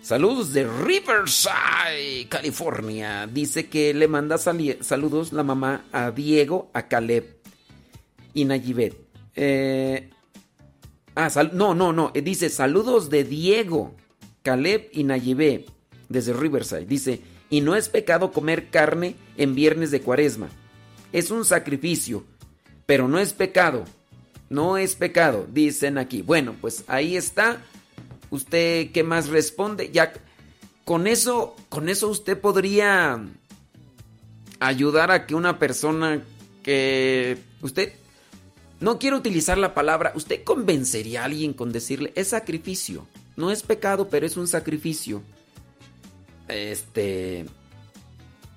Saludos 0.01 0.53
de 0.53 0.65
Riverside, 0.65 2.27
California. 2.29 3.27
Dice 3.27 3.67
que 3.67 3.93
le 3.93 4.07
manda 4.07 4.37
saludos 4.37 5.33
la 5.33 5.43
mamá 5.43 5.85
a 5.91 6.11
Diego, 6.11 6.69
a 6.73 6.87
Caleb 6.87 7.36
y 8.37 8.45
Nayibet. 8.45 8.95
Eh, 9.35 10.09
ah, 11.15 11.29
no, 11.53 11.73
no, 11.73 11.93
no. 11.93 12.11
Eh, 12.13 12.21
dice 12.21 12.49
saludos 12.49 13.09
de 13.09 13.23
Diego, 13.23 13.95
Caleb 14.43 14.89
y 14.93 15.03
Nayibet 15.03 15.65
desde 16.09 16.33
Riverside. 16.33 16.85
Dice, 16.85 17.21
y 17.49 17.61
no 17.61 17.75
es 17.75 17.89
pecado 17.89 18.31
comer 18.31 18.69
carne 18.69 19.15
en 19.37 19.55
viernes 19.55 19.91
de 19.91 20.01
cuaresma. 20.01 20.49
Es 21.11 21.31
un 21.31 21.45
sacrificio, 21.45 22.25
pero 22.85 23.07
no 23.07 23.19
es 23.19 23.33
pecado. 23.33 23.85
No 24.49 24.77
es 24.77 24.95
pecado, 24.95 25.45
dicen 25.51 25.97
aquí. 25.97 26.21
Bueno, 26.21 26.55
pues 26.61 26.83
ahí 26.87 27.17
está 27.17 27.61
¿Usted 28.29 28.91
qué 28.91 29.03
más 29.03 29.29
responde? 29.29 29.89
Ya 29.91 30.13
con 30.83 31.07
eso, 31.07 31.55
con 31.69 31.89
eso 31.89 32.09
usted 32.09 32.39
podría 32.39 33.19
ayudar 34.59 35.11
a 35.11 35.25
que 35.25 35.35
una 35.35 35.59
persona 35.59 36.21
que 36.63 37.37
usted 37.61 37.93
no 38.79 38.99
quiere 38.99 39.15
utilizar 39.15 39.57
la 39.57 39.73
palabra, 39.73 40.11
usted 40.15 40.43
convencería 40.43 41.21
a 41.21 41.25
alguien 41.25 41.53
con 41.53 41.71
decirle 41.71 42.11
es 42.15 42.29
sacrificio. 42.29 43.07
No 43.35 43.51
es 43.51 43.63
pecado, 43.63 44.09
pero 44.09 44.25
es 44.25 44.37
un 44.37 44.47
sacrificio. 44.47 45.21
Este 46.47 47.45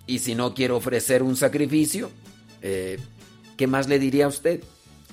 y 0.07 0.18
si 0.18 0.35
no 0.35 0.55
quiere 0.55 0.75
ofrecer 0.75 1.23
un 1.23 1.37
sacrificio, 1.37 2.11
eh, 2.62 2.99
¿qué 3.57 3.66
más 3.66 3.89
le 3.89 3.99
diría 3.99 4.25
a 4.25 4.29
usted? 4.29 4.61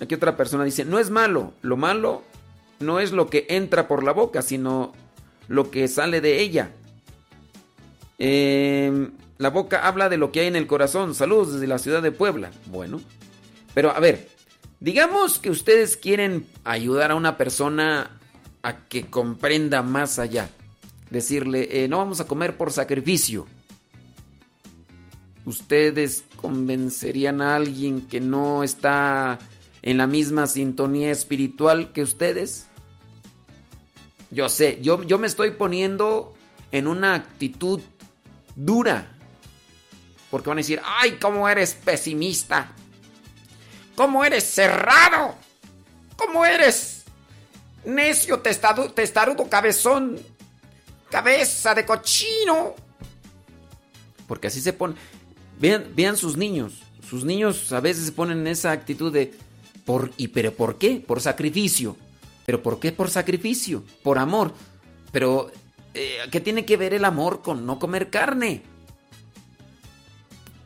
Aquí 0.02 0.16
otra 0.16 0.36
persona 0.36 0.64
dice, 0.64 0.86
no 0.86 0.98
es 1.00 1.10
malo, 1.10 1.54
lo 1.62 1.78
malo 1.78 2.24
no 2.80 3.00
es 3.00 3.12
lo 3.12 3.30
que 3.30 3.46
entra 3.50 3.88
por 3.88 4.04
la 4.04 4.12
boca, 4.12 4.42
sino 4.42 4.94
lo 5.48 5.72
que 5.72 5.88
sale 5.88 6.22
de 6.22 6.42
ella. 6.42 6.72
Em, 8.18 9.12
la 9.38 9.50
boca 9.50 9.88
habla 9.88 10.10
de 10.10 10.18
lo 10.18 10.32
que 10.32 10.42
hay 10.42 10.48
en 10.48 10.56
el 10.56 10.68
corazón. 10.68 11.14
Saludos 11.16 11.54
desde 11.54 11.68
la 11.68 11.80
ciudad 11.80 12.02
de 12.02 12.12
Puebla. 12.12 12.52
Bueno, 12.66 13.02
pero 13.74 13.92
a 13.92 14.00
ver, 14.00 14.30
digamos 14.80 15.40
que 15.40 15.50
ustedes 15.50 15.98
quieren 15.98 16.46
ayudar 16.64 17.12
a 17.12 17.16
una 17.16 17.38
persona 17.38 18.12
a 18.62 18.78
que 18.88 19.06
comprenda 19.08 19.82
más 19.82 20.20
allá. 20.20 20.50
Decirle, 21.10 21.84
eh, 21.84 21.88
no 21.88 21.98
vamos 22.00 22.20
a 22.20 22.28
comer 22.28 22.58
por 22.58 22.72
sacrificio. 22.72 23.48
¿Ustedes 25.46 26.26
convencerían 26.36 27.42
a 27.42 27.56
alguien 27.56 28.02
que 28.02 28.20
no 28.20 28.64
está 28.64 29.40
en 29.82 29.98
la 29.98 30.06
misma 30.06 30.48
sintonía 30.48 31.12
espiritual 31.12 31.94
que 31.94 32.02
ustedes? 32.02 32.68
Yo 34.30 34.50
sé, 34.50 34.80
yo, 34.82 35.04
yo 35.04 35.18
me 35.18 35.28
estoy 35.28 35.52
poniendo 35.52 36.34
en 36.74 36.88
una 36.88 37.16
actitud 37.16 37.80
dura. 38.58 39.14
Porque 40.30 40.50
van 40.50 40.58
a 40.58 40.60
decir, 40.60 40.82
ay, 40.84 41.18
cómo 41.22 41.48
eres 41.48 41.74
pesimista. 41.74 42.74
¿Cómo 43.98 44.24
eres 44.24 44.44
cerrado? 44.44 45.34
¿Cómo 46.16 46.46
eres 46.46 47.04
necio, 47.84 48.40
testarudo, 48.42 48.94
testarudo 48.94 49.50
cabezón? 49.50 50.20
Cabeza 51.10 51.74
de 51.74 51.84
cochino. 51.84 52.76
Porque 54.28 54.48
así 54.48 54.62
se 54.62 54.72
pone. 54.72 54.94
Vean, 55.60 56.16
sus 56.16 56.38
niños. 56.38 56.84
Sus 57.10 57.26
niños 57.26 57.74
a 57.74 57.80
veces 57.80 58.06
se 58.06 58.12
ponen 58.12 58.42
en 58.42 58.48
esa 58.48 58.72
actitud 58.72 59.12
de... 59.12 59.34
Por, 59.84 60.12
¿Y 60.16 60.28
pero 60.28 60.54
por 60.54 60.78
qué? 60.78 61.04
Por 61.06 61.20
sacrificio. 61.20 61.98
¿Pero 62.46 62.62
por 62.62 62.80
qué 62.80 62.92
por 62.92 63.10
sacrificio? 63.10 63.84
Por 64.04 64.20
amor. 64.20 64.54
Pero, 65.12 65.50
eh, 65.96 66.20
¿qué 66.30 66.40
tiene 66.40 66.66
que 66.66 66.78
ver 66.78 66.94
el 66.94 67.04
amor 67.04 67.42
con 67.42 67.66
no 67.66 67.80
comer 67.80 68.12
carne? 68.12 68.62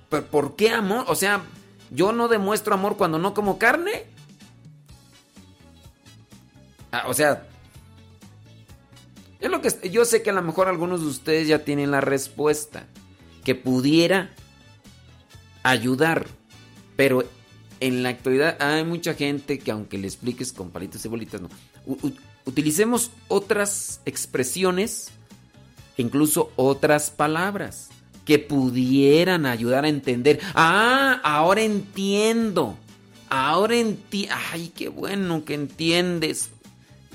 ¿Por, 0.10 0.58
qué 0.58 0.72
amor? 0.72 1.06
O 1.08 1.16
sea, 1.16 1.46
¿yo 1.92 2.12
no 2.12 2.28
demuestro 2.28 2.74
amor 2.74 2.98
cuando 2.98 3.20
no 3.20 3.34
como 3.36 3.60
carne? 3.60 4.06
Ah, 6.92 7.04
o 7.08 7.14
sea, 7.14 7.48
es 9.40 9.52
lo 9.52 9.62
que 9.62 9.90
yo 9.90 10.04
sé 10.06 10.24
que 10.24 10.32
a 10.32 10.34
lo 10.34 10.42
mejor 10.42 10.68
algunos 10.68 11.02
de 11.02 11.08
ustedes 11.08 11.48
ya 11.48 11.64
tienen 11.64 11.92
la 11.92 12.02
respuesta 12.02 12.86
que 13.44 13.54
pudiera 13.54 14.32
ayudar, 15.64 16.26
pero 16.96 17.24
en 17.80 18.02
la 18.02 18.10
actualidad 18.10 18.58
hay 18.60 18.84
mucha 18.84 19.14
gente 19.14 19.60
que 19.60 19.72
aunque 19.72 19.98
le 19.98 20.08
expliques 20.08 20.52
con 20.52 20.72
palitos 20.72 21.06
y 21.06 21.08
bolitas 21.08 21.42
no 21.42 21.50
utilicemos 22.46 23.12
otras 23.28 24.02
expresiones, 24.06 25.12
incluso 25.98 26.52
otras 26.56 27.12
palabras, 27.12 27.90
que 28.26 28.40
pudieran 28.40 29.46
ayudar 29.46 29.86
a 29.86 29.90
entender. 29.90 30.40
Ah, 30.54 31.20
ahora 31.24 31.62
entiendo. 31.62 32.78
Ahora 33.30 33.76
entiendo. 33.76 34.36
Ay, 34.52 34.72
qué 34.76 34.90
bueno 34.90 35.44
que 35.46 35.54
entiendes. 35.54 36.50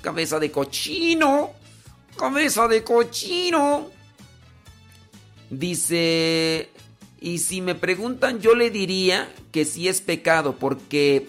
Cabeza 0.00 0.38
de 0.38 0.50
cochino. 0.50 1.50
Cabeza 2.16 2.68
de 2.68 2.82
cochino. 2.82 3.90
Dice, 5.50 6.70
y 7.20 7.38
si 7.38 7.60
me 7.60 7.74
preguntan, 7.74 8.40
yo 8.40 8.54
le 8.54 8.70
diría 8.70 9.32
que 9.52 9.64
sí 9.64 9.88
es 9.88 10.00
pecado, 10.00 10.56
porque 10.58 11.28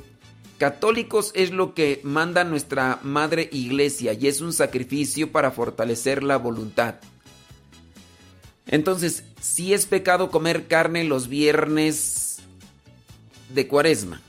católicos 0.58 1.32
es 1.36 1.52
lo 1.52 1.74
que 1.76 2.02
manda 2.04 2.44
nuestra 2.44 3.00
madre 3.04 3.48
iglesia 3.52 4.14
y 4.14 4.28
es 4.28 4.42
un 4.42 4.54
sacrificio 4.54 5.32
para 5.32 5.52
fortalecer 5.52 6.24
la 6.24 6.38
voluntad. 6.38 6.96
Entonces, 8.66 9.24
sí 9.40 9.74
es 9.74 9.86
pecado 9.86 10.30
comer 10.30 10.68
carne 10.68 11.04
los 11.04 11.28
viernes 11.28 12.40
de 13.54 13.68
cuaresma. 13.68 14.22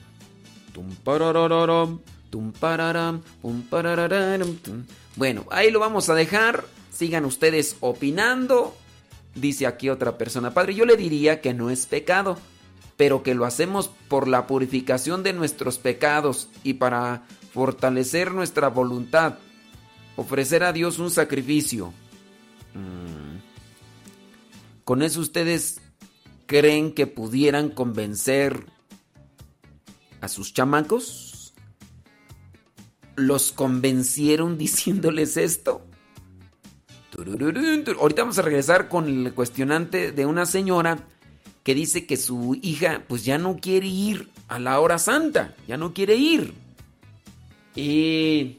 Bueno, 5.17 5.47
ahí 5.51 5.71
lo 5.71 5.81
vamos 5.81 6.09
a 6.09 6.15
dejar. 6.15 6.65
Sigan 6.93 7.25
ustedes 7.25 7.77
opinando. 7.81 8.77
Dice 9.35 9.67
aquí 9.67 9.89
otra 9.89 10.19
persona, 10.19 10.53
Padre, 10.53 10.75
yo 10.75 10.85
le 10.85 10.97
diría 10.97 11.41
que 11.41 11.55
no 11.55 11.71
es 11.71 11.87
pecado, 11.87 12.39
pero 12.97 13.23
que 13.23 13.35
lo 13.35 13.45
hacemos 13.45 13.91
por 14.09 14.27
la 14.27 14.47
purificación 14.47 15.23
de 15.23 15.33
nuestros 15.33 15.79
pecados 15.79 16.49
y 16.65 16.75
para 16.75 17.23
fortalecer 17.53 18.33
nuestra 18.33 18.69
voluntad, 18.69 19.35
ofrecer 20.17 20.65
a 20.65 20.73
Dios 20.73 20.99
un 20.99 21.11
sacrificio. 21.11 21.93
Mm. 22.75 23.28
¿Con 24.89 25.03
eso 25.03 25.21
ustedes 25.21 25.83
creen 26.47 26.95
que 26.95 27.07
pudieran 27.07 27.69
convencer 27.69 28.65
a 30.23 30.29
sus 30.29 30.55
chamacos? 30.55 31.53
¿Los 33.15 33.53
convencieron 33.53 34.57
diciéndoles 34.65 35.37
esto? 35.37 35.85
Ahorita 38.01 38.23
vamos 38.23 38.39
a 38.39 38.43
regresar 38.43 38.89
con 38.89 39.27
el 39.27 39.35
cuestionante 39.35 40.11
de 40.11 40.25
una 40.25 40.47
señora 40.47 41.07
que 41.65 41.75
dice 41.75 42.07
que 42.07 42.17
su 42.17 42.59
hija 42.63 43.05
pues 43.07 43.27
ya 43.27 43.37
no 43.37 43.59
quiere 43.59 43.89
ir 43.89 44.31
a 44.49 44.59
la 44.59 44.81
hora 44.81 44.99
santa, 44.99 45.55
ya 45.67 45.77
no 45.77 45.93
quiere 45.93 46.15
ir. 46.15 46.55
Y... 47.75 48.57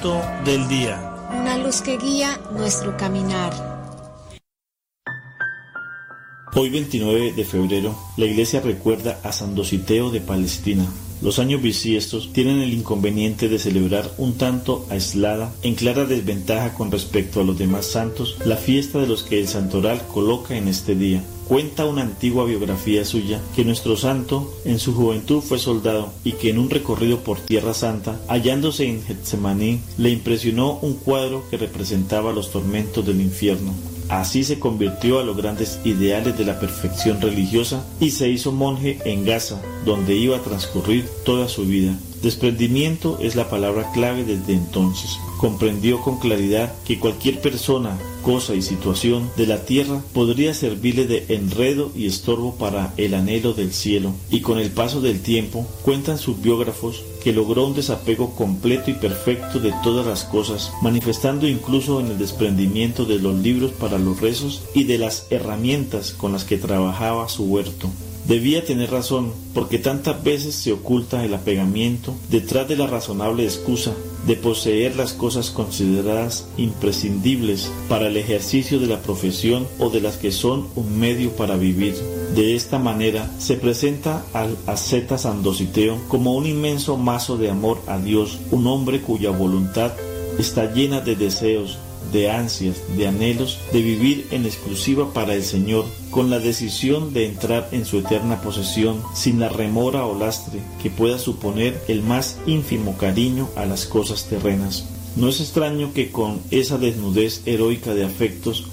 Santo 0.04 0.22
del 0.44 0.68
día. 0.68 1.00
Una 1.32 1.56
luz 1.56 1.80
que 1.80 1.96
guía 1.96 2.38
nuestro 2.52 2.94
caminar. 2.94 3.54
Hoy 6.54 6.68
29 6.68 7.32
de 7.32 7.44
febrero, 7.46 7.96
la 8.18 8.26
iglesia 8.26 8.60
recuerda 8.60 9.18
a 9.22 9.32
San 9.32 9.54
Dositeo 9.54 10.10
de 10.10 10.20
Palestina. 10.20 10.86
Los 11.22 11.38
años 11.38 11.62
bisiestos 11.62 12.34
tienen 12.34 12.60
el 12.60 12.74
inconveniente 12.74 13.48
de 13.48 13.58
celebrar 13.58 14.10
un 14.18 14.36
tanto 14.36 14.86
aislada, 14.90 15.54
en 15.62 15.74
clara 15.74 16.04
desventaja 16.04 16.74
con 16.74 16.90
respecto 16.90 17.40
a 17.40 17.44
los 17.44 17.58
demás 17.58 17.86
santos, 17.86 18.36
la 18.44 18.56
fiesta 18.56 18.98
de 18.98 19.06
los 19.06 19.22
que 19.22 19.40
el 19.40 19.48
santoral 19.48 20.06
coloca 20.06 20.54
en 20.54 20.68
este 20.68 20.94
día. 20.94 21.24
Cuenta 21.48 21.84
una 21.84 22.02
antigua 22.02 22.44
biografía 22.46 23.04
suya 23.04 23.40
que 23.54 23.64
nuestro 23.64 23.96
santo 23.96 24.50
en 24.64 24.78
su 24.78 24.94
juventud 24.94 25.42
fue 25.42 25.58
soldado 25.58 26.10
y 26.24 26.32
que 26.32 26.48
en 26.50 26.58
un 26.58 26.70
recorrido 26.70 27.20
por 27.20 27.38
Tierra 27.38 27.74
Santa, 27.74 28.18
hallándose 28.28 28.88
en 28.88 29.02
Getsemaní, 29.02 29.80
le 29.98 30.10
impresionó 30.10 30.78
un 30.80 30.94
cuadro 30.94 31.44
que 31.50 31.58
representaba 31.58 32.32
los 32.32 32.50
tormentos 32.50 33.04
del 33.04 33.20
infierno. 33.20 33.74
Así 34.08 34.44
se 34.44 34.58
convirtió 34.58 35.18
a 35.18 35.22
los 35.22 35.36
grandes 35.36 35.80
ideales 35.84 36.36
de 36.36 36.44
la 36.44 36.60
perfección 36.60 37.20
religiosa 37.20 37.84
y 38.00 38.10
se 38.10 38.28
hizo 38.28 38.52
monje 38.52 38.98
en 39.04 39.24
Gaza, 39.24 39.60
donde 39.84 40.14
iba 40.14 40.36
a 40.36 40.42
transcurrir 40.42 41.08
toda 41.24 41.48
su 41.48 41.64
vida. 41.64 41.94
Desprendimiento 42.22 43.18
es 43.20 43.36
la 43.36 43.50
palabra 43.50 43.90
clave 43.92 44.24
desde 44.24 44.54
entonces. 44.54 45.18
Comprendió 45.38 46.00
con 46.00 46.18
claridad 46.18 46.72
que 46.86 46.98
cualquier 46.98 47.40
persona, 47.40 47.98
cosa 48.24 48.54
y 48.54 48.62
situación 48.62 49.30
de 49.36 49.46
la 49.46 49.64
tierra 49.64 50.02
podría 50.12 50.54
servirle 50.54 51.06
de 51.06 51.26
enredo 51.28 51.92
y 51.94 52.06
estorbo 52.06 52.56
para 52.56 52.94
el 52.96 53.14
anhelo 53.14 53.52
del 53.52 53.72
cielo. 53.72 54.12
Y 54.30 54.40
con 54.40 54.58
el 54.58 54.70
paso 54.70 55.00
del 55.00 55.20
tiempo, 55.20 55.66
cuentan 55.82 56.18
sus 56.18 56.40
biógrafos 56.40 57.04
que 57.22 57.32
logró 57.32 57.66
un 57.66 57.74
desapego 57.74 58.34
completo 58.34 58.90
y 58.90 58.94
perfecto 58.94 59.60
de 59.60 59.72
todas 59.84 60.06
las 60.06 60.24
cosas, 60.24 60.72
manifestando 60.82 61.46
incluso 61.46 62.00
en 62.00 62.06
el 62.06 62.18
desprendimiento 62.18 63.04
de 63.04 63.18
los 63.18 63.34
libros 63.36 63.72
para 63.72 63.98
los 63.98 64.20
rezos 64.20 64.62
y 64.74 64.84
de 64.84 64.98
las 64.98 65.26
herramientas 65.30 66.12
con 66.12 66.32
las 66.32 66.44
que 66.44 66.56
trabajaba 66.56 67.28
su 67.28 67.44
huerto. 67.44 67.90
Debía 68.26 68.64
tener 68.64 68.90
razón, 68.90 69.32
porque 69.52 69.78
tantas 69.78 70.24
veces 70.24 70.54
se 70.54 70.72
oculta 70.72 71.24
el 71.24 71.34
apegamiento 71.34 72.14
detrás 72.30 72.66
de 72.66 72.76
la 72.76 72.86
razonable 72.86 73.44
excusa 73.44 73.92
de 74.26 74.36
poseer 74.36 74.96
las 74.96 75.12
cosas 75.12 75.50
consideradas 75.50 76.46
imprescindibles 76.56 77.70
para 77.88 78.08
el 78.08 78.16
ejercicio 78.16 78.78
de 78.78 78.86
la 78.86 79.00
profesión 79.00 79.66
o 79.78 79.90
de 79.90 80.00
las 80.00 80.16
que 80.16 80.32
son 80.32 80.68
un 80.74 80.98
medio 80.98 81.30
para 81.32 81.56
vivir. 81.56 81.94
De 82.34 82.56
esta 82.56 82.78
manera 82.78 83.30
se 83.38 83.56
presenta 83.56 84.24
al 84.32 84.56
asceta 84.66 85.18
Sandositeo 85.18 85.98
como 86.08 86.34
un 86.34 86.46
inmenso 86.46 86.96
mazo 86.96 87.36
de 87.36 87.50
amor 87.50 87.80
a 87.86 87.98
Dios, 87.98 88.38
un 88.50 88.66
hombre 88.66 89.00
cuya 89.00 89.30
voluntad 89.30 89.92
está 90.38 90.72
llena 90.72 91.00
de 91.00 91.14
deseos, 91.14 91.78
de 92.12 92.30
ansias, 92.30 92.76
de 92.96 93.06
anhelos, 93.08 93.58
de 93.72 93.82
vivir 93.82 94.26
en 94.30 94.46
exclusiva 94.46 95.12
para 95.12 95.34
el 95.34 95.42
Señor, 95.42 95.84
con 96.10 96.30
la 96.30 96.38
decisión 96.38 97.12
de 97.12 97.26
entrar 97.26 97.68
en 97.72 97.84
su 97.84 97.98
eterna 97.98 98.40
posesión, 98.40 99.02
sin 99.14 99.40
la 99.40 99.48
remora 99.48 100.06
o 100.06 100.18
lastre 100.18 100.60
que 100.82 100.90
pueda 100.90 101.18
suponer 101.18 101.82
el 101.88 102.02
más 102.02 102.38
ínfimo 102.46 102.96
cariño 102.96 103.48
a 103.56 103.66
las 103.66 103.86
cosas 103.86 104.24
terrenas. 104.24 104.84
No 105.16 105.28
es 105.28 105.40
extraño 105.40 105.92
que 105.92 106.10
con 106.10 106.40
esa 106.50 106.78
desnudez 106.78 107.42
heroica 107.46 107.94
de 107.94 108.04
afectos, 108.04 108.64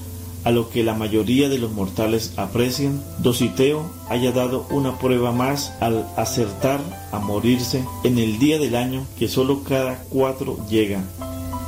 a 0.44 0.52
lo 0.52 0.70
que 0.70 0.84
la 0.84 0.96
mayoría 0.96 1.50
de 1.50 1.60
los 1.60 1.72
mortales 1.72 2.34
aprecian, 2.36 3.04
Dositeo 3.20 3.92
haya 4.10 4.32
dado 4.32 4.66
una 4.72 4.98
prueba 4.98 5.32
más 5.32 5.74
al 5.80 6.08
acertar 6.18 6.80
a 7.12 7.20
morirse 7.20 7.84
en 8.04 8.18
el 8.18 8.40
día 8.40 8.58
del 8.58 8.76
año 8.76 9.06
que 9.20 9.28
sólo 9.28 9.64
cada 9.64 10.04
cuatro 10.10 10.58
llega, 10.68 11.04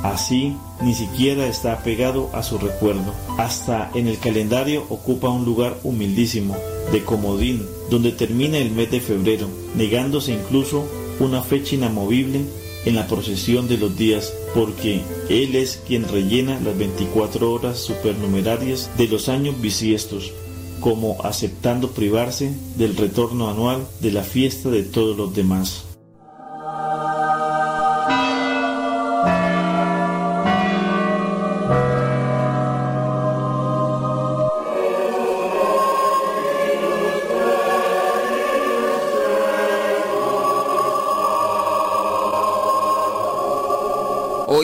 Así, 0.04 0.54
ni 0.82 0.92
siquiera 0.92 1.46
está 1.46 1.72
apegado 1.72 2.28
a 2.34 2.42
su 2.42 2.58
recuerdo. 2.58 3.14
Hasta 3.38 3.90
en 3.94 4.06
el 4.06 4.18
calendario 4.18 4.84
ocupa 4.90 5.30
un 5.30 5.46
lugar 5.46 5.78
humildísimo, 5.82 6.54
de 6.92 7.02
comodín, 7.02 7.66
donde 7.88 8.12
termina 8.12 8.58
el 8.58 8.70
mes 8.70 8.90
de 8.90 9.00
febrero, 9.00 9.48
negándose 9.74 10.32
incluso 10.32 10.86
una 11.20 11.42
fecha 11.42 11.76
inamovible 11.76 12.42
en 12.84 12.96
la 12.96 13.06
procesión 13.06 13.66
de 13.66 13.78
los 13.78 13.96
días, 13.96 14.30
porque 14.54 15.00
Él 15.30 15.56
es 15.56 15.80
quien 15.86 16.06
rellena 16.06 16.60
las 16.60 16.76
24 16.76 17.50
horas 17.50 17.78
supernumerarias 17.78 18.90
de 18.98 19.08
los 19.08 19.30
años 19.30 19.58
bisiestos, 19.58 20.32
como 20.80 21.16
aceptando 21.24 21.92
privarse 21.92 22.52
del 22.76 22.94
retorno 22.94 23.48
anual 23.48 23.86
de 24.00 24.12
la 24.12 24.22
fiesta 24.22 24.68
de 24.68 24.82
todos 24.82 25.16
los 25.16 25.34
demás. 25.34 25.93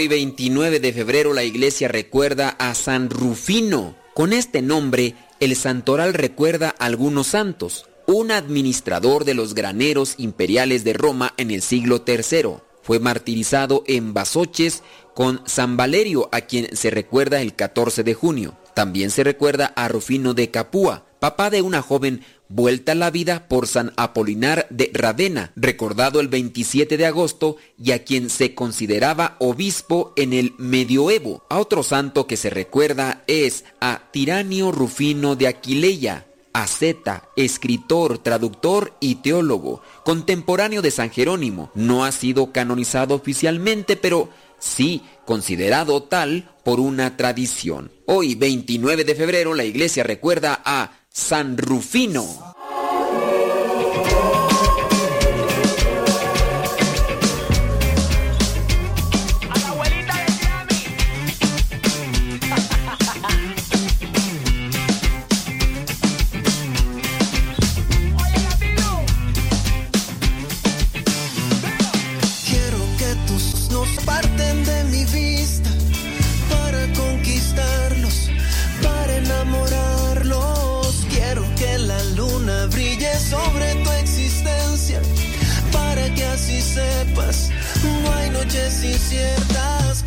Hoy 0.01 0.09
29 0.09 0.81
de 0.81 0.95
febrero 0.95 1.35
la 1.35 1.45
iglesia 1.45 1.87
recuerda 1.87 2.49
a 2.49 2.75
San 2.75 3.11
Rufino. 3.11 3.97
Con 4.15 4.33
este 4.33 4.63
nombre, 4.63 5.15
el 5.41 5.55
santoral 5.55 6.15
recuerda 6.15 6.75
a 6.79 6.87
algunos 6.87 7.27
santos. 7.27 7.85
Un 8.07 8.31
administrador 8.31 9.27
de 9.27 9.35
los 9.35 9.53
graneros 9.53 10.15
imperiales 10.17 10.85
de 10.85 10.95
Roma 10.95 11.35
en 11.37 11.51
el 11.51 11.61
siglo 11.61 12.03
III. 12.07 12.61
Fue 12.81 12.99
martirizado 12.99 13.85
en 13.87 14.15
Basoches 14.15 14.83
con 15.15 15.43
San 15.45 15.77
Valerio, 15.77 16.31
a 16.33 16.41
quien 16.41 16.75
se 16.75 16.89
recuerda 16.89 17.43
el 17.43 17.55
14 17.55 18.03
de 18.03 18.15
junio. 18.15 18.57
También 18.73 19.11
se 19.11 19.23
recuerda 19.23 19.67
a 19.67 19.87
Rufino 19.89 20.33
de 20.33 20.51
Capua, 20.51 21.05
papá 21.21 21.51
de 21.51 21.63
una 21.63 21.83
joven 21.83 22.25
vuelta 22.49 22.93
a 22.93 22.97
la 22.97 23.11
vida 23.11 23.47
por 23.47 23.69
San 23.69 23.93
Apolinar 23.97 24.67
de 24.71 24.91
Ravenna, 24.93 25.53
recordado 25.55 26.19
el 26.21 26.29
27 26.29 26.97
de 26.97 27.07
agosto 27.07 27.57
y 27.79 27.93
a 27.93 28.03
quien 28.03 28.29
se 28.29 28.55
consideraba 28.55 29.37
obispo 29.39 30.13
en 30.17 30.33
el 30.33 30.55
medioevo. 30.59 31.45
A 31.49 31.61
otro 31.61 31.83
santo 31.83 32.27
que 32.27 32.37
se 32.37 32.51
recuerda 32.51 33.23
es 33.27 33.65
a 33.81 34.03
Tiranio 34.11 34.73
Rufino 34.73 35.37
de 35.37 35.47
Aquileia, 35.47 36.27
asceta, 36.53 37.29
escritor, 37.37 38.19
traductor 38.19 38.95
y 38.99 39.17
teólogo, 39.17 39.83
contemporáneo 40.05 40.83
de 40.83 40.91
San 40.91 41.11
Jerónimo. 41.11 41.71
No 41.75 42.05
ha 42.05 42.13
sido 42.13 42.51
canonizado 42.51 43.15
oficialmente, 43.15 43.97
pero 43.97 44.31
sí 44.59 45.03
considerado 45.25 46.03
tal 46.03 46.51
por 46.65 46.81
una 46.81 47.17
tradición. 47.17 47.93
Hoy, 48.07 48.35
29 48.35 49.05
de 49.05 49.15
febrero, 49.15 49.55
la 49.55 49.65
iglesia 49.65 50.03
recuerda 50.03 50.61
a 50.65 51.00
San 51.13 51.57
Rufino. 51.59 52.55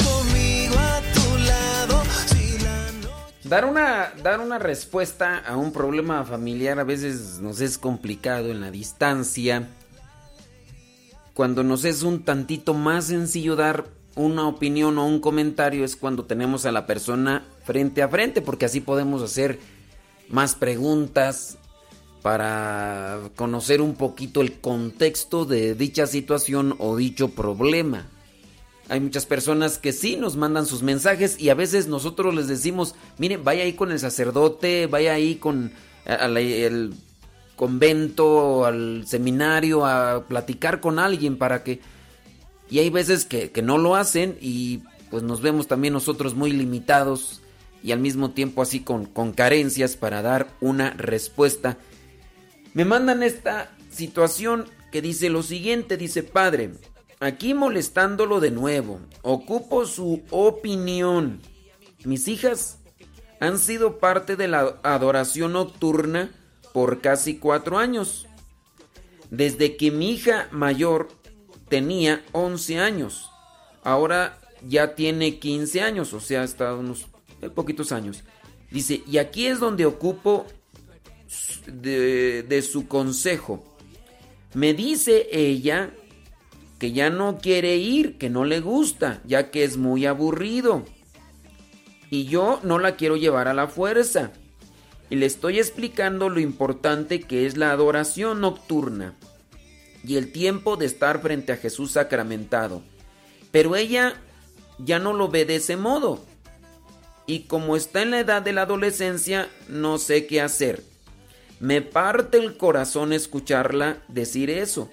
Conmigo 0.04 0.76
a 0.78 1.02
tu 1.14 1.38
lado. 1.40 2.04
Dar 3.44 3.66
una, 3.66 4.14
dar 4.24 4.40
una 4.40 4.60
respuesta 4.60 5.40
a 5.40 5.58
un 5.58 5.72
problema 5.72 6.24
familiar 6.24 6.80
a 6.80 6.84
veces 6.84 7.40
nos 7.42 7.62
es 7.62 7.78
complicado 7.78 8.50
en 8.50 8.62
la 8.62 8.72
distancia. 8.72 9.70
Cuando 11.34 11.64
nos 11.64 11.86
es 11.86 12.04
un 12.04 12.24
tantito 12.24 12.74
más 12.74 13.06
sencillo 13.06 13.56
dar 13.56 13.86
una 14.16 14.48
opinión 14.48 14.98
o 14.98 15.08
un 15.08 15.20
comentario 15.20 15.84
es 15.84 15.96
cuando 15.96 16.26
tenemos 16.26 16.66
a 16.66 16.72
la 16.72 16.86
persona 16.86 17.44
frente 17.64 18.02
a 18.02 18.08
frente, 18.08 18.42
porque 18.42 18.66
así 18.66 18.80
podemos 18.80 19.22
hacer 19.22 19.60
más 20.30 20.56
preguntas 20.56 21.58
para 22.22 23.20
conocer 23.36 23.82
un 23.82 23.96
poquito 23.96 24.42
el 24.42 24.60
contexto 24.62 25.46
de 25.46 25.76
dicha 25.76 26.08
situación 26.08 26.76
o 26.80 26.96
dicho 26.96 27.30
problema. 27.30 28.08
Hay 28.90 29.00
muchas 29.00 29.26
personas 29.26 29.78
que 29.78 29.94
sí 29.94 30.18
nos 30.18 30.36
mandan 30.36 30.66
sus 30.66 30.82
mensajes 30.82 31.40
y 31.40 31.50
a 31.50 31.56
veces 31.56 31.88
nosotros 31.88 32.36
les 32.36 32.48
decimos, 32.48 32.96
miren, 33.18 33.44
vaya 33.44 33.64
ahí 33.64 33.74
con 33.74 33.92
el 33.92 34.00
sacerdote, 34.00 34.88
vaya 34.88 35.14
ahí 35.14 35.36
con 35.36 35.72
el 36.06 36.94
convento, 37.56 38.66
al 38.66 39.06
seminario, 39.08 39.86
a 39.86 40.26
platicar 40.28 40.82
con 40.82 41.00
alguien 41.00 41.38
para 41.38 41.64
que... 41.64 41.80
Y 42.70 42.80
hay 42.80 42.90
veces 42.90 43.26
que, 43.26 43.52
no 43.64 43.78
lo 43.78 43.96
hacen 43.96 44.38
y 44.42 44.82
pues 45.10 45.24
nos 45.24 45.42
vemos 45.42 45.68
también 45.68 45.94
nosotros 45.94 46.34
muy 46.34 46.52
limitados 46.52 47.42
y 47.84 47.92
al 47.92 48.00
mismo 48.00 48.32
tiempo 48.32 48.62
así 48.62 48.80
con, 48.80 49.06
con 49.06 49.32
carencias 49.32 49.96
para 49.96 50.22
dar 50.22 50.48
una 50.60 50.90
respuesta. 50.92 51.78
Me 52.74 52.84
mandan 52.84 53.22
esta 53.22 53.72
situación 53.92 54.66
que 54.92 55.02
dice 55.02 55.30
lo 55.30 55.44
siguiente, 55.44 55.98
dice 55.98 56.24
padre, 56.24 56.72
Aquí 57.24 57.54
molestándolo 57.54 58.42
de 58.42 58.52
nuevo. 58.52 59.00
Ocupo 59.22 59.86
su 59.86 60.24
opinión. 60.30 61.40
Mis 62.04 62.28
hijas 62.28 62.80
han 63.40 63.60
sido 63.60 63.98
parte 64.00 64.36
de 64.36 64.50
la 64.50 64.78
adoración 64.84 65.54
nocturna 65.54 66.32
por 66.74 67.00
casi 67.00 67.38
cuatro 67.38 67.78
años. 67.78 68.28
Desde 69.32 69.78
que 69.78 69.90
mi 69.90 70.12
hija 70.12 70.50
mayor 70.52 71.08
tenía 71.70 72.26
11 72.34 72.80
años. 72.80 73.30
Ahora 73.86 74.38
ya 74.68 74.94
tiene 74.94 75.40
15 75.40 75.82
años, 75.82 76.12
o 76.12 76.20
sea, 76.20 76.44
hasta 76.44 76.74
unos 76.76 77.08
poquitos 77.56 77.94
años. 77.94 78.26
Dice, 78.70 79.02
y 79.08 79.18
aquí 79.18 79.48
es 79.48 79.62
donde 79.62 79.86
ocupo 79.86 80.46
de, 81.68 82.44
de 82.44 82.62
su 82.62 82.86
consejo. 82.90 83.64
Me 84.54 84.74
dice 84.74 85.30
ella 85.32 85.94
que 86.84 86.92
ya 86.92 87.10
no 87.10 87.38
quiere 87.38 87.78
ir, 87.78 88.18
que 88.18 88.30
no 88.30 88.44
le 88.44 88.60
gusta, 88.60 89.22
ya 89.24 89.52
que 89.52 89.64
es 89.64 89.78
muy 89.78 90.06
aburrido. 90.06 90.84
Y 92.10 92.26
yo 92.26 92.60
no 92.62 92.78
la 92.78 92.98
quiero 92.98 93.16
llevar 93.16 93.48
a 93.48 93.54
la 93.54 93.70
fuerza. 93.70 94.34
Y 95.10 95.16
le 95.16 95.26
estoy 95.26 95.60
explicando 95.60 96.28
lo 96.28 96.42
importante 96.42 97.22
que 97.22 97.46
es 97.46 97.56
la 97.56 97.72
adoración 97.72 98.42
nocturna 98.42 99.16
y 100.04 100.18
el 100.18 100.34
tiempo 100.34 100.76
de 100.76 100.86
estar 100.86 101.22
frente 101.22 101.54
a 101.54 101.56
Jesús 101.56 101.94
sacramentado. 101.94 102.84
Pero 103.50 103.78
ella 103.78 104.22
ya 104.78 105.00
no 105.00 105.14
lo 105.14 105.30
ve 105.30 105.46
de 105.46 105.56
ese 105.56 105.78
modo. 105.78 106.26
Y 107.26 107.44
como 107.44 107.78
está 107.78 108.02
en 108.02 108.12
la 108.12 108.20
edad 108.20 108.42
de 108.42 108.52
la 108.52 108.64
adolescencia, 108.64 109.48
no 109.70 110.00
sé 110.00 110.28
qué 110.28 110.42
hacer. 110.42 110.84
Me 111.62 111.82
parte 111.82 112.40
el 112.40 112.58
corazón 112.58 113.14
escucharla 113.14 114.04
decir 114.10 114.50
eso 114.50 114.90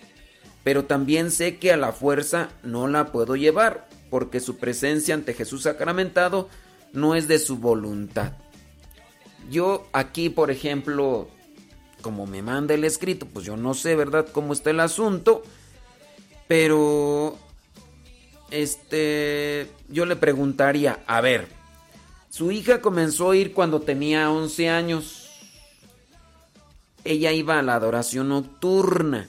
pero 0.65 0.85
también 0.85 1.31
sé 1.31 1.59
que 1.59 1.73
a 1.73 1.77
la 1.77 1.93
fuerza 1.93 2.51
no 2.63 2.87
la 2.89 3.13
puedo 3.13 3.37
llevar, 3.37 3.89
porque 4.11 4.41
su 4.41 4.57
presencia 4.59 5.15
ante 5.15 5.35
Jesús 5.35 5.63
sacramentado 5.63 6.49
no 6.93 7.15
es 7.15 7.29
de 7.29 7.39
su 7.39 7.59
voluntad. 7.59 8.33
Yo 9.51 9.89
aquí, 9.93 10.29
por 10.29 10.51
ejemplo, 10.51 11.29
como 12.03 12.27
me 12.27 12.43
manda 12.43 12.75
el 12.75 12.85
escrito, 12.85 13.27
pues 13.27 13.47
yo 13.47 13.57
no 13.57 13.75
sé, 13.75 13.97
¿verdad?, 13.97 14.27
cómo 14.33 14.53
está 14.53 14.71
el 14.71 14.81
asunto, 14.81 15.43
pero 16.47 17.39
este 18.51 19.71
yo 19.89 20.05
le 20.07 20.17
preguntaría, 20.17 21.01
a 21.07 21.21
ver, 21.21 21.49
su 22.29 22.51
hija 22.51 22.81
comenzó 22.81 23.31
a 23.31 23.37
ir 23.37 23.55
cuando 23.55 23.81
tenía 23.81 24.31
11 24.31 24.69
años. 24.69 25.29
Ella 27.03 27.33
iba 27.33 27.59
a 27.59 27.63
la 27.63 27.75
adoración 27.77 28.29
nocturna 28.29 29.29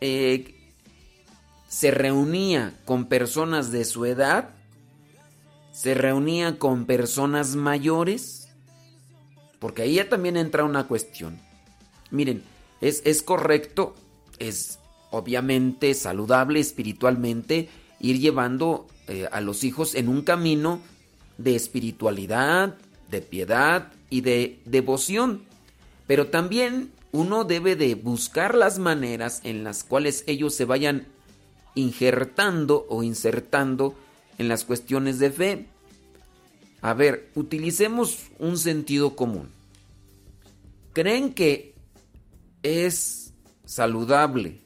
eh, 0.00 0.54
se 1.68 1.90
reunía 1.90 2.78
con 2.84 3.06
personas 3.06 3.70
de 3.70 3.84
su 3.84 4.04
edad, 4.06 4.50
se 5.72 5.94
reunía 5.94 6.58
con 6.58 6.86
personas 6.86 7.54
mayores, 7.56 8.48
porque 9.58 9.82
ahí 9.82 9.94
ya 9.94 10.08
también 10.08 10.36
entra 10.36 10.64
una 10.64 10.86
cuestión. 10.86 11.38
Miren, 12.10 12.42
es, 12.80 13.02
es 13.04 13.22
correcto, 13.22 13.94
es 14.38 14.78
obviamente 15.10 15.94
saludable 15.94 16.60
espiritualmente 16.60 17.68
ir 18.00 18.18
llevando 18.18 18.86
eh, 19.08 19.28
a 19.30 19.40
los 19.40 19.64
hijos 19.64 19.94
en 19.94 20.08
un 20.08 20.22
camino 20.22 20.80
de 21.38 21.56
espiritualidad, 21.56 22.76
de 23.10 23.22
piedad 23.22 23.92
y 24.10 24.20
de 24.20 24.60
devoción. 24.64 25.42
Pero 26.06 26.28
también 26.28 26.90
uno 27.12 27.44
debe 27.44 27.76
de 27.76 27.94
buscar 27.94 28.54
las 28.54 28.78
maneras 28.78 29.40
en 29.44 29.64
las 29.64 29.84
cuales 29.84 30.24
ellos 30.26 30.54
se 30.54 30.64
vayan 30.64 31.06
injertando 31.74 32.86
o 32.88 33.02
insertando 33.02 33.94
en 34.38 34.48
las 34.48 34.64
cuestiones 34.64 35.18
de 35.18 35.30
fe. 35.30 35.66
A 36.80 36.94
ver, 36.94 37.30
utilicemos 37.34 38.28
un 38.38 38.58
sentido 38.58 39.16
común. 39.16 39.50
¿Creen 40.92 41.32
que 41.32 41.74
es 42.62 43.32
saludable 43.64 44.60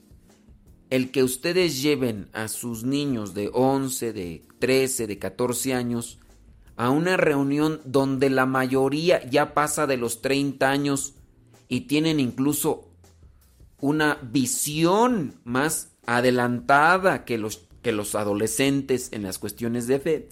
el 0.91 1.11
que 1.11 1.23
ustedes 1.23 1.81
lleven 1.81 2.29
a 2.33 2.49
sus 2.49 2.85
niños 2.85 3.35
de 3.35 3.51
11, 3.53 4.13
de 4.13 4.43
13, 4.59 5.07
de 5.07 5.19
14 5.19 5.75
años 5.75 6.19
a 6.77 6.91
una 6.91 7.17
reunión 7.17 7.81
donde 7.85 8.29
la 8.31 8.47
mayoría 8.47 9.25
ya 9.29 9.55
pasa 9.55 9.87
de 9.87 9.97
los 9.97 10.21
30 10.21 10.71
años 10.71 11.15
y 11.73 11.81
tienen 11.81 12.21
incluso 12.21 12.91
una 13.81 14.19
visión 14.23 15.41
más 15.43 15.93
adelantada 16.05 17.25
que 17.25 17.39
los 17.39 17.67
que 17.81 17.93
los 17.93 18.15
adolescentes 18.15 19.09
en 19.13 19.23
las 19.23 19.39
cuestiones 19.39 19.87
de 19.87 19.99
fe. 19.99 20.29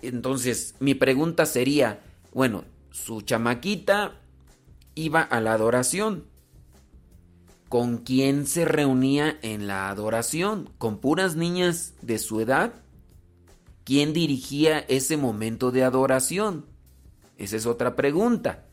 Entonces, 0.00 0.74
mi 0.80 0.94
pregunta 0.94 1.44
sería, 1.44 2.00
bueno, 2.32 2.64
su 2.92 3.20
chamaquita 3.20 4.18
iba 4.94 5.20
a 5.20 5.38
la 5.42 5.52
adoración. 5.52 6.24
¿Con 7.68 7.98
quién 7.98 8.46
se 8.46 8.64
reunía 8.64 9.38
en 9.42 9.66
la 9.66 9.90
adoración? 9.90 10.70
¿Con 10.78 10.96
puras 10.96 11.36
niñas 11.36 11.92
de 12.00 12.18
su 12.18 12.40
edad? 12.40 12.72
¿Quién 13.84 14.14
dirigía 14.14 14.78
ese 14.78 15.18
momento 15.18 15.72
de 15.72 15.84
adoración? 15.84 16.64
Esa 17.36 17.56
es 17.56 17.66
otra 17.66 17.96
pregunta. 17.96 18.64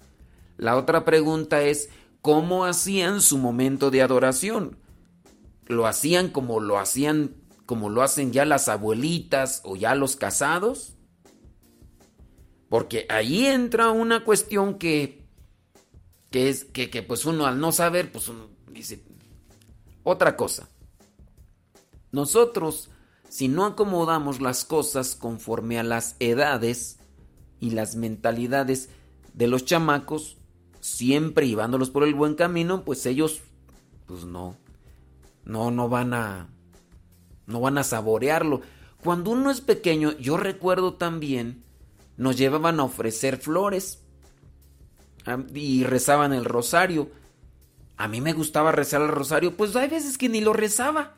La 0.58 0.78
otra 0.78 1.06
pregunta 1.06 1.62
es, 1.62 1.90
¿cómo 2.22 2.66
hacían 2.66 3.22
su 3.22 3.38
momento 3.38 3.92
de 3.92 4.02
adoración? 4.02 4.78
¿Lo 5.68 5.88
hacían 5.88 6.30
como 6.30 6.60
lo 6.60 6.78
hacían, 6.78 7.36
como 7.66 7.90
lo 7.90 8.04
hacen 8.04 8.32
ya 8.32 8.46
las 8.46 8.70
abuelitas 8.70 9.62
o 9.66 9.76
ya 9.76 9.96
los 9.96 10.16
casados? 10.16 10.96
Porque 12.70 13.06
ahí 13.10 13.46
entra 13.46 13.92
una 13.92 14.24
cuestión 14.24 14.78
que, 14.78 15.26
que 16.32 16.50
es 16.50 16.66
que, 16.66 16.90
que 16.90 17.04
pues 17.04 17.26
uno 17.26 17.46
al 17.46 17.60
no 17.60 17.72
saber, 17.72 18.12
pues 18.12 18.28
uno 18.28 18.50
dice 18.72 19.04
otra 20.04 20.38
cosa. 20.38 20.70
Nosotros, 22.12 22.90
si 23.28 23.48
no 23.48 23.66
acomodamos 23.66 24.40
las 24.40 24.64
cosas 24.64 25.16
conforme 25.16 25.80
a 25.80 25.84
las 25.84 26.16
edades 26.20 26.98
y 27.60 27.72
las 27.72 27.96
mentalidades 27.96 28.90
de 29.34 29.48
los 29.48 29.66
chamacos, 29.66 30.38
siempre 30.86 31.48
llevándolos 31.48 31.90
por 31.90 32.04
el 32.04 32.14
buen 32.14 32.36
camino, 32.36 32.84
pues 32.86 33.06
ellos, 33.08 33.42
pues 34.06 34.24
no, 34.24 34.56
no, 35.44 35.72
no 35.72 35.90
van 35.90 36.14
a, 36.14 36.48
no 37.48 37.60
van 37.60 37.80
a 37.80 37.84
saborearlo. 37.84 38.62
Cuando 39.04 39.32
uno 39.32 39.50
es 39.50 39.62
pequeño, 39.62 40.16
yo 40.20 40.38
recuerdo 40.38 40.94
también 40.94 41.64
nos 42.18 42.38
llevaban 42.38 42.80
a 42.80 42.84
ofrecer 42.84 43.38
flores 43.38 44.04
y 45.54 45.84
rezaban 45.84 46.34
el 46.34 46.46
rosario. 46.46 47.10
A 47.98 48.08
mí 48.08 48.22
me 48.22 48.34
gustaba 48.34 48.72
rezar 48.72 49.02
el 49.02 49.08
rosario, 49.08 49.58
pues 49.58 49.76
hay 49.76 49.90
veces 49.90 50.20
que 50.20 50.30
ni 50.30 50.40
lo 50.40 50.54
rezaba. 50.54 51.16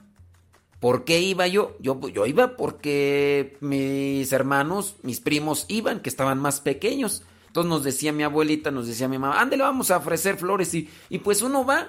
¿Por 0.80 1.03
qué 1.03 1.20
iba 1.20 1.45
yo? 1.47 1.76
Yo, 1.82 1.99
yo 2.07 2.26
iba 2.26 2.55
porque 2.55 3.57
mis 3.59 4.32
hermanos, 4.32 4.95
mis 5.01 5.20
primos 5.20 5.65
iban, 5.68 5.99
que 5.99 6.09
estaban 6.09 6.39
más 6.39 6.61
pequeños. 6.61 7.24
Entonces 7.58 7.70
nos 7.72 7.84
decía 7.84 8.14
mi 8.14 8.22
abuelita, 8.22 8.70
nos 8.70 8.86
decía 8.86 9.08
mi 9.08 9.18
mamá, 9.18 9.41
ándale, 9.41 9.64
vamos 9.64 9.89
a 9.89 9.97
ofrecer 9.97 10.38
flores. 10.38 10.72
Y, 10.76 10.88
y 11.10 11.18
pues 11.18 11.41
uno 11.41 11.66
va 11.66 11.88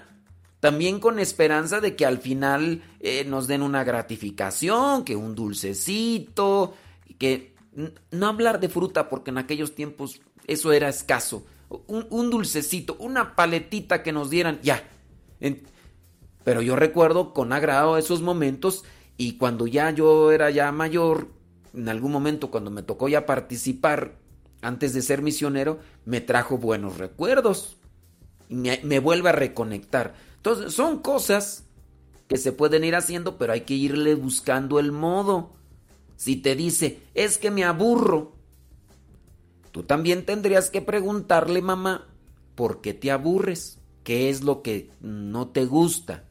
también 0.61 0.99
con 0.99 1.19
esperanza 1.19 1.83
de 1.83 1.95
que 1.95 2.07
al 2.07 2.17
final 2.21 2.83
eh, 3.01 3.27
nos 3.27 3.49
den 3.49 3.61
una 3.61 3.85
gratificación, 3.85 5.05
que 5.05 5.15
un 5.15 5.35
dulcecito, 5.35 6.73
que 7.19 7.55
no 8.11 8.29
hablar 8.29 8.61
de 8.61 8.71
fruta 8.71 9.11
porque 9.11 9.31
en 9.31 9.37
aquellos 9.37 9.75
tiempos 9.75 10.23
eso 10.47 10.73
era 10.73 10.89
escaso. 10.89 11.45
Un, 11.69 12.31
dulcecito, 12.31 12.97
una 12.99 13.37
paletita 13.37 14.03
que 14.03 14.11
nos 14.11 14.31
dieran, 14.31 14.59
ya. 14.63 14.83
pero 16.45 16.63
yo 16.63 16.77
recuerdo 16.77 17.35
con 17.35 17.53
agrado 17.53 17.99
esos 17.99 18.23
momentos 18.23 18.85
y 19.19 19.37
cuando 19.37 19.67
ya 19.67 19.91
yo 19.91 20.33
era 20.33 20.49
ya 20.49 20.73
mayor, 20.73 21.29
en 21.75 21.91
algún 21.91 22.11
momento 22.11 22.51
cuando 22.51 22.71
me 22.71 22.83
tocó 22.83 23.11
ya 23.11 23.27
participar 23.27 24.17
antes 24.63 24.93
de 24.95 25.03
ser 25.03 25.23
misionero, 25.23 25.79
me 26.05 26.21
trajo 26.21 26.59
buenos 26.59 26.99
recuerdos. 26.99 27.77
Y 28.49 28.55
me, 28.57 28.81
me 28.83 28.99
vuelve 28.99 29.29
a 29.29 29.33
reconectar. 29.33 30.15
Entonces, 30.37 30.73
son 30.73 31.01
cosas 31.01 31.65
que 32.29 32.37
se 32.37 32.53
pueden 32.53 32.85
ir 32.85 32.95
haciendo, 32.95 33.39
pero 33.39 33.53
hay 33.53 33.63
que 33.63 33.75
irle 33.75 34.15
buscando 34.15 34.79
el 34.79 34.93
modo. 34.93 35.55
Si 36.17 36.37
te 36.37 36.57
dice, 36.57 37.01
es 37.15 37.39
que 37.39 37.51
me 37.51 37.65
aburro, 37.65 38.37
tú 39.73 39.83
también 39.83 40.25
tendrías 40.25 40.71
que 40.71 40.83
preguntarle, 40.83 41.63
mamá, 41.63 42.09
¿por 42.55 42.81
qué 42.81 42.93
te 42.95 43.11
aburres? 43.11 43.79
¿Qué 44.03 44.31
es 44.31 44.43
lo 44.43 44.63
que 44.63 44.91
no 45.01 45.49
te 45.49 45.65
gusta? 45.65 46.25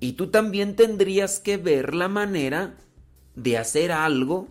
Y 0.00 0.14
tú 0.14 0.30
también 0.30 0.74
tendrías 0.74 1.38
que 1.38 1.56
ver 1.56 1.94
la 1.94 2.08
manera 2.08 2.76
de 3.36 3.56
hacer 3.56 3.92
algo, 3.92 4.48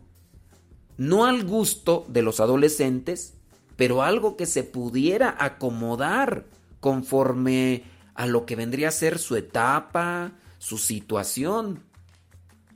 no 0.97 1.25
al 1.25 1.45
gusto 1.45 2.05
de 2.07 2.21
los 2.21 2.39
adolescentes, 2.39 3.33
pero 3.75 4.03
algo 4.03 4.37
que 4.37 4.45
se 4.45 4.63
pudiera 4.63 5.35
acomodar 5.39 6.45
conforme 6.79 7.83
a 8.15 8.27
lo 8.27 8.45
que 8.45 8.55
vendría 8.55 8.89
a 8.89 8.91
ser 8.91 9.17
su 9.17 9.35
etapa, 9.35 10.33
su 10.57 10.77
situación. 10.77 11.83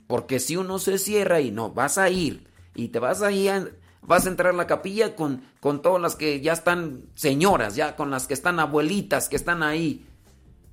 Porque 0.06 0.40
si 0.40 0.56
uno 0.56 0.78
se 0.78 0.98
cierra 0.98 1.40
y 1.40 1.50
no, 1.50 1.70
vas 1.70 1.98
a 1.98 2.10
ir 2.10 2.48
y 2.74 2.88
te 2.88 2.98
vas 2.98 3.22
a 3.22 3.30
ir, 3.30 3.78
vas 4.02 4.26
a 4.26 4.28
entrar 4.28 4.54
a 4.54 4.56
la 4.56 4.66
capilla 4.66 5.14
con, 5.14 5.42
con 5.60 5.82
todas 5.82 6.00
las 6.00 6.16
que 6.16 6.40
ya 6.40 6.52
están 6.52 7.04
señoras, 7.14 7.76
ya 7.76 7.96
con 7.96 8.10
las 8.10 8.26
que 8.26 8.34
están 8.34 8.60
abuelitas, 8.60 9.28
que 9.28 9.36
están 9.36 9.62
ahí. 9.62 10.06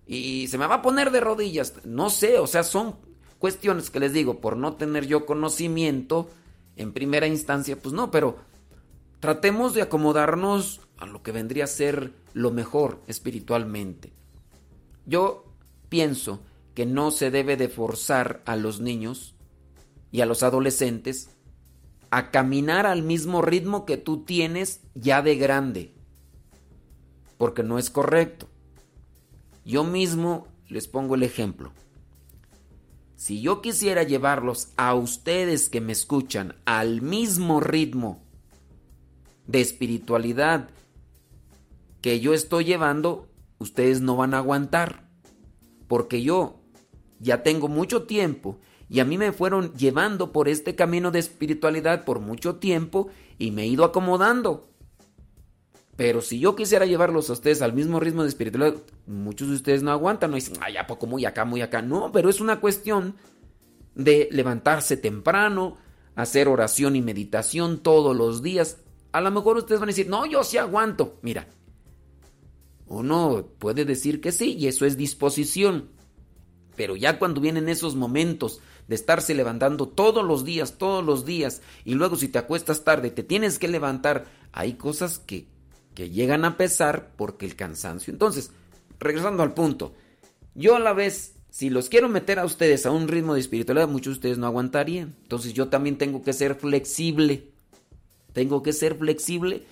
Y 0.06 0.48
se 0.48 0.58
me 0.58 0.68
va 0.68 0.76
a 0.76 0.82
poner 0.82 1.12
de 1.12 1.22
rodillas. 1.22 1.74
No 1.86 2.10
sé, 2.10 2.40
o 2.40 2.48
sea, 2.48 2.64
son 2.64 2.96
cuestiones 3.40 3.90
que 3.90 4.00
les 4.00 4.14
digo, 4.14 4.40
por 4.40 4.58
no 4.58 4.74
tener 4.74 5.06
yo 5.06 5.26
conocimiento 5.26 6.30
en 6.76 6.94
primera 6.94 7.28
instancia, 7.28 7.78
pues 7.80 7.94
no, 7.94 8.12
pero 8.12 8.38
tratemos 9.20 9.74
de 9.74 9.82
acomodarnos 9.82 10.82
a 10.98 11.06
lo 11.06 11.24
que 11.24 11.32
vendría 11.32 11.66
a 11.66 11.68
ser 11.68 12.14
lo 12.34 12.52
mejor 12.52 13.02
espiritualmente. 13.08 14.14
Yo 15.06 15.46
pienso 15.90 16.42
que 16.74 16.86
no 16.86 17.12
se 17.12 17.30
debe 17.32 17.58
de 17.58 17.70
forzar 17.70 18.42
a 18.46 18.56
los 18.56 18.80
niños 18.80 19.36
y 20.12 20.22
a 20.22 20.26
los 20.26 20.44
adolescentes 20.44 21.30
a 22.10 22.32
caminar 22.32 22.86
al 22.86 23.02
mismo 23.02 23.42
ritmo 23.42 23.86
que 23.86 23.98
tú 23.98 24.24
tienes 24.24 24.82
ya 24.94 25.22
de 25.22 25.36
grande. 25.36 25.94
Porque 27.38 27.64
no 27.64 27.80
es 27.80 27.90
correcto. 27.90 28.48
Yo 29.66 29.84
mismo 29.84 30.48
les 30.70 30.88
pongo 30.88 31.16
el 31.16 31.24
ejemplo. 31.24 31.72
Si 33.24 33.40
yo 33.40 33.62
quisiera 33.62 34.04
llevarlos 34.04 34.74
a 34.76 34.94
ustedes 34.96 35.70
que 35.70 35.80
me 35.80 35.94
escuchan 35.94 36.56
al 36.66 37.02
mismo 37.02 37.62
ritmo 37.62 38.22
de 39.48 39.62
espiritualidad 39.62 40.70
que 42.02 42.20
yo 42.20 42.34
estoy 42.34 42.66
llevando, 42.66 43.30
ustedes 43.60 44.02
no 44.02 44.18
van 44.18 44.34
a 44.34 44.40
aguantar. 44.40 45.08
Porque 45.88 46.22
yo 46.22 46.60
ya 47.22 47.44
tengo 47.44 47.70
mucho 47.70 48.04
tiempo 48.04 48.60
y 48.90 49.00
a 49.00 49.06
mí 49.06 49.18
me 49.18 49.32
fueron 49.32 49.74
llevando 49.74 50.34
por 50.34 50.50
este 50.50 50.76
camino 50.76 51.10
de 51.10 51.20
espiritualidad 51.20 52.04
por 52.04 52.20
mucho 52.20 52.58
tiempo 52.58 53.08
y 53.40 53.52
me 53.52 53.64
he 53.64 53.68
ido 53.68 53.86
acomodando. 53.86 54.68
Pero 55.96 56.22
si 56.22 56.40
yo 56.40 56.56
quisiera 56.56 56.86
llevarlos 56.86 57.30
a 57.30 57.34
ustedes 57.34 57.62
al 57.62 57.74
mismo 57.74 58.00
ritmo 58.00 58.24
de 58.24 58.30
espiritualidad, 58.30 58.82
muchos 59.06 59.50
de 59.50 59.56
ustedes 59.56 59.84
no 59.84 59.92
aguantan, 59.92 60.32
no 60.32 60.36
dicen, 60.36 60.56
ay, 60.60 60.74
ya 60.74 60.88
poco 60.88 61.06
muy 61.06 61.26
acá, 61.26 61.46
muy 61.46 61.62
acá. 61.62 61.82
No, 61.82 62.12
pero 62.12 62.30
es 62.30 62.42
una 62.42 62.60
cuestión 62.60 63.16
de 63.94 64.28
levantarse 64.32 64.98
temprano, 64.98 65.78
hacer 66.16 66.48
oración 66.48 66.96
y 66.96 67.02
meditación 67.02 67.80
todos 67.80 68.16
los 68.16 68.42
días. 68.42 68.78
A 69.12 69.22
lo 69.22 69.30
mejor 69.30 69.58
ustedes 69.58 69.80
van 69.80 69.90
a 69.90 69.92
decir, 69.92 70.10
no, 70.10 70.26
yo 70.26 70.44
sí 70.44 70.58
aguanto. 70.58 71.20
Mira, 71.22 71.48
uno 72.88 73.48
puede 73.60 73.86
decir 73.86 74.20
que 74.20 74.32
sí, 74.32 74.56
y 74.58 74.68
eso 74.68 74.86
es 74.86 74.98
disposición. 74.98 75.90
Pero 76.76 76.96
ya 76.96 77.20
cuando 77.20 77.40
vienen 77.40 77.70
esos 77.70 77.96
momentos 77.96 78.62
de 78.88 78.96
estarse 78.96 79.36
levantando 79.36 79.88
todos 79.88 80.26
los 80.26 80.44
días, 80.44 80.80
todos 80.80 81.06
los 81.06 81.24
días, 81.24 81.62
y 81.86 81.94
luego 81.94 82.16
si 82.16 82.28
te 82.28 82.40
acuestas 82.40 82.84
tarde 82.84 83.12
te 83.12 83.22
tienes 83.22 83.60
que 83.60 83.68
levantar, 83.68 84.26
hay 84.52 84.74
cosas 84.74 85.20
que, 85.20 85.53
que 85.94 86.10
llegan 86.10 86.46
a 86.46 86.58
pesar 86.58 87.12
porque 87.16 87.46
el 87.46 87.56
cansancio. 87.56 88.12
Entonces, 88.12 88.52
regresando 89.00 89.44
al 89.44 89.54
punto, 89.54 89.94
yo 90.56 90.76
a 90.76 90.80
la 90.80 90.94
vez, 90.94 91.36
si 91.50 91.70
los 91.70 91.90
quiero 91.90 92.10
meter 92.10 92.40
a 92.40 92.46
ustedes 92.46 92.86
a 92.86 92.92
un 92.92 93.08
ritmo 93.08 93.34
de 93.34 93.40
espiritualidad, 93.40 93.88
muchos 93.88 94.14
de 94.14 94.18
ustedes 94.18 94.38
no 94.38 94.48
aguantarían. 94.48 95.16
Entonces 95.24 95.54
yo 95.54 95.70
también 95.70 95.98
tengo 95.98 96.24
que 96.24 96.34
ser 96.34 96.56
flexible. 96.56 97.50
Tengo 98.34 98.64
que 98.64 98.74
ser 98.74 98.96
flexible 98.96 99.64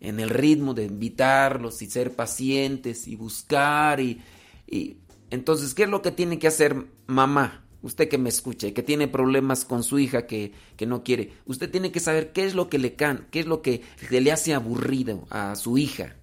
en 0.00 0.20
el 0.20 0.30
ritmo 0.30 0.74
de 0.74 0.84
invitarlos 0.84 1.82
y 1.82 1.86
ser 1.86 2.12
pacientes 2.12 3.06
y 3.06 3.16
buscar 3.16 4.00
y, 4.00 4.20
y 4.66 4.96
entonces, 5.30 5.74
¿qué 5.74 5.84
es 5.84 5.88
lo 5.88 6.02
que 6.02 6.10
tiene 6.10 6.38
que 6.38 6.48
hacer 6.48 6.76
mamá? 7.06 7.59
Usted 7.82 8.08
que 8.08 8.18
me 8.18 8.28
escucha 8.28 8.66
y 8.66 8.72
que 8.72 8.82
tiene 8.82 9.08
problemas 9.08 9.64
con 9.64 9.82
su 9.82 9.98
hija 9.98 10.26
que, 10.26 10.52
que 10.76 10.86
no 10.86 11.02
quiere, 11.02 11.32
usted 11.46 11.70
tiene 11.70 11.90
que 11.92 12.00
saber 12.00 12.32
qué 12.32 12.44
es 12.44 12.54
lo 12.54 12.68
que 12.68 12.78
le 12.78 12.94
can, 12.94 13.26
qué 13.30 13.40
es 13.40 13.46
lo 13.46 13.62
que 13.62 13.82
le 14.10 14.32
hace 14.32 14.54
aburrido 14.54 15.26
a 15.30 15.56
su 15.56 15.78
hija. 15.78 16.16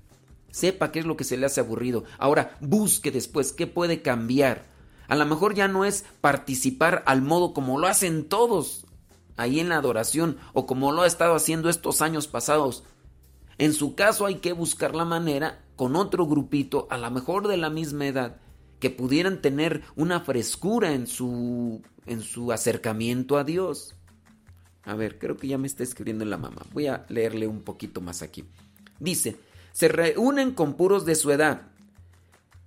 Sepa 0.52 0.92
qué 0.92 1.00
es 1.00 1.06
lo 1.06 1.18
que 1.18 1.24
se 1.24 1.38
le 1.38 1.46
hace 1.46 1.60
aburrido. 1.60 2.04
Ahora, 2.18 2.58
busque 2.62 3.12
después 3.12 3.54
qué 3.54 3.68
puede 3.68 4.02
cambiar. 4.02 4.66
A 5.08 5.16
lo 5.16 5.26
mejor 5.26 5.56
ya 5.56 5.68
no 5.68 5.86
es 5.86 6.06
participar 6.22 7.04
al 7.06 7.22
modo 7.22 7.54
como 7.54 7.80
lo 7.80 7.88
hacen 7.88 8.26
todos 8.26 8.86
ahí 9.38 9.60
en 9.60 9.70
la 9.70 9.78
adoración 9.78 10.38
o 10.54 10.66
como 10.66 10.92
lo 10.92 11.04
ha 11.04 11.08
estado 11.08 11.36
haciendo 11.36 11.70
estos 11.70 12.02
años 12.02 12.28
pasados. 12.28 12.84
En 13.58 13.74
su 13.74 13.96
caso 13.96 14.26
hay 14.26 14.36
que 14.36 14.54
buscar 14.54 14.96
la 14.96 15.06
manera 15.06 15.64
con 15.76 15.96
otro 15.96 16.26
grupito, 16.26 16.88
a 16.90 16.98
lo 16.98 17.10
mejor 17.12 17.48
de 17.48 17.58
la 17.58 17.70
misma 17.70 18.08
edad, 18.08 18.38
que 18.80 18.90
pudieran 18.90 19.42
tener 19.42 19.84
una 19.96 20.20
frescura 20.22 20.94
en 20.94 21.08
su, 21.08 21.82
en 22.06 22.22
su 22.22 22.52
acercamiento 22.52 23.38
a 23.38 23.44
Dios. 23.44 23.96
A 24.84 24.96
ver, 24.96 25.20
creo 25.20 25.38
que 25.38 25.48
ya 25.48 25.58
me 25.58 25.68
está 25.68 25.84
escribiendo 25.84 26.26
la 26.26 26.38
mamá. 26.38 26.62
Voy 26.74 26.88
a 26.88 27.06
leerle 27.10 27.48
un 27.48 27.62
poquito 27.62 28.02
más 28.02 28.22
aquí. 28.22 28.46
Dice, 29.00 29.36
se 29.74 29.88
reúnen 29.88 30.52
con 30.52 30.76
puros 30.76 31.06
de 31.06 31.16
su 31.16 31.32
edad, 31.32 31.64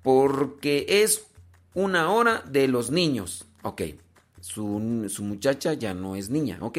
porque 0.03 0.87
es 0.89 1.27
una 1.75 2.11
hora 2.11 2.43
de 2.43 2.69
los 2.69 2.91
niños. 2.91 3.47
Ok, 3.63 3.83
su, 4.41 5.07
su 5.09 5.23
muchacha 5.23 5.75
ya 5.75 5.95
no 5.95 6.17
es 6.17 6.31
niña, 6.31 6.59
ok. 6.61 6.79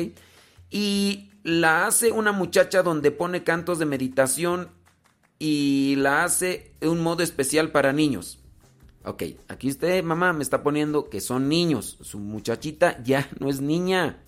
Y 0.69 1.31
la 1.43 1.87
hace 1.87 2.11
una 2.11 2.31
muchacha 2.31 2.83
donde 2.83 3.11
pone 3.11 3.43
cantos 3.43 3.79
de 3.79 3.85
meditación 3.85 4.69
y 5.39 5.95
la 5.97 6.23
hace 6.23 6.71
en 6.81 6.89
un 6.89 7.01
modo 7.01 7.23
especial 7.23 7.71
para 7.71 7.93
niños. 7.93 8.40
Ok, 9.03 9.23
aquí 9.47 9.69
usted, 9.69 10.03
mamá, 10.03 10.33
me 10.33 10.43
está 10.43 10.61
poniendo 10.61 11.09
que 11.09 11.21
son 11.21 11.49
niños. 11.49 11.97
Su 12.01 12.19
muchachita 12.19 13.01
ya 13.03 13.27
no 13.39 13.49
es 13.49 13.61
niña. 13.61 14.23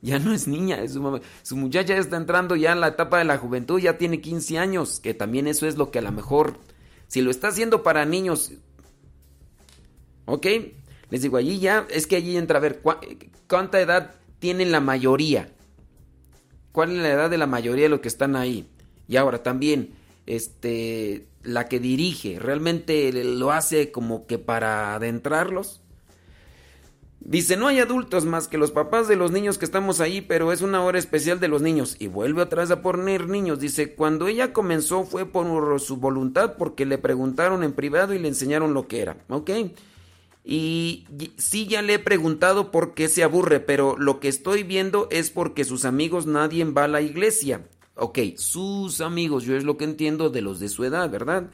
Ya 0.00 0.18
no 0.18 0.32
es 0.32 0.46
niña, 0.46 0.80
es 0.80 0.92
su, 0.92 1.20
su 1.42 1.56
muchacha 1.56 1.94
ya 1.94 2.00
está 2.00 2.16
entrando 2.16 2.54
ya 2.54 2.72
en 2.72 2.80
la 2.80 2.88
etapa 2.88 3.18
de 3.18 3.24
la 3.24 3.36
juventud, 3.36 3.80
ya 3.80 3.98
tiene 3.98 4.20
15 4.20 4.58
años, 4.58 5.00
que 5.00 5.12
también 5.12 5.48
eso 5.48 5.66
es 5.66 5.76
lo 5.76 5.90
que 5.90 5.98
a 5.98 6.02
lo 6.02 6.12
mejor, 6.12 6.56
si 7.08 7.20
lo 7.20 7.32
está 7.32 7.48
haciendo 7.48 7.82
para 7.82 8.04
niños, 8.04 8.52
ok, 10.26 10.46
les 11.10 11.22
digo, 11.22 11.36
allí 11.36 11.58
ya, 11.58 11.84
es 11.90 12.06
que 12.06 12.14
allí 12.14 12.36
entra 12.36 12.58
a 12.58 12.62
ver 12.62 12.80
cuánta 13.48 13.80
edad 13.80 14.14
tienen 14.38 14.70
la 14.70 14.80
mayoría, 14.80 15.50
cuál 16.70 16.92
es 16.92 16.98
la 16.98 17.08
edad 17.08 17.30
de 17.30 17.38
la 17.38 17.48
mayoría 17.48 17.86
de 17.86 17.90
los 17.90 18.00
que 18.00 18.08
están 18.08 18.36
ahí. 18.36 18.68
Y 19.08 19.16
ahora 19.16 19.42
también, 19.42 19.94
este, 20.28 21.26
la 21.42 21.68
que 21.68 21.80
dirige, 21.80 22.38
¿realmente 22.38 23.12
lo 23.24 23.50
hace 23.50 23.90
como 23.90 24.26
que 24.26 24.38
para 24.38 24.94
adentrarlos? 24.94 25.80
Dice, 27.20 27.56
no 27.56 27.66
hay 27.66 27.80
adultos 27.80 28.24
más 28.26 28.46
que 28.46 28.58
los 28.58 28.70
papás 28.70 29.08
de 29.08 29.16
los 29.16 29.32
niños 29.32 29.58
que 29.58 29.64
estamos 29.64 30.00
ahí, 30.00 30.20
pero 30.20 30.52
es 30.52 30.62
una 30.62 30.82
hora 30.82 30.98
especial 30.98 31.40
de 31.40 31.48
los 31.48 31.62
niños. 31.62 31.96
Y 31.98 32.06
vuelve 32.06 32.44
vez 32.44 32.70
a 32.70 32.80
poner 32.80 33.28
niños. 33.28 33.58
Dice, 33.58 33.94
cuando 33.94 34.28
ella 34.28 34.52
comenzó 34.52 35.04
fue 35.04 35.26
por 35.26 35.80
su 35.80 35.96
voluntad 35.96 36.54
porque 36.56 36.86
le 36.86 36.96
preguntaron 36.96 37.64
en 37.64 37.72
privado 37.72 38.14
y 38.14 38.18
le 38.18 38.28
enseñaron 38.28 38.72
lo 38.72 38.86
que 38.86 39.00
era. 39.00 39.16
¿Ok? 39.28 39.50
Y 40.44 41.06
sí 41.36 41.66
ya 41.66 41.82
le 41.82 41.94
he 41.94 41.98
preguntado 41.98 42.70
por 42.70 42.94
qué 42.94 43.08
se 43.08 43.22
aburre, 43.22 43.60
pero 43.60 43.96
lo 43.98 44.20
que 44.20 44.28
estoy 44.28 44.62
viendo 44.62 45.08
es 45.10 45.30
porque 45.30 45.64
sus 45.64 45.84
amigos 45.84 46.26
nadie 46.26 46.64
va 46.64 46.84
a 46.84 46.88
la 46.88 47.02
iglesia. 47.02 47.62
Ok, 48.00 48.18
sus 48.36 49.00
amigos, 49.00 49.42
yo 49.42 49.56
es 49.56 49.64
lo 49.64 49.76
que 49.76 49.84
entiendo 49.84 50.30
de 50.30 50.40
los 50.40 50.60
de 50.60 50.68
su 50.68 50.84
edad, 50.84 51.10
¿verdad? 51.10 51.50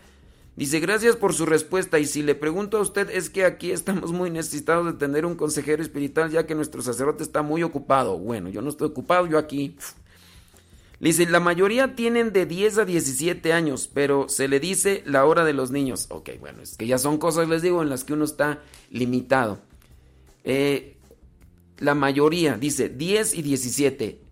Dice, 0.57 0.79
gracias 0.79 1.17
por 1.17 1.33
su 1.33 1.47
respuesta 1.47 1.99
y 1.99 2.05
si 2.05 2.23
le 2.23 2.35
pregunto 2.35 2.77
a 2.77 2.83
usted 2.83 3.09
es 3.09 3.31
que 3.31 3.47
aquí 3.47 3.71
estamos 3.73 4.13
muy 4.13 4.31
necesitados 4.31 4.85
de 4.85 4.93
tener 4.93 5.25
un 5.25 5.37
consejero 5.37 5.83
espiritual 5.83 6.31
ya 6.31 6.47
que 6.47 6.55
nuestro 6.55 6.83
sacerdote 6.83 7.23
está 7.23 7.41
muy 7.41 7.63
ocupado. 7.63 8.19
Bueno, 8.19 8.51
yo 8.51 8.61
no 8.61 8.69
estoy 8.69 8.89
ocupado, 8.89 9.27
yo 9.27 9.39
aquí. 9.39 9.75
dice, 11.01 11.27
la 11.27 11.41
mayoría 11.41 11.97
tienen 11.97 12.31
de 12.33 12.45
10 12.45 12.79
a 12.79 12.85
17 12.85 13.55
años, 13.55 13.91
pero 13.93 14.29
se 14.29 14.47
le 14.47 14.61
dice 14.61 15.03
la 15.07 15.25
hora 15.25 15.45
de 15.45 15.55
los 15.55 15.71
niños. 15.71 16.09
Ok, 16.11 16.29
bueno, 16.41 16.61
es 16.61 16.77
que 16.77 16.87
ya 16.87 16.99
son 16.99 17.17
cosas, 17.17 17.49
les 17.49 17.63
digo, 17.63 17.83
en 17.83 17.89
las 17.89 18.05
que 18.05 18.13
uno 18.13 18.27
está 18.27 18.61
limitado. 18.91 19.61
Eh, 20.45 20.99
la 21.79 21.95
mayoría 21.95 22.59
dice 22.59 22.91
10 22.91 23.35
y 23.35 23.43
17. 23.43 24.24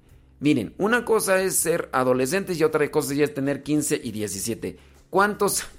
Miren, 0.43 0.75
una 0.77 1.05
cosa 1.05 1.41
es 1.41 1.55
ser 1.55 1.89
adolescentes 1.93 2.59
y 2.59 2.65
otra 2.65 2.91
cosa 2.91 3.15
ya 3.15 3.23
es 3.23 3.33
tener 3.33 3.63
15 3.63 4.01
y 4.03 4.11
17. 4.11 4.77
¿Cuántos? 5.09 5.65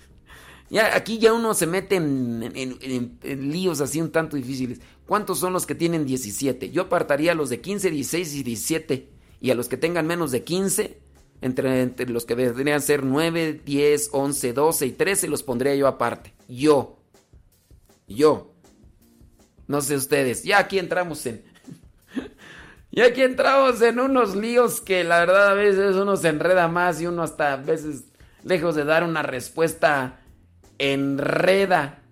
Ya, 0.69 0.95
aquí 0.95 1.19
ya 1.19 1.33
uno 1.33 1.53
se 1.53 1.67
mete 1.67 1.97
en, 1.97 3.51
líos 3.51 3.79
así 3.79 4.01
un 4.01 4.11
tanto 4.11 4.37
difíciles. 4.37 4.79
¿Cuántos 5.05 5.37
son 5.37 5.53
los 5.53 5.67
que 5.67 5.75
tienen 5.75 6.03
17? 6.03 6.71
Yo 6.71 6.83
apartaría 6.83 7.33
a 7.33 7.35
los 7.35 7.51
de 7.51 7.61
15, 7.61 7.91
16 7.91 8.33
y 8.33 8.43
17. 8.43 9.09
Y 9.39 9.51
a 9.51 9.55
los 9.55 9.67
que 9.67 9.77
tengan 9.77 10.07
menos 10.07 10.31
de 10.31 10.43
15, 10.43 10.97
entre, 11.41 11.81
entre 11.81 12.09
los 12.09 12.25
que 12.25 12.35
deberían 12.35 12.81
ser 12.81 13.03
9, 13.03 13.61
10, 13.63 14.09
11, 14.13 14.53
12 14.53 14.85
y 14.87 14.91
13, 14.93 15.27
los 15.27 15.43
pondría 15.43 15.75
yo 15.75 15.87
aparte. 15.87 16.33
Yo. 16.47 16.97
Yo. 18.07 18.55
No 19.67 19.79
sé 19.81 19.95
ustedes. 19.95 20.43
Ya 20.43 20.57
aquí 20.57 20.79
entramos 20.79 21.23
en 21.27 21.43
y 22.95 23.01
aquí 23.01 23.23
entramos 23.23 23.81
en 23.81 23.99
unos 23.99 24.35
líos 24.35 24.79
que 24.79 25.03
la 25.03 25.21
verdad 25.21 25.49
a 25.49 25.53
veces 25.55 25.95
uno 25.95 26.15
se 26.15 26.27
enreda 26.27 26.67
más 26.67 27.01
y 27.01 27.07
uno 27.07 27.23
hasta 27.23 27.53
a 27.53 27.55
veces, 27.55 28.03
lejos 28.43 28.75
de 28.75 28.83
dar 28.83 29.03
una 29.03 29.23
respuesta, 29.23 30.19
enreda. 30.77 32.03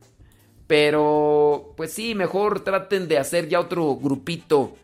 Pero, 0.65 1.75
pues 1.77 1.93
sí, 1.93 2.15
mejor 2.15 2.63
traten 2.63 3.07
de 3.07 3.19
hacer 3.19 3.47
ya 3.47 3.59
otro 3.59 3.95
grupito 3.95 4.75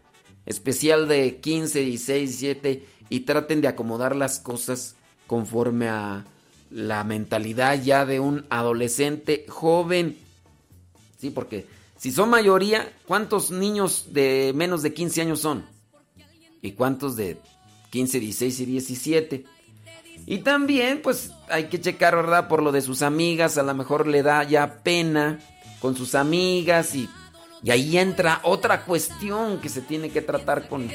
especial 0.46 1.08
de 1.08 1.38
15, 1.38 1.80
16, 1.80 2.30
17 2.42 2.86
y 3.10 3.22
traten 3.22 3.62
de 3.62 3.68
acomodar 3.68 4.16
las 4.16 4.38
cosas 4.38 4.96
conforme 5.26 5.90
a 5.90 6.26
la 6.70 7.04
mentalidad 7.06 7.82
ya 7.82 8.06
de 8.06 8.20
un 8.20 8.46
adolescente 8.52 9.48
joven. 9.50 10.16
Sí, 11.18 11.32
porque 11.32 11.66
si 11.98 12.12
son 12.12 12.30
mayoría, 12.30 12.88
¿cuántos 13.08 13.50
niños 13.50 14.10
de 14.12 14.52
menos 14.54 14.84
de 14.84 14.94
15 14.94 15.22
años 15.22 15.40
son? 15.40 15.77
¿Y 16.62 16.72
cuántos 16.72 17.16
de 17.16 17.40
15, 17.92 18.20
16 18.20 18.60
y 18.60 18.66
17? 18.66 19.46
Y 20.26 20.40
también, 20.40 21.02
pues 21.02 21.32
hay 21.50 21.66
que 21.66 21.80
checar, 21.80 22.16
¿verdad? 22.16 22.48
Por 22.48 22.62
lo 22.62 22.72
de 22.72 22.82
sus 22.82 23.02
amigas, 23.02 23.58
a 23.58 23.64
lo 23.64 23.74
mejor 23.74 24.08
le 24.08 24.24
da 24.24 24.44
ya 24.44 24.80
pena 24.84 25.40
con 25.80 25.96
sus 25.96 26.16
amigas 26.16 26.96
y, 26.96 27.10
y 27.64 27.72
ahí 27.72 27.98
entra 27.98 28.42
otra 28.44 28.84
cuestión 28.84 29.60
que 29.60 29.70
se 29.70 29.82
tiene 29.82 30.10
que 30.10 30.22
tratar 30.22 30.68
con, 30.68 30.90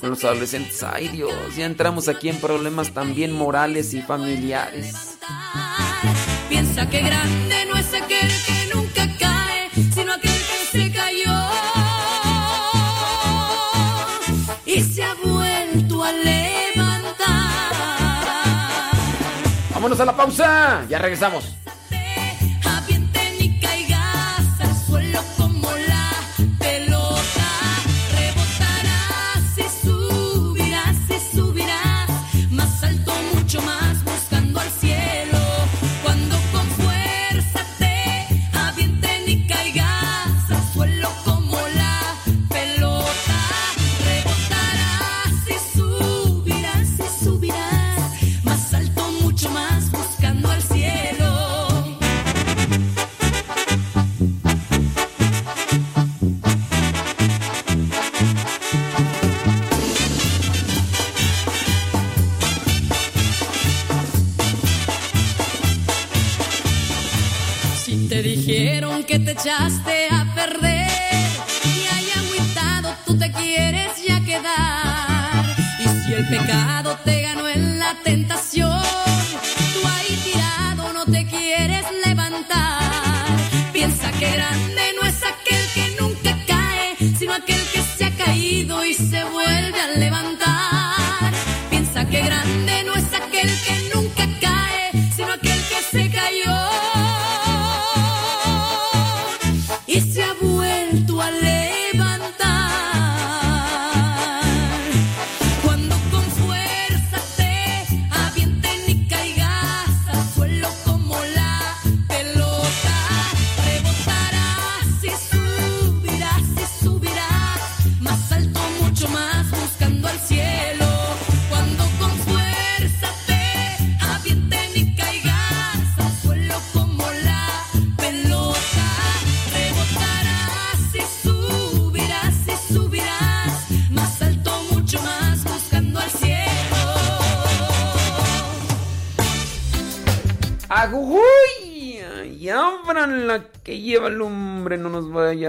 con 0.00 0.10
los 0.10 0.24
adolescentes. 0.24 0.82
Ay 0.82 1.08
Dios, 1.08 1.32
ya 1.56 1.66
entramos 1.66 2.08
aquí 2.08 2.28
en 2.28 2.36
problemas 2.38 2.92
también 2.92 3.32
morales 3.32 3.94
y 3.94 4.02
familiares. 4.02 5.18
Piensa 6.48 6.90
que 6.90 7.00
grande 7.00 7.64
no 7.66 7.76
es 7.76 7.94
aquel 7.94 8.28
que 8.28 8.74
nunca 8.74 8.81
Vámonos 19.82 19.98
a 19.98 20.04
la 20.04 20.16
pausa, 20.16 20.86
ya 20.88 20.96
regresamos. 21.00 21.56
Que 68.22 69.18
te 69.18 69.32
echaste 69.32 70.06
a 70.08 70.32
perder 70.32 70.88
y 71.64 71.86
hay 71.92 72.08
agüitado 72.20 72.94
tú 73.04 73.18
te 73.18 73.32
quieres 73.32 73.90
ya 74.06 74.20
quedar. 74.20 75.44
Y 75.80 75.88
si 75.88 76.12
el 76.12 76.28
pecado 76.28 76.96
te 77.04 77.22
ganó 77.22 77.48
en 77.48 77.80
la 77.80 77.96
tentación, 78.04 78.80
tú 79.74 79.88
ahí 79.88 80.16
tirado 80.22 80.92
no 80.92 81.04
te 81.04 81.26
quieres 81.26 81.84
levantar. 82.06 83.36
Piensa 83.72 84.12
que 84.12 84.30
grande 84.30 84.82
no 85.00 85.08
es 85.08 85.20
aquel 85.24 85.66
que 85.74 85.96
nunca 86.00 86.38
cae, 86.46 86.96
sino 87.18 87.32
aquel 87.32 87.62
que 87.72 87.82
se 87.82 88.04
ha 88.04 88.10
caído 88.12 88.84
y 88.84 88.94
se 88.94 89.24
vuelve 89.24 89.61
Cuando 99.92 100.22
con 100.22 100.31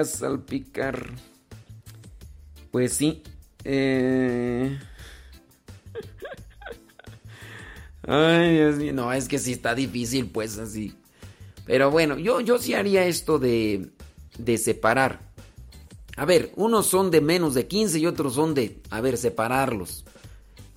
a 0.04 0.18
salpicar. 0.18 1.10
Pues 2.72 2.94
sí. 2.94 3.24
Eh... 3.64 4.80
Ay, 8.08 8.56
Dios 8.56 8.76
mío. 8.76 8.94
No, 8.94 9.14
es 9.14 9.28
que 9.28 9.40
sí 9.40 9.54
está 9.54 9.76
difícil, 9.76 10.28
pues 10.28 10.58
así. 10.58 10.96
Pero 11.66 11.92
bueno, 11.92 12.18
yo, 12.18 12.42
yo 12.42 12.58
sí 12.58 12.74
haría 12.74 13.06
esto 13.06 13.40
de, 13.40 13.90
de 14.38 14.58
separar. 14.58 15.32
A 16.16 16.26
ver, 16.26 16.52
unos 16.56 16.88
son 16.88 17.10
de 17.10 17.22
menos 17.22 17.54
de 17.54 17.68
15 17.68 18.00
y 18.00 18.06
otros 18.06 18.36
son 18.36 18.54
de, 18.54 18.80
a 18.90 19.02
ver, 19.02 19.18
separarlos. 19.18 20.04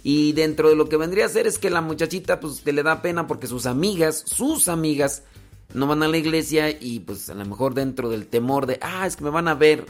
Y 0.03 0.33
dentro 0.33 0.69
de 0.69 0.77
lo 0.77 0.89
que 0.89 0.97
vendría 0.97 1.27
a 1.27 1.29
ser 1.29 1.47
es 1.47 1.59
que 1.59 1.69
la 1.69 1.81
muchachita 1.81 2.39
pues 2.39 2.65
le 2.65 2.83
da 2.83 3.03
pena 3.03 3.27
porque 3.27 3.49
sus 3.49 3.67
amigas, 3.67 4.23
sus 4.25 4.69
amigas, 4.69 5.25
no 5.75 5.87
van 5.87 6.03
a 6.03 6.09
la 6.09 6.17
iglesia 6.17 6.71
y 6.71 7.01
pues 7.01 7.29
a 7.29 7.35
lo 7.35 7.45
mejor 7.45 7.75
dentro 7.75 8.09
del 8.09 8.27
temor 8.27 8.67
de, 8.67 8.79
ah, 8.83 9.07
es 9.07 9.17
que 9.17 9.25
me 9.25 9.31
van 9.31 9.49
a 9.49 9.55
ver. 9.55 9.87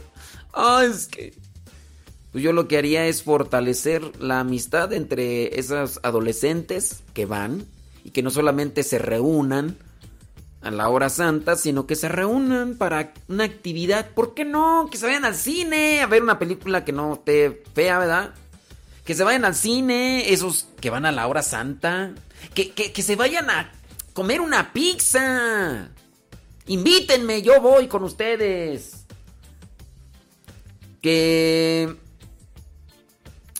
Ah, 0.53 0.83
es 0.83 1.07
que... 1.07 1.33
Pues 2.31 2.43
yo 2.43 2.51
lo 2.51 2.67
que 2.67 2.77
haría 2.77 3.07
es 3.07 3.23
fortalecer 3.23 4.21
la 4.21 4.41
amistad 4.41 4.91
entre 4.93 5.59
esas 5.59 5.99
adolescentes 6.03 7.01
que 7.13 7.25
van 7.25 7.65
y 8.03 8.11
que 8.11 8.21
no 8.21 8.29
solamente 8.29 8.83
se 8.83 8.99
reúnan 8.99 9.77
a 10.61 10.71
la 10.71 10.89
hora 10.89 11.09
santa, 11.09 11.55
sino 11.55 11.87
que 11.87 11.95
se 11.95 12.09
reúnan 12.09 12.75
para 12.75 13.13
una 13.29 13.45
actividad. 13.45 14.09
¿Por 14.09 14.33
qué 14.33 14.43
no? 14.43 14.89
Que 14.91 14.97
se 14.97 15.05
vayan 15.05 15.25
al 15.25 15.35
cine 15.35 16.01
a 16.01 16.07
ver 16.07 16.21
una 16.21 16.37
película 16.37 16.83
que 16.83 16.91
no 16.91 17.13
esté 17.13 17.63
fea, 17.73 17.99
¿verdad? 17.99 18.33
Que 19.05 19.15
se 19.15 19.23
vayan 19.23 19.45
al 19.45 19.55
cine, 19.55 20.33
esos 20.33 20.67
que 20.81 20.89
van 20.89 21.05
a 21.05 21.13
la 21.13 21.27
hora 21.27 21.41
santa. 21.41 22.13
Que, 22.53 22.71
que 22.71 23.01
se 23.01 23.15
vayan 23.15 23.49
a 23.49 23.71
comer 24.17 24.41
una 24.41 24.73
pizza. 24.73 25.91
Invítenme, 26.65 27.43
yo 27.43 27.61
voy 27.61 27.87
con 27.87 28.03
ustedes. 28.03 29.05
Que... 31.03 31.95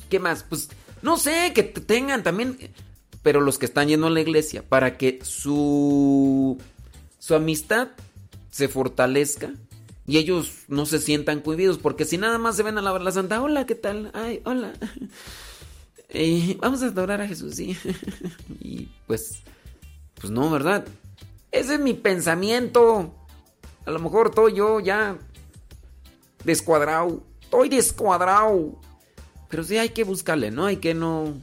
¿Qué 0.09 0.19
más? 0.19 0.41
Pues 0.41 0.69
no 1.03 1.17
sé, 1.17 1.53
que 1.53 1.61
tengan 1.61 2.23
también... 2.23 2.57
Pero 3.21 3.39
los 3.39 3.59
que 3.59 3.67
están 3.67 3.87
yendo 3.87 4.07
a 4.07 4.09
la 4.09 4.21
iglesia, 4.21 4.63
para 4.67 4.97
que 4.97 5.19
su 5.21 6.57
su 7.19 7.35
amistad 7.35 7.89
se 8.49 8.67
fortalezca 8.67 9.53
y 10.07 10.17
ellos 10.17 10.63
no 10.69 10.87
se 10.87 10.97
sientan 10.97 11.41
cohibidos, 11.41 11.77
porque 11.77 12.05
si 12.05 12.17
nada 12.17 12.39
más 12.39 12.55
se 12.55 12.63
ven 12.63 12.79
a 12.79 12.81
la, 12.81 12.97
la 12.97 13.11
santa, 13.11 13.43
hola, 13.43 13.67
¿qué 13.67 13.75
tal? 13.75 14.09
Ay, 14.15 14.41
hola. 14.43 14.73
Eh, 16.09 16.55
vamos 16.61 16.81
a 16.81 16.85
adorar 16.85 17.19
a 17.19 17.27
Jesús, 17.27 17.55
sí. 17.55 17.75
y 18.61 18.87
pues, 19.07 19.43
pues 20.19 20.31
no, 20.31 20.49
¿verdad? 20.49 20.85
Ese 21.51 21.75
es 21.75 21.79
mi 21.79 21.93
pensamiento. 21.93 23.13
A 23.85 23.91
lo 23.91 23.99
mejor 23.99 24.27
estoy 24.27 24.55
yo 24.55 24.79
ya 24.79 25.17
descuadrado. 26.43 27.21
Estoy 27.41 27.69
descuadrado. 27.69 28.79
Pero 29.49 29.63
sí 29.63 29.77
hay 29.77 29.89
que 29.89 30.03
buscarle, 30.03 30.51
¿no? 30.51 30.65
Hay 30.65 30.77
que 30.77 30.93
no, 30.93 31.33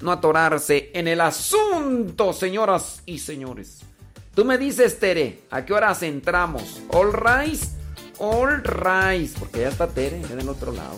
no 0.00 0.12
atorarse 0.12 0.90
en 0.94 1.08
el 1.08 1.20
asunto, 1.20 2.32
señoras 2.32 3.02
y 3.04 3.18
señores. 3.18 3.80
Tú 4.34 4.44
me 4.44 4.56
dices, 4.56 4.98
Tere, 4.98 5.42
¿a 5.50 5.64
qué 5.64 5.74
horas 5.74 6.02
entramos? 6.02 6.80
¿All 6.88 7.12
rise? 7.12 7.76
All 8.18 8.62
rise. 8.64 9.38
Porque 9.38 9.60
ya 9.60 9.68
está 9.68 9.88
Tere, 9.88 10.16
en 10.16 10.36
del 10.36 10.48
otro 10.48 10.72
lado. 10.72 10.96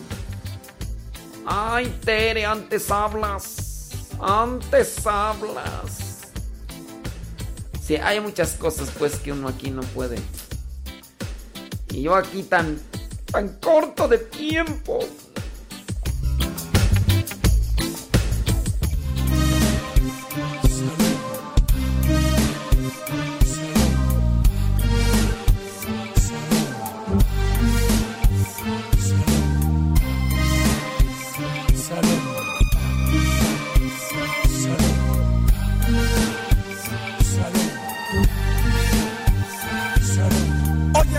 Ay, 1.45 1.99
Tere, 2.05 2.47
antes 2.47 2.91
hablas. 2.91 3.91
Antes 4.21 5.05
hablas. 5.05 6.04
Sí, 7.85 7.97
hay 7.97 8.19
muchas 8.19 8.53
cosas 8.53 8.91
pues 8.99 9.17
que 9.17 9.31
uno 9.31 9.47
aquí 9.47 9.71
no 9.71 9.83
puede. 9.83 10.17
Y 11.91 12.03
yo 12.03 12.15
aquí 12.15 12.43
tan, 12.43 12.81
tan 13.31 13.49
corto 13.61 14.09
de 14.09 14.17
tiempo. 14.17 15.01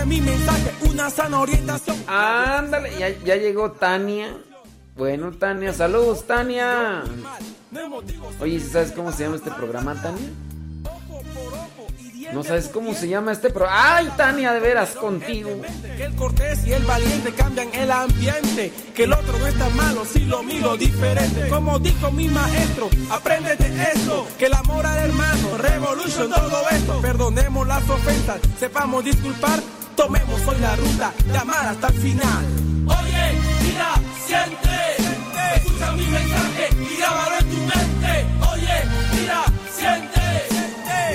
Mi 0.06 0.20
mensaje, 0.20 0.72
una 0.88 1.10
sana 1.10 1.40
orientación. 1.40 1.96
Ándale, 2.06 2.90
ya, 2.98 3.10
ya 3.24 3.36
llegó 3.36 3.72
Tania. 3.72 4.36
Bueno, 4.96 5.32
Tania, 5.32 5.72
saludos, 5.72 6.26
Tania. 6.26 7.02
Oye, 8.40 8.60
¿sabes 8.60 8.92
cómo 8.92 9.12
se 9.12 9.24
llama 9.24 9.36
este 9.36 9.50
programa, 9.50 10.00
Tania? 10.00 10.30
¿No 12.32 12.42
sabes 12.42 12.68
cómo 12.68 12.92
se 12.92 13.08
llama 13.08 13.32
este 13.32 13.50
programa? 13.50 13.96
¡Ay, 13.96 14.12
Tania, 14.16 14.52
de 14.52 14.60
veras 14.60 14.90
contigo! 14.90 15.50
Que 15.96 16.04
el 16.04 16.14
cortés 16.16 16.66
y 16.66 16.72
el 16.72 16.84
valiente 16.84 17.32
cambian 17.32 17.72
el 17.74 17.90
ambiente. 17.90 18.72
Que 18.94 19.04
el 19.04 19.12
otro 19.12 19.38
no 19.38 19.46
está 19.46 19.68
malo 19.70 20.04
si 20.04 20.20
lo 20.20 20.42
miro 20.42 20.76
diferente. 20.76 21.48
Como 21.48 21.78
dijo 21.78 22.10
mi 22.10 22.28
maestro, 22.28 22.88
apréndete 23.10 23.66
esto. 23.94 24.26
Que 24.38 24.46
el 24.46 24.54
amor 24.54 24.86
al 24.86 25.10
hermano, 25.10 25.58
revolution, 25.58 26.30
todo 26.30 26.68
esto. 26.70 27.00
Perdonemos 27.00 27.66
las 27.66 27.88
ofensas, 27.88 28.40
sepamos 28.58 29.04
disculpar 29.04 29.60
Tomemos 29.96 30.40
hoy 30.46 30.58
la 30.60 30.76
ruta 30.76 31.12
de 31.32 31.38
amar 31.38 31.66
hasta 31.68 31.88
el 31.88 31.94
final. 31.94 32.44
Oye, 32.86 33.32
mira, 33.62 33.94
siente, 34.26 34.78
escucha 35.56 35.92
mi 35.92 36.06
mensaje 36.06 36.68
y 36.78 36.96
grábalo 36.98 37.36
en 37.40 37.50
tu 37.50 37.56
mente. 37.56 38.26
Oye, 38.52 38.76
mira, 39.12 39.44
siente, 39.74 40.20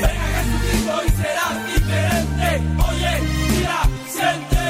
venga 0.02 0.28
Jesucristo 0.36 0.94
y 1.06 1.10
serás 1.22 1.56
diferente. 1.74 2.50
Oye, 2.90 3.22
mira, 3.52 3.80
siente, 4.10 4.64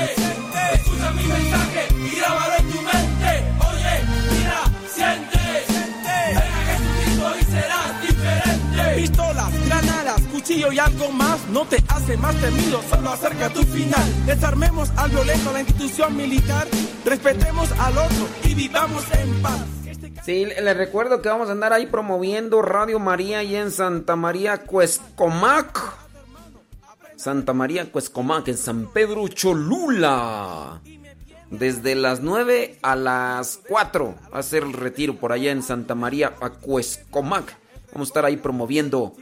escucha 0.76 1.12
mi 1.12 1.24
mensaje 1.24 1.88
y 1.95 2.16
grábalo 2.20 2.55
en 2.59 2.72
tu 2.72 2.82
mente. 2.82 3.32
Oye, 3.72 3.93
mira, 4.30 4.62
siente, 4.93 5.43
venga 6.03 6.62
Jesucristo 6.68 7.28
y 7.39 7.43
serás 7.45 8.01
diferente. 8.01 9.01
Pistolas, 9.01 9.66
granadas, 9.66 10.22
cuchillo 10.32 10.72
y 10.72 10.80
algo 10.80 11.12
más 11.12 11.41
no 11.52 11.66
te 11.66 11.84
hace 11.89 12.18
más 12.18 12.36
temido, 12.38 12.82
solo 12.89 13.10
acerca 13.12 13.49
tu 13.49 13.62
final. 13.64 14.26
Desarmemos 14.26 14.89
al 14.95 15.12
violento 15.12 15.52
la 15.52 15.60
institución 15.60 16.16
militar, 16.16 16.68
respetemos 17.06 17.72
al 17.74 17.97
otro 17.97 18.28
y 18.43 18.56
vivamos 18.56 19.04
en 19.14 19.41
paz. 19.41 19.66
Sí, 20.24 20.45
les 20.45 20.78
recuerdo 20.78 21.22
que 21.22 21.30
vamos 21.30 21.49
a 21.49 21.52
andar 21.52 21.74
ahí 21.74 21.88
promoviendo 21.88 22.62
Radio 22.62 22.99
María 22.99 23.43
y 23.43 23.56
en 23.56 23.72
Santa 23.72 24.16
María 24.16 24.60
Cuescomac. 24.60 25.80
Santa 27.16 27.54
María 27.54 27.91
Cuescomac, 27.91 28.47
en 28.47 28.58
San 28.58 28.91
Pedro 28.91 29.28
Cholula. 29.28 30.82
Desde 31.49 31.95
las 31.95 32.22
9 32.22 32.80
a 32.82 32.95
las 32.95 33.60
4 33.68 34.16
va 34.34 34.39
a 34.39 34.43
ser 34.43 34.64
el 34.64 34.74
retiro 34.74 35.18
por 35.18 35.34
allá 35.34 35.52
en 35.52 35.64
Santa 35.64 35.95
María 35.95 36.32
Cuescomac. 36.62 37.58
Vamos 37.91 38.08
a 38.08 38.10
estar 38.10 38.26
ahí 38.26 38.38
promoviendo 38.38 39.14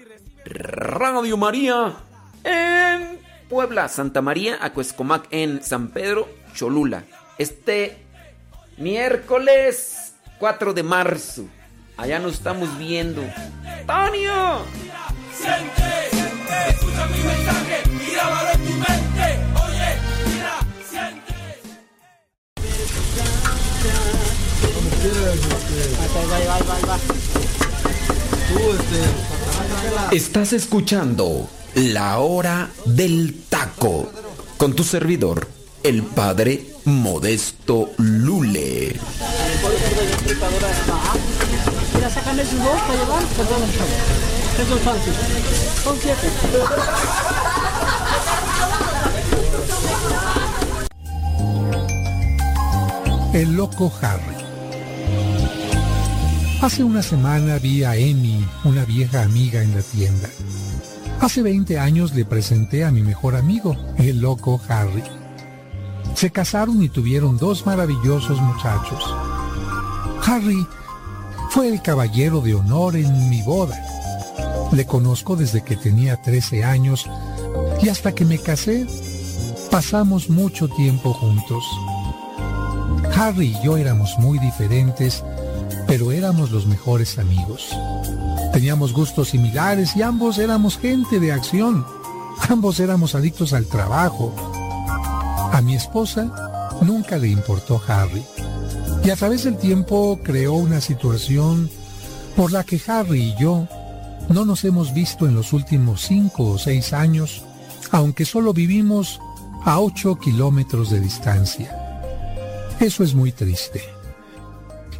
Radio 0.45 1.37
María 1.37 1.95
en 2.43 3.19
Puebla, 3.49 3.87
Santa 3.87 4.21
María, 4.21 4.57
Acuescomac 4.61 5.27
en 5.31 5.63
San 5.63 5.89
Pedro, 5.89 6.29
Cholula. 6.53 7.03
Este 7.37 7.97
miércoles 8.77 10.13
4 10.39 10.73
de 10.73 10.83
marzo. 10.83 11.45
Allá 11.97 12.19
nos 12.19 12.33
estamos 12.33 12.77
viendo. 12.77 13.21
¡Tonio! 13.85 14.63
Siente, 15.33 16.09
siente, 16.11 16.69
escucha 16.69 17.07
mi 17.07 17.23
mensaje 17.23 17.83
y 17.89 18.11
grábalo 18.13 18.49
en 18.51 18.65
tu 18.65 18.71
mente. 18.71 19.39
Oye, 19.65 19.97
mira, 20.27 20.59
siente. 20.89 21.33
Estás 30.11 30.53
escuchando 30.53 31.49
La 31.79 32.19
Hora 32.19 32.69
del 32.83 33.43
Taco 33.47 34.11
con 34.57 34.75
tu 34.75 34.83
servidor, 34.83 35.47
el 35.81 36.03
padre 36.03 36.65
Modesto 36.83 37.91
Lule. 37.95 38.99
El 53.33 53.53
loco 53.53 53.89
Harry. 54.01 54.35
Hace 56.61 56.83
una 56.83 57.01
semana 57.01 57.57
vi 57.57 57.85
a 57.85 57.91
Amy, 57.91 58.45
una 58.65 58.83
vieja 58.83 59.21
amiga, 59.21 59.63
en 59.63 59.73
la 59.73 59.81
tienda. 59.81 60.29
Hace 61.21 61.41
20 61.41 61.77
años 61.77 62.15
le 62.15 62.23
presenté 62.23 62.85
a 62.85 62.91
mi 62.91 63.01
mejor 63.03 63.35
amigo, 63.35 63.75
el 63.97 64.21
loco 64.21 64.61
Harry. 64.69 65.03
Se 66.15 66.31
casaron 66.31 66.81
y 66.81 66.87
tuvieron 66.87 67.37
dos 67.37 67.65
maravillosos 67.65 68.41
muchachos. 68.41 69.03
Harry 70.25 70.65
fue 71.49 71.67
el 71.67 71.81
caballero 71.81 72.39
de 72.39 72.55
honor 72.55 72.95
en 72.95 73.29
mi 73.29 73.41
boda. 73.41 73.77
Le 74.71 74.85
conozco 74.85 75.35
desde 75.35 75.61
que 75.61 75.75
tenía 75.75 76.21
13 76.21 76.63
años 76.63 77.05
y 77.81 77.89
hasta 77.89 78.13
que 78.13 78.23
me 78.23 78.37
casé 78.37 78.87
pasamos 79.69 80.29
mucho 80.29 80.69
tiempo 80.69 81.13
juntos. 81.13 81.65
Harry 83.13 83.57
y 83.59 83.65
yo 83.65 83.75
éramos 83.75 84.17
muy 84.19 84.39
diferentes, 84.39 85.23
pero 85.85 86.13
éramos 86.13 86.51
los 86.51 86.65
mejores 86.65 87.19
amigos. 87.19 87.75
Teníamos 88.53 88.93
gustos 88.93 89.29
similares 89.29 89.95
y 89.95 90.01
ambos 90.01 90.37
éramos 90.37 90.77
gente 90.77 91.19
de 91.19 91.31
acción. 91.31 91.85
Ambos 92.49 92.79
éramos 92.79 93.15
adictos 93.15 93.53
al 93.53 93.65
trabajo. 93.65 94.33
A 95.53 95.61
mi 95.61 95.75
esposa 95.75 96.69
nunca 96.81 97.17
le 97.17 97.27
importó 97.27 97.81
Harry. 97.87 98.23
Y 99.03 99.09
a 99.11 99.15
través 99.15 99.43
del 99.43 99.57
tiempo 99.57 100.19
creó 100.23 100.53
una 100.53 100.81
situación 100.81 101.69
por 102.35 102.51
la 102.51 102.63
que 102.63 102.81
Harry 102.87 103.29
y 103.29 103.35
yo 103.39 103.67
no 104.29 104.45
nos 104.45 104.63
hemos 104.63 104.93
visto 104.93 105.27
en 105.27 105.35
los 105.35 105.53
últimos 105.53 106.01
cinco 106.01 106.51
o 106.51 106.57
seis 106.57 106.93
años, 106.93 107.43
aunque 107.91 108.25
solo 108.25 108.53
vivimos 108.53 109.19
a 109.63 109.79
ocho 109.79 110.17
kilómetros 110.17 110.89
de 110.89 110.99
distancia. 110.99 111.75
Eso 112.79 113.03
es 113.03 113.13
muy 113.13 113.31
triste. 113.31 113.81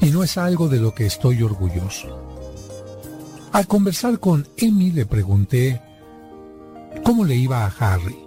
Y 0.01 0.07
no 0.07 0.23
es 0.23 0.37
algo 0.37 0.67
de 0.69 0.79
lo 0.79 0.93
que 0.93 1.05
estoy 1.05 1.43
orgulloso. 1.43 2.28
Al 3.51 3.65
conversar 3.65 4.19
con 4.19 4.47
Emmy 4.57 4.91
le 4.91 5.05
pregunté 5.07 5.81
cómo 7.03 7.25
le 7.25 7.35
iba 7.35 7.65
a 7.65 7.73
Harry. 7.79 8.17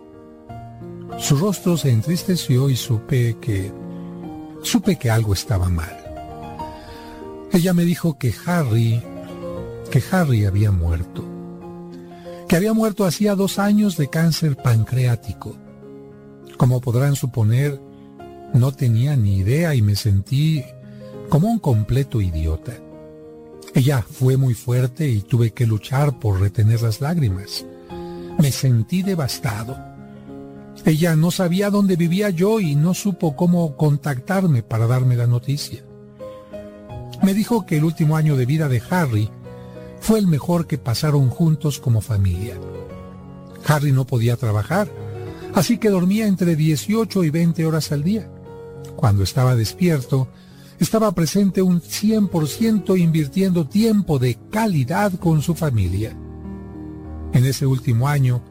Su 1.19 1.37
rostro 1.37 1.77
se 1.77 1.91
entristeció 1.91 2.69
y 2.69 2.77
supe 2.77 3.37
que... 3.41 3.73
supe 4.63 4.97
que 4.97 5.11
algo 5.11 5.33
estaba 5.33 5.69
mal. 5.69 5.97
Ella 7.53 7.73
me 7.73 7.85
dijo 7.85 8.19
que 8.19 8.35
Harry... 8.47 9.01
que 9.91 10.03
Harry 10.11 10.45
había 10.45 10.73
muerto. 10.73 11.25
Que 12.49 12.57
había 12.57 12.73
muerto 12.73 13.05
hacía 13.05 13.37
dos 13.37 13.61
años 13.61 13.97
de 13.97 14.11
cáncer 14.11 14.57
pancreático. 14.57 15.57
Como 16.57 16.81
podrán 16.81 17.15
suponer, 17.15 17.81
no 18.55 18.73
tenía 18.73 19.17
ni 19.17 19.37
idea 19.37 19.75
y 19.75 19.83
me 19.83 19.95
sentí 19.95 20.65
como 21.29 21.49
un 21.49 21.61
completo 21.61 22.21
idiota. 22.21 22.73
Ella 23.75 24.03
fue 24.03 24.37
muy 24.37 24.55
fuerte 24.55 25.09
y 25.09 25.23
tuve 25.23 25.53
que 25.53 25.67
luchar 25.67 26.19
por 26.19 26.41
retener 26.41 26.83
las 26.83 27.01
lágrimas. 27.01 27.65
Me 28.39 28.53
sentí 28.53 29.03
devastado. 29.03 29.77
Ella 30.85 31.17
no 31.17 31.31
sabía 31.31 31.71
dónde 31.71 31.97
vivía 31.97 32.29
yo 32.31 32.61
y 32.61 32.75
no 32.75 32.93
supo 32.93 33.35
cómo 33.35 33.77
contactarme 33.77 34.63
para 34.63 34.87
darme 34.87 35.17
la 35.17 35.27
noticia. 35.27 35.85
Me 37.23 37.35
dijo 37.35 37.65
que 37.65 37.79
el 37.79 37.85
último 37.85 38.17
año 38.17 38.37
de 38.37 38.47
vida 38.47 38.69
de 38.69 38.83
Harry 38.91 39.31
fue 40.01 40.19
el 40.19 40.27
mejor 40.27 40.67
que 40.67 40.77
pasaron 40.77 41.31
juntos 41.31 41.79
como 41.79 42.01
familia. 42.01 42.59
Harry 43.67 43.93
no 43.93 44.07
podía 44.07 44.37
trabajar, 44.37 44.89
así 45.55 45.79
que 45.79 45.89
dormía 45.89 46.27
entre 46.27 46.57
18 46.57 47.25
y 47.25 47.31
20 47.31 47.65
horas 47.65 47.93
al 47.93 48.03
día. 48.03 48.29
Cuando 48.97 49.23
estaba 49.23 49.55
despierto, 49.55 50.29
estaba 50.83 51.13
presente 51.13 51.63
un 51.63 51.81
100% 51.81 52.99
invirtiendo 52.99 53.69
tiempo 53.69 54.19
de 54.19 54.37
calidad 54.51 55.13
con 55.13 55.41
su 55.41 55.55
familia. 55.55 56.17
En 57.33 57.45
ese 57.45 57.67
último 57.67 58.09
año, 58.09 58.43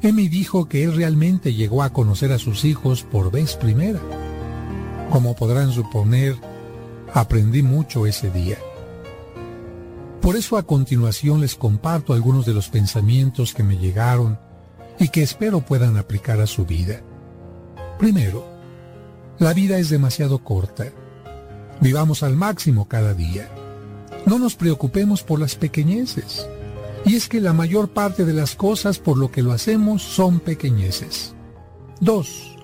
Emmy 0.00 0.28
dijo 0.28 0.68
que 0.68 0.84
él 0.84 0.94
realmente 0.94 1.54
llegó 1.54 1.82
a 1.82 1.92
conocer 1.92 2.30
a 2.30 2.38
sus 2.38 2.64
hijos 2.64 3.02
por 3.02 3.32
vez 3.32 3.56
primera. 3.56 4.00
Como 5.10 5.34
podrán 5.34 5.72
suponer, 5.72 6.36
aprendí 7.12 7.64
mucho 7.64 8.06
ese 8.06 8.30
día. 8.30 8.58
Por 10.20 10.36
eso 10.36 10.58
a 10.58 10.62
continuación 10.62 11.40
les 11.40 11.56
comparto 11.56 12.12
algunos 12.12 12.46
de 12.46 12.54
los 12.54 12.68
pensamientos 12.68 13.52
que 13.52 13.64
me 13.64 13.76
llegaron 13.76 14.38
y 15.00 15.08
que 15.08 15.24
espero 15.24 15.62
puedan 15.62 15.96
aplicar 15.96 16.40
a 16.40 16.46
su 16.46 16.64
vida. 16.64 17.02
Primero, 17.98 18.46
la 19.40 19.52
vida 19.52 19.78
es 19.78 19.90
demasiado 19.90 20.44
corta. 20.44 20.92
Vivamos 21.80 22.22
al 22.22 22.36
máximo 22.36 22.88
cada 22.88 23.14
día. 23.14 23.48
No 24.24 24.38
nos 24.38 24.56
preocupemos 24.56 25.22
por 25.22 25.38
las 25.38 25.56
pequeñeces. 25.56 26.48
Y 27.04 27.14
es 27.14 27.28
que 27.28 27.40
la 27.40 27.52
mayor 27.52 27.90
parte 27.90 28.24
de 28.24 28.32
las 28.32 28.56
cosas 28.56 28.98
por 28.98 29.16
lo 29.16 29.30
que 29.30 29.42
lo 29.42 29.52
hacemos 29.52 30.02
son 30.02 30.40
pequeñeces. 30.40 31.34
2. 32.00 32.56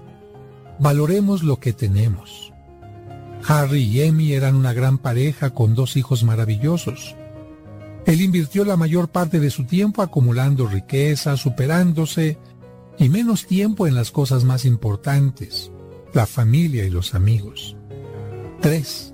Valoremos 0.80 1.43
lo 1.43 1.60
que 1.60 1.72
tenemos. 1.72 2.52
Harry 3.47 3.82
y 3.82 4.02
Emmy 4.02 4.32
eran 4.32 4.56
una 4.56 4.72
gran 4.72 4.98
pareja 4.98 5.51
con 5.51 5.74
dos 5.74 5.97
hijos 5.97 6.24
maravillosos. 6.24 7.16
Él 8.06 8.20
invirtió 8.20 8.64
la 8.64 8.76
mayor 8.76 9.09
parte 9.09 9.39
de 9.39 9.51
su 9.51 9.64
tiempo 9.64 10.02
acumulando 10.02 10.66
riqueza, 10.66 11.36
superándose 11.36 12.39
y 12.98 13.09
menos 13.09 13.47
tiempo 13.47 13.86
en 13.86 13.94
las 13.94 14.10
cosas 14.10 14.44
más 14.44 14.64
importantes, 14.64 15.70
la 16.12 16.26
familia 16.26 16.84
y 16.84 16.90
los 16.90 17.14
amigos. 17.14 17.76
3. 18.62 19.12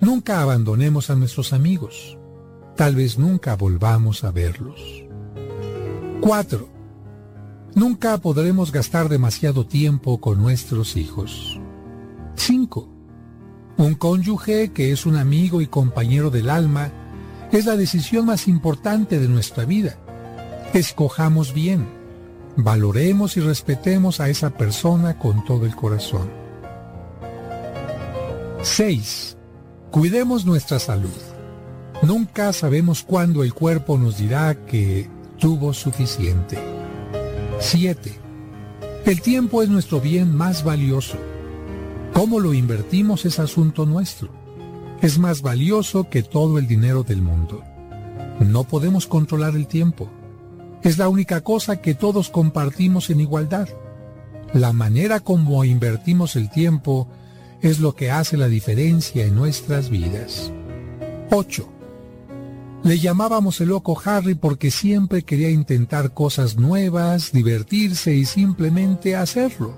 Nunca 0.00 0.40
abandonemos 0.40 1.10
a 1.10 1.14
nuestros 1.14 1.52
amigos. 1.52 2.16
Tal 2.74 2.96
vez 2.96 3.18
nunca 3.18 3.54
volvamos 3.54 4.24
a 4.24 4.30
verlos. 4.30 5.04
4. 6.22 6.68
Nunca 7.74 8.16
podremos 8.16 8.72
gastar 8.72 9.10
demasiado 9.10 9.66
tiempo 9.66 10.22
con 10.22 10.40
nuestros 10.40 10.96
hijos. 10.96 11.60
5. 12.36 12.88
Un 13.76 13.94
cónyuge 13.94 14.72
que 14.72 14.90
es 14.90 15.04
un 15.04 15.16
amigo 15.16 15.60
y 15.60 15.66
compañero 15.66 16.30
del 16.30 16.48
alma 16.48 16.90
es 17.52 17.66
la 17.66 17.76
decisión 17.76 18.24
más 18.24 18.48
importante 18.48 19.18
de 19.18 19.28
nuestra 19.28 19.66
vida. 19.66 19.98
Escojamos 20.72 21.52
bien, 21.52 21.86
valoremos 22.56 23.36
y 23.36 23.40
respetemos 23.40 24.20
a 24.20 24.30
esa 24.30 24.56
persona 24.56 25.18
con 25.18 25.44
todo 25.44 25.66
el 25.66 25.76
corazón. 25.76 26.41
6. 28.62 29.36
Cuidemos 29.90 30.46
nuestra 30.46 30.78
salud. 30.78 31.10
Nunca 32.02 32.52
sabemos 32.52 33.02
cuándo 33.02 33.42
el 33.42 33.54
cuerpo 33.54 33.98
nos 33.98 34.18
dirá 34.18 34.54
que 34.66 35.10
tuvo 35.40 35.74
suficiente. 35.74 36.58
7. 37.58 38.12
El 39.04 39.20
tiempo 39.20 39.64
es 39.64 39.68
nuestro 39.68 40.00
bien 40.00 40.32
más 40.32 40.62
valioso. 40.62 41.18
Cómo 42.12 42.38
lo 42.38 42.54
invertimos 42.54 43.24
es 43.24 43.40
asunto 43.40 43.84
nuestro. 43.84 44.30
Es 45.00 45.18
más 45.18 45.42
valioso 45.42 46.08
que 46.08 46.22
todo 46.22 46.58
el 46.58 46.68
dinero 46.68 47.02
del 47.02 47.20
mundo. 47.20 47.64
No 48.38 48.62
podemos 48.62 49.08
controlar 49.08 49.56
el 49.56 49.66
tiempo. 49.66 50.08
Es 50.84 50.98
la 50.98 51.08
única 51.08 51.40
cosa 51.40 51.80
que 51.80 51.94
todos 51.94 52.30
compartimos 52.30 53.10
en 53.10 53.20
igualdad. 53.20 53.68
La 54.54 54.72
manera 54.72 55.18
como 55.18 55.64
invertimos 55.64 56.36
el 56.36 56.48
tiempo 56.48 57.08
es 57.62 57.78
lo 57.78 57.94
que 57.94 58.10
hace 58.10 58.36
la 58.36 58.48
diferencia 58.48 59.24
en 59.24 59.36
nuestras 59.36 59.88
vidas. 59.88 60.52
8. 61.30 61.68
Le 62.82 62.98
llamábamos 62.98 63.60
el 63.60 63.68
loco 63.68 64.00
Harry 64.04 64.34
porque 64.34 64.72
siempre 64.72 65.22
quería 65.22 65.48
intentar 65.48 66.12
cosas 66.12 66.56
nuevas, 66.56 67.30
divertirse 67.32 68.14
y 68.14 68.24
simplemente 68.24 69.14
hacerlo. 69.14 69.74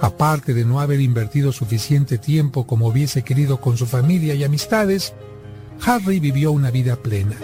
Aparte 0.00 0.52
de 0.52 0.64
no 0.64 0.80
haber 0.80 1.00
invertido 1.00 1.52
suficiente 1.52 2.18
tiempo 2.18 2.66
como 2.66 2.88
hubiese 2.88 3.22
querido 3.22 3.60
con 3.60 3.78
su 3.78 3.86
familia 3.86 4.34
y 4.34 4.42
amistades, 4.42 5.14
Harry 5.86 6.18
vivió 6.18 6.50
una 6.50 6.72
vida 6.72 6.96
plena. 6.96 7.36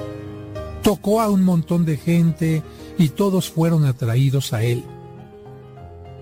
Tocó 0.83 1.21
a 1.21 1.31
un 1.31 1.45
montón 1.45 1.85
de 1.85 1.97
gente 1.97 2.63
y 2.99 3.11
todos 3.11 3.49
fueron 3.49 3.85
atraídos 3.85 4.53
a 4.53 4.65
él. 4.65 4.85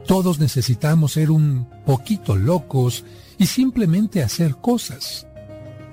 Todos 0.06 0.38
necesitamos 0.38 1.12
ser 1.12 1.30
un 1.30 1.66
poquito 1.86 2.36
locos 2.36 3.04
y 3.40 3.46
simplemente 3.46 4.22
hacer 4.22 4.56
cosas. 4.56 5.26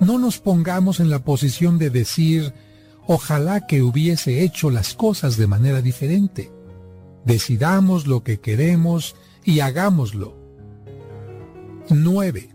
No 0.02 0.20
nos 0.20 0.38
pongamos 0.38 1.00
en 1.00 1.10
la 1.10 1.24
posición 1.24 1.80
de 1.80 1.90
decir, 1.90 2.54
ojalá 3.08 3.66
que 3.66 3.82
hubiese 3.82 4.44
hecho 4.44 4.70
las 4.70 4.94
cosas 4.94 5.38
de 5.38 5.48
manera 5.48 5.82
diferente. 5.82 6.52
Decidamos 7.24 8.06
lo 8.06 8.22
que 8.22 8.42
queremos 8.42 9.16
y 9.46 9.62
hagámoslo. 9.62 10.36
9. 11.90 12.50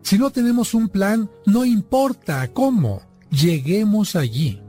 Si 0.00 0.18
no 0.18 0.30
tenemos 0.30 0.72
un 0.72 0.88
plan, 0.88 1.30
no 1.44 1.66
importa 1.66 2.48
cómo, 2.54 3.02
lleguemos 3.30 4.16
allí. 4.16 4.62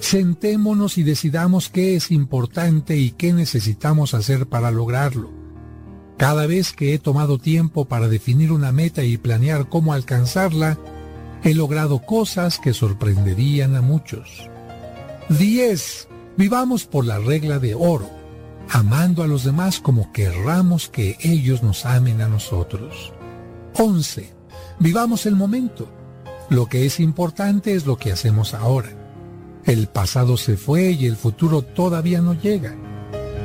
Sentémonos 0.00 0.98
y 0.98 1.02
decidamos 1.02 1.70
qué 1.70 1.96
es 1.96 2.10
importante 2.10 2.98
y 2.98 3.12
qué 3.12 3.32
necesitamos 3.32 4.12
hacer 4.12 4.48
para 4.48 4.70
lograrlo. 4.70 5.41
Cada 6.22 6.46
vez 6.46 6.72
que 6.72 6.94
he 6.94 7.00
tomado 7.00 7.36
tiempo 7.36 7.86
para 7.86 8.06
definir 8.06 8.52
una 8.52 8.70
meta 8.70 9.02
y 9.02 9.16
planear 9.16 9.68
cómo 9.68 9.92
alcanzarla, 9.92 10.78
he 11.42 11.52
logrado 11.52 11.98
cosas 11.98 12.60
que 12.60 12.72
sorprenderían 12.74 13.74
a 13.74 13.82
muchos. 13.82 14.48
10. 15.30 16.06
Vivamos 16.36 16.84
por 16.84 17.06
la 17.06 17.18
regla 17.18 17.58
de 17.58 17.74
oro, 17.74 18.08
amando 18.70 19.24
a 19.24 19.26
los 19.26 19.42
demás 19.42 19.80
como 19.80 20.12
querramos 20.12 20.88
que 20.88 21.16
ellos 21.22 21.64
nos 21.64 21.84
amen 21.86 22.20
a 22.20 22.28
nosotros. 22.28 23.12
11. 23.76 24.32
Vivamos 24.78 25.26
el 25.26 25.34
momento. 25.34 25.88
Lo 26.50 26.66
que 26.66 26.86
es 26.86 27.00
importante 27.00 27.74
es 27.74 27.84
lo 27.84 27.96
que 27.96 28.12
hacemos 28.12 28.54
ahora. 28.54 28.90
El 29.64 29.88
pasado 29.88 30.36
se 30.36 30.56
fue 30.56 30.92
y 30.92 31.06
el 31.06 31.16
futuro 31.16 31.62
todavía 31.62 32.20
no 32.20 32.34
llega. 32.34 32.76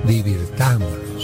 Divirtámonos. 0.05 1.16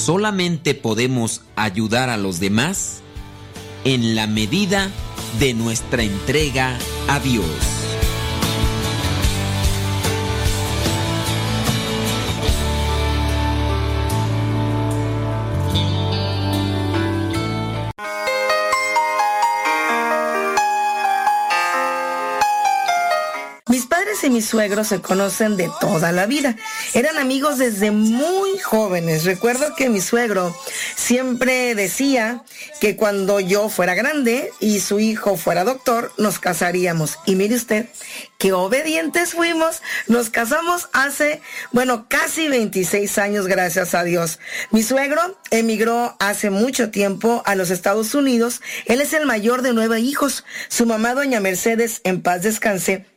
Solamente 0.00 0.74
podemos 0.74 1.42
ayudar 1.56 2.08
a 2.08 2.16
los 2.16 2.40
demás 2.40 3.02
en 3.84 4.14
la 4.14 4.26
medida 4.26 4.90
de 5.38 5.54
nuestra 5.54 6.02
entrega 6.02 6.78
a 7.08 7.20
Dios. 7.20 7.79
Y 24.40 24.42
mi 24.42 24.46
suegro 24.46 24.84
se 24.84 25.02
conocen 25.02 25.58
de 25.58 25.70
toda 25.82 26.12
la 26.12 26.24
vida. 26.24 26.56
Eran 26.94 27.18
amigos 27.18 27.58
desde 27.58 27.90
muy 27.90 28.58
jóvenes. 28.58 29.24
Recuerdo 29.24 29.74
que 29.76 29.90
mi 29.90 30.00
suegro 30.00 30.56
siempre 30.96 31.74
decía 31.74 32.42
que 32.80 32.96
cuando 32.96 33.38
yo 33.38 33.68
fuera 33.68 33.94
grande 33.94 34.50
y 34.58 34.80
su 34.80 34.98
hijo 34.98 35.36
fuera 35.36 35.64
doctor, 35.64 36.10
nos 36.16 36.38
casaríamos. 36.38 37.18
Y 37.26 37.34
mire 37.34 37.54
usted, 37.54 37.90
qué 38.38 38.54
obedientes 38.54 39.34
fuimos. 39.34 39.82
Nos 40.06 40.30
casamos 40.30 40.88
hace, 40.94 41.42
bueno, 41.72 42.06
casi 42.08 42.48
26 42.48 43.18
años, 43.18 43.46
gracias 43.46 43.94
a 43.94 44.04
Dios. 44.04 44.38
Mi 44.70 44.82
suegro 44.82 45.36
emigró 45.50 46.16
hace 46.18 46.48
mucho 46.48 46.90
tiempo 46.90 47.42
a 47.44 47.54
los 47.56 47.70
Estados 47.70 48.14
Unidos. 48.14 48.62
Él 48.86 49.02
es 49.02 49.12
el 49.12 49.26
mayor 49.26 49.60
de 49.60 49.74
nueve 49.74 50.00
hijos. 50.00 50.44
Su 50.68 50.86
mamá, 50.86 51.12
doña 51.12 51.40
Mercedes, 51.40 52.00
en 52.04 52.22
paz 52.22 52.42
descanse, 52.42 53.09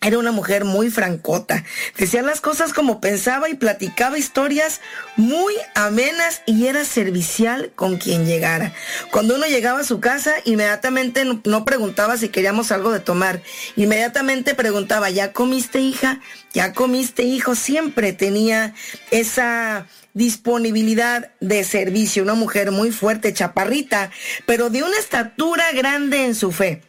era 0.00 0.18
una 0.18 0.30
mujer 0.30 0.64
muy 0.64 0.90
francota. 0.90 1.64
Decía 1.96 2.22
las 2.22 2.40
cosas 2.40 2.72
como 2.72 3.00
pensaba 3.00 3.48
y 3.48 3.54
platicaba 3.54 4.16
historias 4.16 4.80
muy 5.16 5.54
amenas 5.74 6.42
y 6.46 6.66
era 6.66 6.84
servicial 6.84 7.72
con 7.74 7.96
quien 7.96 8.24
llegara. 8.24 8.72
Cuando 9.10 9.34
uno 9.34 9.46
llegaba 9.46 9.80
a 9.80 9.84
su 9.84 9.98
casa, 9.98 10.34
inmediatamente 10.44 11.24
no, 11.24 11.64
preguntaba 11.64 12.16
si 12.16 12.28
queríamos 12.28 12.70
algo 12.70 12.92
de 12.92 13.00
tomar. 13.00 13.42
Inmediatamente 13.74 14.54
preguntaba, 14.54 15.10
¿ya 15.10 15.32
comiste 15.32 15.80
hija? 15.80 16.20
¿Ya 16.54 16.72
comiste 16.72 17.24
hijo? 17.24 17.56
Siempre 17.56 18.12
tenía 18.12 18.74
esa 19.10 19.86
disponibilidad 20.14 21.32
de 21.40 21.64
servicio. 21.64 22.22
Una 22.22 22.34
mujer 22.34 22.70
muy 22.70 22.92
fuerte, 22.92 23.34
chaparrita, 23.34 24.12
pero 24.46 24.70
de 24.70 24.84
una 24.84 24.96
estatura 24.96 25.64
grande 25.72 26.24
en 26.24 26.36
su 26.36 26.52
fe. 26.52 26.87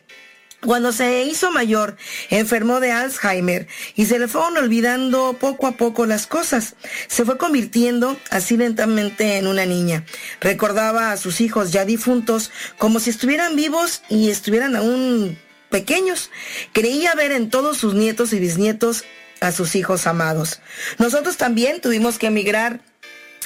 Cuando 0.66 0.92
se 0.92 1.24
hizo 1.24 1.52
mayor, 1.52 1.96
enfermó 2.30 2.82
de 2.82 2.92
Alzheimer 2.92 3.68
y 3.96 4.06
se 4.06 4.20
le 4.20 4.28
fueron 4.28 4.58
olvidando 4.58 5.38
poco 5.40 5.68
a 5.68 5.78
poco 5.78 6.06
las 6.06 6.28
cosas. 6.28 6.76
Se 7.08 7.24
fue 7.24 7.38
convirtiendo 7.38 8.18
así 8.30 8.58
lentamente 8.58 9.38
en 9.38 9.48
una 9.48 9.66
niña. 9.66 10.04
Recordaba 10.42 11.12
a 11.12 11.18
sus 11.18 11.40
hijos 11.40 11.72
ya 11.72 11.86
difuntos 11.86 12.52
como 12.78 13.00
si 13.00 13.10
estuvieran 13.10 13.56
vivos 13.56 14.02
y 14.10 14.30
estuvieran 14.30 14.76
aún 14.76 15.40
pequeños. 15.70 16.30
Creía 16.74 17.16
ver 17.16 17.32
en 17.32 17.50
todos 17.50 17.78
sus 17.78 17.94
nietos 17.94 18.34
y 18.34 18.40
bisnietos 18.40 19.06
a 19.40 19.54
sus 19.54 19.76
hijos 19.76 20.08
amados. 20.08 20.60
Nosotros 20.98 21.38
también 21.38 21.80
tuvimos 21.80 22.20
que 22.20 22.28
emigrar 22.28 22.82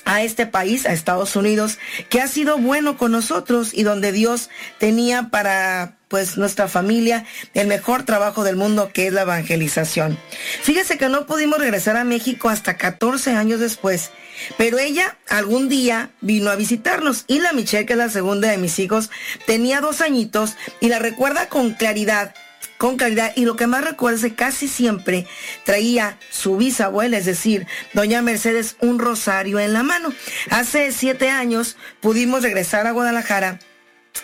a 0.06 0.22
este 0.22 0.46
país, 0.46 0.86
a 0.86 0.94
Estados 0.94 1.36
Unidos, 1.36 1.78
que 2.10 2.22
ha 2.22 2.28
sido 2.28 2.58
bueno 2.58 2.98
con 2.98 3.12
nosotros 3.12 3.74
y 3.74 3.84
donde 3.84 4.12
Dios 4.12 4.50
tenía 4.80 5.30
para 5.30 5.96
pues 6.08 6.38
nuestra 6.38 6.68
familia 6.68 7.26
el 7.56 7.66
mejor 7.66 8.04
trabajo 8.04 8.44
del 8.44 8.56
mundo 8.56 8.92
que 8.94 9.08
es 9.08 9.14
la 9.14 9.24
evangelización. 9.24 10.20
Fíjese 10.62 11.00
que 11.00 11.10
no 11.10 11.26
pudimos 11.26 11.58
regresar 11.58 11.98
a 11.98 12.04
México 12.04 12.50
hasta 12.50 12.78
14 12.78 13.32
años 13.32 13.60
después, 13.60 14.12
pero 14.58 14.78
ella 14.78 15.18
algún 15.28 15.70
día 15.70 16.12
vino 16.22 16.52
a 16.52 16.56
visitarnos 16.56 17.26
y 17.28 17.40
la 17.40 17.54
Michelle, 17.54 17.88
que 17.88 17.94
es 17.94 17.98
la 18.00 18.10
segunda 18.10 18.52
de 18.52 18.58
mis 18.58 18.78
hijos, 18.78 19.10
tenía 19.48 19.82
dos 19.82 20.02
añitos 20.02 20.56
y 20.80 20.90
la 20.90 21.00
recuerda 21.00 21.50
con 21.50 21.74
claridad 21.74 22.36
con 22.84 22.98
calidad 22.98 23.32
y 23.38 23.46
lo 23.46 23.56
que 23.56 23.66
más 23.66 23.86
recuerdo 23.86 24.18
es 24.18 24.24
que 24.24 24.36
casi 24.36 24.68
siempre 24.68 25.26
traía 25.64 26.18
su 26.30 26.58
bisabuela, 26.58 27.18
es 27.18 27.26
decir, 27.26 27.66
doña 27.94 28.22
Mercedes, 28.22 28.76
un 28.82 29.00
rosario 29.00 29.58
en 29.62 29.72
la 29.72 29.84
mano. 29.84 30.14
Hace 30.50 30.92
siete 30.92 31.30
años 31.30 31.78
pudimos 32.02 32.44
regresar 32.44 32.86
a 32.86 32.92
Guadalajara 32.92 33.58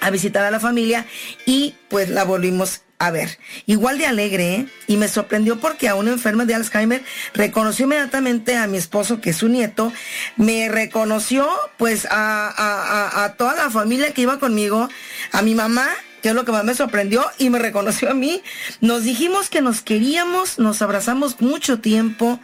a 0.01 0.09
visitar 0.09 0.43
a 0.43 0.51
la 0.51 0.59
familia 0.59 1.05
y 1.45 1.75
pues 1.87 2.09
la 2.09 2.25
volvimos 2.25 2.81
a 2.97 3.11
ver. 3.11 3.39
Igual 3.65 3.97
de 3.97 4.07
alegre, 4.07 4.55
¿eh? 4.55 4.67
Y 4.87 4.97
me 4.97 5.07
sorprendió 5.07 5.61
porque 5.61 5.87
a 5.87 5.95
una 5.95 6.11
enferma 6.11 6.43
de 6.43 6.55
Alzheimer 6.55 7.01
reconoció 7.33 7.85
inmediatamente 7.85 8.57
a 8.57 8.67
mi 8.67 8.77
esposo, 8.77 9.21
que 9.21 9.29
es 9.29 9.37
su 9.37 9.47
nieto, 9.47 9.93
me 10.35 10.67
reconoció 10.67 11.49
pues 11.77 12.05
a, 12.11 13.23
a 13.23 13.35
toda 13.35 13.55
la 13.55 13.69
familia 13.69 14.13
que 14.13 14.23
iba 14.23 14.37
conmigo, 14.37 14.89
a 15.31 15.41
mi 15.43 15.55
mamá 15.55 15.87
que 16.21 16.29
es 16.29 16.35
lo 16.35 16.45
que 16.45 16.51
más 16.51 16.63
me 16.63 16.75
sorprendió 16.75 17.25
y 17.37 17.49
me 17.49 17.59
reconoció 17.59 18.09
a 18.09 18.13
mí. 18.13 18.41
Nos 18.81 19.03
dijimos 19.03 19.49
que 19.49 19.61
nos 19.61 19.81
queríamos, 19.81 20.59
nos 20.59 20.81
abrazamos 20.81 21.41
mucho 21.41 21.79
tiempo 21.79 22.39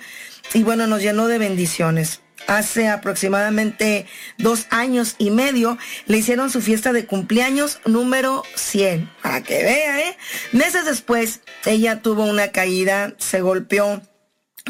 y 0.54 0.64
bueno, 0.64 0.88
nos 0.88 1.02
llenó 1.02 1.28
de 1.28 1.38
bendiciones. 1.38 2.22
Hace 2.48 2.90
aproximadamente 2.90 4.06
dos 4.38 4.68
años 4.70 5.16
y 5.18 5.32
medio 5.32 5.80
le 6.06 6.18
hicieron 6.18 6.52
su 6.52 6.62
fiesta 6.62 6.94
de 6.94 7.06
cumpleaños 7.06 7.80
número 7.86 8.44
100. 8.56 9.10
Para 9.24 9.42
que 9.42 9.64
vea, 9.64 10.00
¿eh? 10.02 10.18
Meses 10.52 10.86
después, 10.86 11.42
ella 11.66 12.02
tuvo 12.02 12.24
una 12.26 12.52
caída, 12.52 13.16
se 13.18 13.42
golpeó 13.42 14.02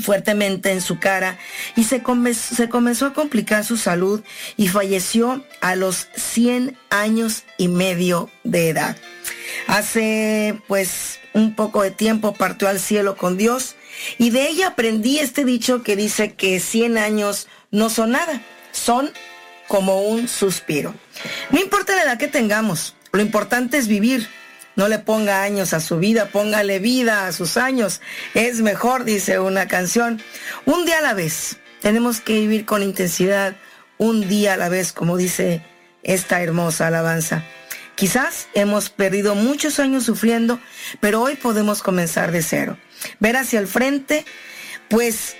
fuertemente 0.01 0.71
en 0.71 0.81
su 0.81 0.99
cara 0.99 1.37
y 1.75 1.85
se, 1.85 2.03
se, 2.33 2.69
comenzó 2.69 3.05
a 3.05 3.13
complicar 3.13 3.63
su 3.63 3.77
salud 3.77 4.21
y 4.57 4.67
falleció 4.67 5.43
a 5.61 5.75
los 5.75 6.07
100 6.15 6.77
años 6.89 7.43
y 7.57 7.69
medio 7.69 8.29
de 8.43 8.69
edad. 8.69 8.97
Hace 9.67 10.59
pues 10.67 11.19
un 11.33 11.55
poco 11.55 11.81
de 11.81 11.91
tiempo 11.91 12.33
partió 12.33 12.67
al 12.67 12.79
cielo 12.79 13.15
con 13.15 13.37
Dios 13.37 13.75
y 14.17 14.31
de 14.31 14.49
ella 14.49 14.67
aprendí 14.67 15.19
este 15.19 15.45
dicho 15.45 15.81
que 15.81 15.95
dice 15.95 16.33
que 16.33 16.59
100 16.59 16.97
años 16.97 17.47
no 17.71 17.89
son 17.89 18.11
nada, 18.11 18.41
son 18.71 19.11
como 19.67 20.01
un 20.01 20.27
suspiro. 20.27 20.93
No 21.51 21.59
importa 21.59 21.95
la 21.95 22.03
edad 22.03 22.17
que 22.17 22.27
tengamos, 22.27 22.95
lo 23.11 23.21
importante 23.21 23.77
es 23.77 23.87
vivir 23.87 24.27
no 24.75 24.87
le 24.87 24.99
ponga 24.99 25.43
años 25.43 25.73
a 25.73 25.79
su 25.79 25.97
vida, 25.97 26.27
póngale 26.27 26.79
vida 26.79 27.27
a 27.27 27.31
sus 27.31 27.57
años. 27.57 28.01
Es 28.33 28.61
mejor, 28.61 29.05
dice 29.05 29.39
una 29.39 29.67
canción. 29.67 30.21
Un 30.65 30.85
día 30.85 30.99
a 30.99 31.01
la 31.01 31.13
vez. 31.13 31.57
Tenemos 31.81 32.19
que 32.19 32.33
vivir 32.33 32.65
con 32.65 32.83
intensidad, 32.83 33.55
un 33.97 34.27
día 34.27 34.53
a 34.53 34.57
la 34.57 34.69
vez, 34.69 34.91
como 34.91 35.17
dice 35.17 35.63
esta 36.03 36.41
hermosa 36.41 36.87
alabanza. 36.87 37.43
Quizás 37.95 38.47
hemos 38.53 38.89
perdido 38.89 39.35
muchos 39.35 39.79
años 39.79 40.03
sufriendo, 40.03 40.59
pero 40.99 41.21
hoy 41.21 41.35
podemos 41.35 41.81
comenzar 41.81 42.31
de 42.31 42.43
cero. 42.43 42.77
Ver 43.19 43.37
hacia 43.37 43.59
el 43.59 43.67
frente, 43.67 44.25
pues 44.89 45.35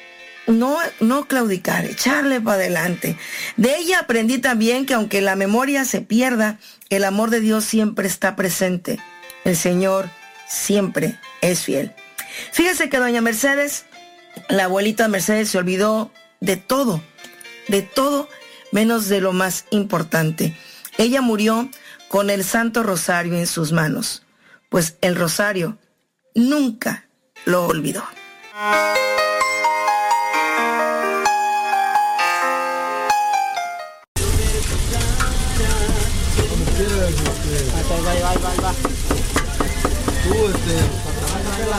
no, 0.48 0.78
no 1.00 1.28
claudicar, 1.28 1.86
echarle 1.86 2.40
para 2.40 2.58
adelante. 2.58 3.18
De 3.58 3.76
ella 3.78 4.00
aprendí 4.00 4.38
también 4.38 4.86
que 4.86 4.94
aunque 4.94 5.22
la 5.22 5.36
memoria 5.36 5.84
se 5.84 6.02
pierda, 6.02 6.60
el 6.90 7.04
amor 7.04 7.30
de 7.30 7.42
Dios 7.42 7.66
siempre 7.66 8.08
está 8.08 8.36
presente. 8.36 9.00
El 9.46 9.56
Señor 9.56 10.10
siempre 10.48 11.18
es 11.42 11.62
fiel. 11.62 11.94
Fíjese 12.52 12.90
que 12.90 12.98
doña 12.98 13.22
Mercedes, 13.22 13.86
la 14.50 14.66
abuelita 14.66 15.08
Mercedes 15.08 15.50
se 15.50 15.58
olvidó 15.60 16.12
de 16.42 16.58
todo, 16.58 17.02
de 17.68 17.82
todo 17.84 18.28
menos 18.72 19.08
de 19.08 19.22
lo 19.22 19.34
más 19.34 19.66
importante. 19.70 20.58
Ella 20.98 21.22
murió 21.22 21.70
con 22.10 22.30
el 22.30 22.44
Santo 22.44 22.84
Rosario 22.84 23.36
en 23.36 23.48
sus 23.48 23.72
manos, 23.72 24.24
pues 24.70 24.98
el 25.02 25.16
Rosario 25.16 25.78
nunca 26.34 27.08
lo 27.46 27.68
olvidó. 27.68 28.04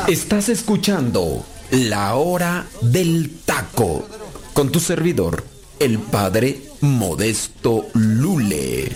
Estás 0.08 0.48
escuchando 0.48 1.44
La 1.70 2.14
Hora 2.14 2.66
del 2.80 3.30
Taco 3.44 4.06
con 4.52 4.70
tu 4.70 4.80
servidor, 4.80 5.44
el 5.80 5.98
padre 5.98 6.62
Modesto 6.80 7.86
Lule. 7.94 8.92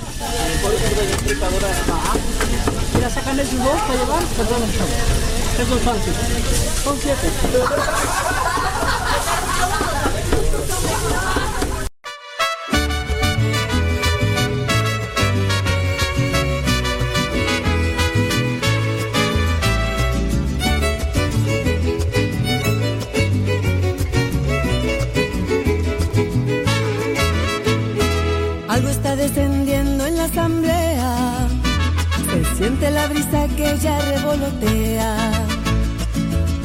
Ya 33.83 33.99
revolotea. 34.01 35.17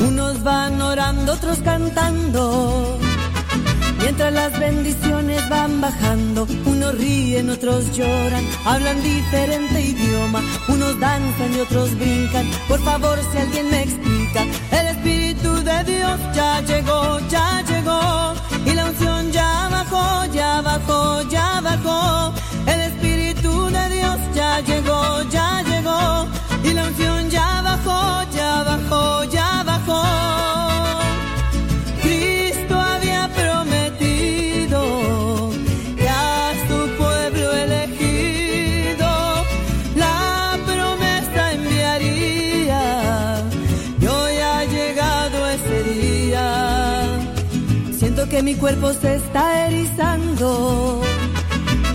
Unos 0.07 0.43
van 0.43 0.81
orando, 0.81 1.33
otros 1.33 1.59
cantando. 1.59 2.99
Mientras 3.99 4.33
las 4.33 4.59
bendiciones 4.59 5.49
van 5.49 5.81
bajando, 5.81 6.47
unos 6.65 6.95
ríen, 6.95 7.49
otros 7.49 7.91
lloran, 7.95 8.45
hablan 8.65 9.01
diferente 9.01 9.81
idioma, 9.81 10.41
unos 10.67 10.99
danzan 10.99 11.55
y 11.55 11.59
otros 11.59 11.97
brincan. 11.97 12.45
Por 12.67 12.79
favor, 12.81 13.17
si 13.31 13.37
alguien 13.37 13.69
me 13.71 13.81
explica, 13.81 14.43
el 14.71 14.87
Espíritu 14.87 15.55
de 15.63 15.83
Dios 15.85 16.19
ya 16.35 16.61
llegó, 16.61 17.19
ya 17.29 17.63
llegó, 17.63 18.33
y 18.65 18.73
la 18.75 18.85
unción 18.85 19.31
ya 19.31 19.69
bajó, 19.69 20.25
ya 20.31 20.61
bajó, 20.61 21.21
ya 21.29 21.61
bajó. 21.61 22.33
El 22.67 22.81
Espíritu 22.81 23.69
de 23.71 23.89
Dios 23.89 24.17
ya 24.35 24.59
llegó, 24.61 25.23
ya 25.29 25.63
llegó, 25.63 26.27
y 26.65 26.73
la 26.73 26.87
unción 26.87 27.29
ya 27.29 27.61
bajó, 27.61 28.23
ya 28.31 28.63
bajó, 28.63 29.23
ya 29.25 29.63
bajó. 29.63 30.03
Cristo 32.01 32.75
había 32.79 33.29
prometido 33.39 34.79
que 35.95 36.09
a 36.09 36.53
su 36.67 36.77
pueblo 36.97 37.51
elegido 37.53 39.07
la 39.95 40.57
promesa 40.65 41.53
enviaría. 41.53 42.83
Y 44.01 44.07
hoy 44.07 44.37
ha 44.37 44.65
llegado 44.65 45.47
ese 45.47 45.83
día. 45.83 47.19
Siento 47.97 48.27
que 48.27 48.41
mi 48.41 48.55
cuerpo 48.55 48.91
se 48.93 49.15
está 49.15 49.67
erizando. 49.67 51.01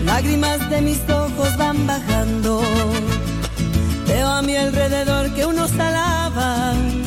Lágrimas 0.05 0.69
de 0.69 0.81
mis 0.81 1.01
ojos 1.09 1.57
van 1.57 1.85
bajando. 1.85 2.61
A 4.33 4.41
mi 4.41 4.55
alrededor 4.55 5.33
que 5.35 5.45
unos 5.45 5.71
alaban 5.77 7.03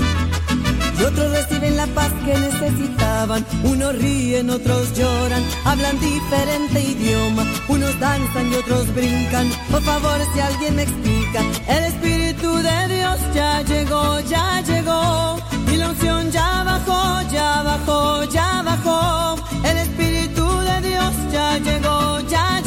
y 0.98 1.02
otros 1.02 1.30
reciben 1.32 1.76
la 1.76 1.86
paz 1.88 2.12
que 2.24 2.34
necesitaban. 2.38 3.44
Unos 3.64 3.96
ríen, 3.96 4.50
otros 4.50 4.92
lloran, 4.94 5.42
hablan 5.64 5.98
diferente 6.00 6.80
idioma. 6.80 7.44
Unos 7.68 7.98
danzan 7.98 8.52
y 8.52 8.54
otros 8.56 8.94
brincan. 8.94 9.50
Por 9.70 9.82
favor, 9.82 10.18
si 10.32 10.40
alguien 10.40 10.76
me 10.76 10.82
explica, 10.82 11.40
el 11.66 11.84
Espíritu 11.84 12.56
de 12.56 12.88
Dios 12.94 13.18
ya 13.34 13.62
llegó, 13.62 14.20
ya 14.20 14.60
llegó. 14.60 15.36
Y 15.72 15.76
la 15.76 15.90
unción 15.90 16.30
ya 16.30 16.62
bajó, 16.62 17.22
ya 17.32 17.62
bajó, 17.62 18.24
ya 18.24 18.62
bajó. 18.62 19.36
El 19.64 19.78
Espíritu 19.78 20.46
de 20.68 20.88
Dios 20.88 21.12
ya 21.32 21.58
llegó, 21.58 22.20
ya 22.28 22.60
llegó. 22.60 22.63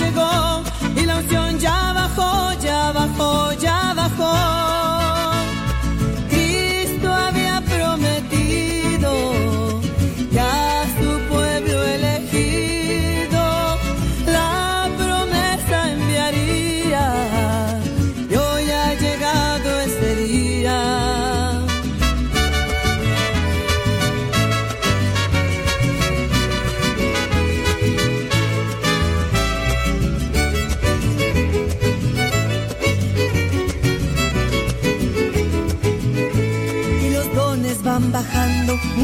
Ya 4.17 4.86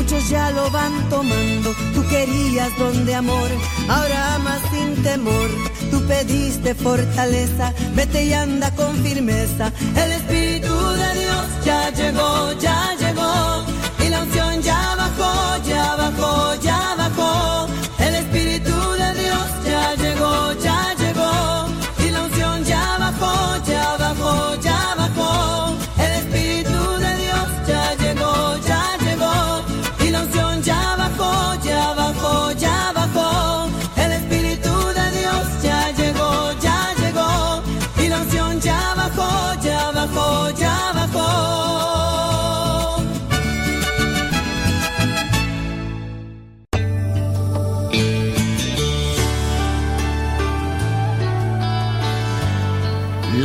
muchos 0.04 0.30
ya 0.30 0.52
lo 0.52 0.70
van 0.70 1.10
tomando. 1.10 1.74
Tú 1.94 2.06
querías 2.10 2.78
don 2.78 3.06
de 3.06 3.16
amor, 3.16 3.50
ahora 3.88 4.36
amas 4.36 4.62
sin 4.72 5.02
temor. 5.02 5.50
Tú 5.92 6.02
pediste 6.08 6.76
fortaleza, 6.76 7.74
vete 7.96 8.26
y 8.26 8.34
anda 8.34 8.70
con 8.76 8.94
firmeza. 8.98 9.72
El 9.96 10.12
Espíritu 10.12 10.74
de 11.02 11.10
Dios 11.22 11.46
ya 11.64 11.90
llegó, 11.92 12.52
ya 12.60 12.96
llegó. 13.00 13.66
Y 14.06 14.10
la 14.10 14.24
unción 14.24 14.62
ya 14.62 14.96
bajó, 14.96 15.64
ya 15.66 15.96
bajó, 15.96 16.56
ya 16.56 16.83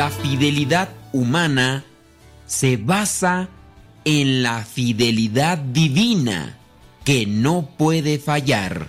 La 0.09 0.15
fidelidad 0.15 0.89
humana 1.13 1.85
se 2.47 2.79
basa 2.79 3.51
en 4.07 4.43
la 4.43 4.65
fidelidad 4.65 5.59
divina 5.59 6.57
que 7.05 7.27
no 7.27 7.69
puede 7.77 8.19
fallar. 8.19 8.89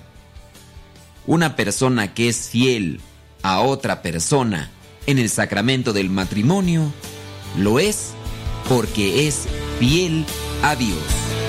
Una 1.27 1.57
persona 1.57 2.13
que 2.13 2.29
es 2.29 2.47
fiel 2.47 3.01
a 3.43 3.59
otra 3.59 4.01
persona 4.01 4.69
en 5.07 5.19
el 5.19 5.29
sacramento 5.29 5.91
del 5.91 6.09
matrimonio 6.09 6.89
lo 7.57 7.79
es 7.79 8.13
porque 8.69 9.27
es 9.27 9.45
fiel 9.77 10.25
a 10.63 10.77
Dios. 10.77 11.48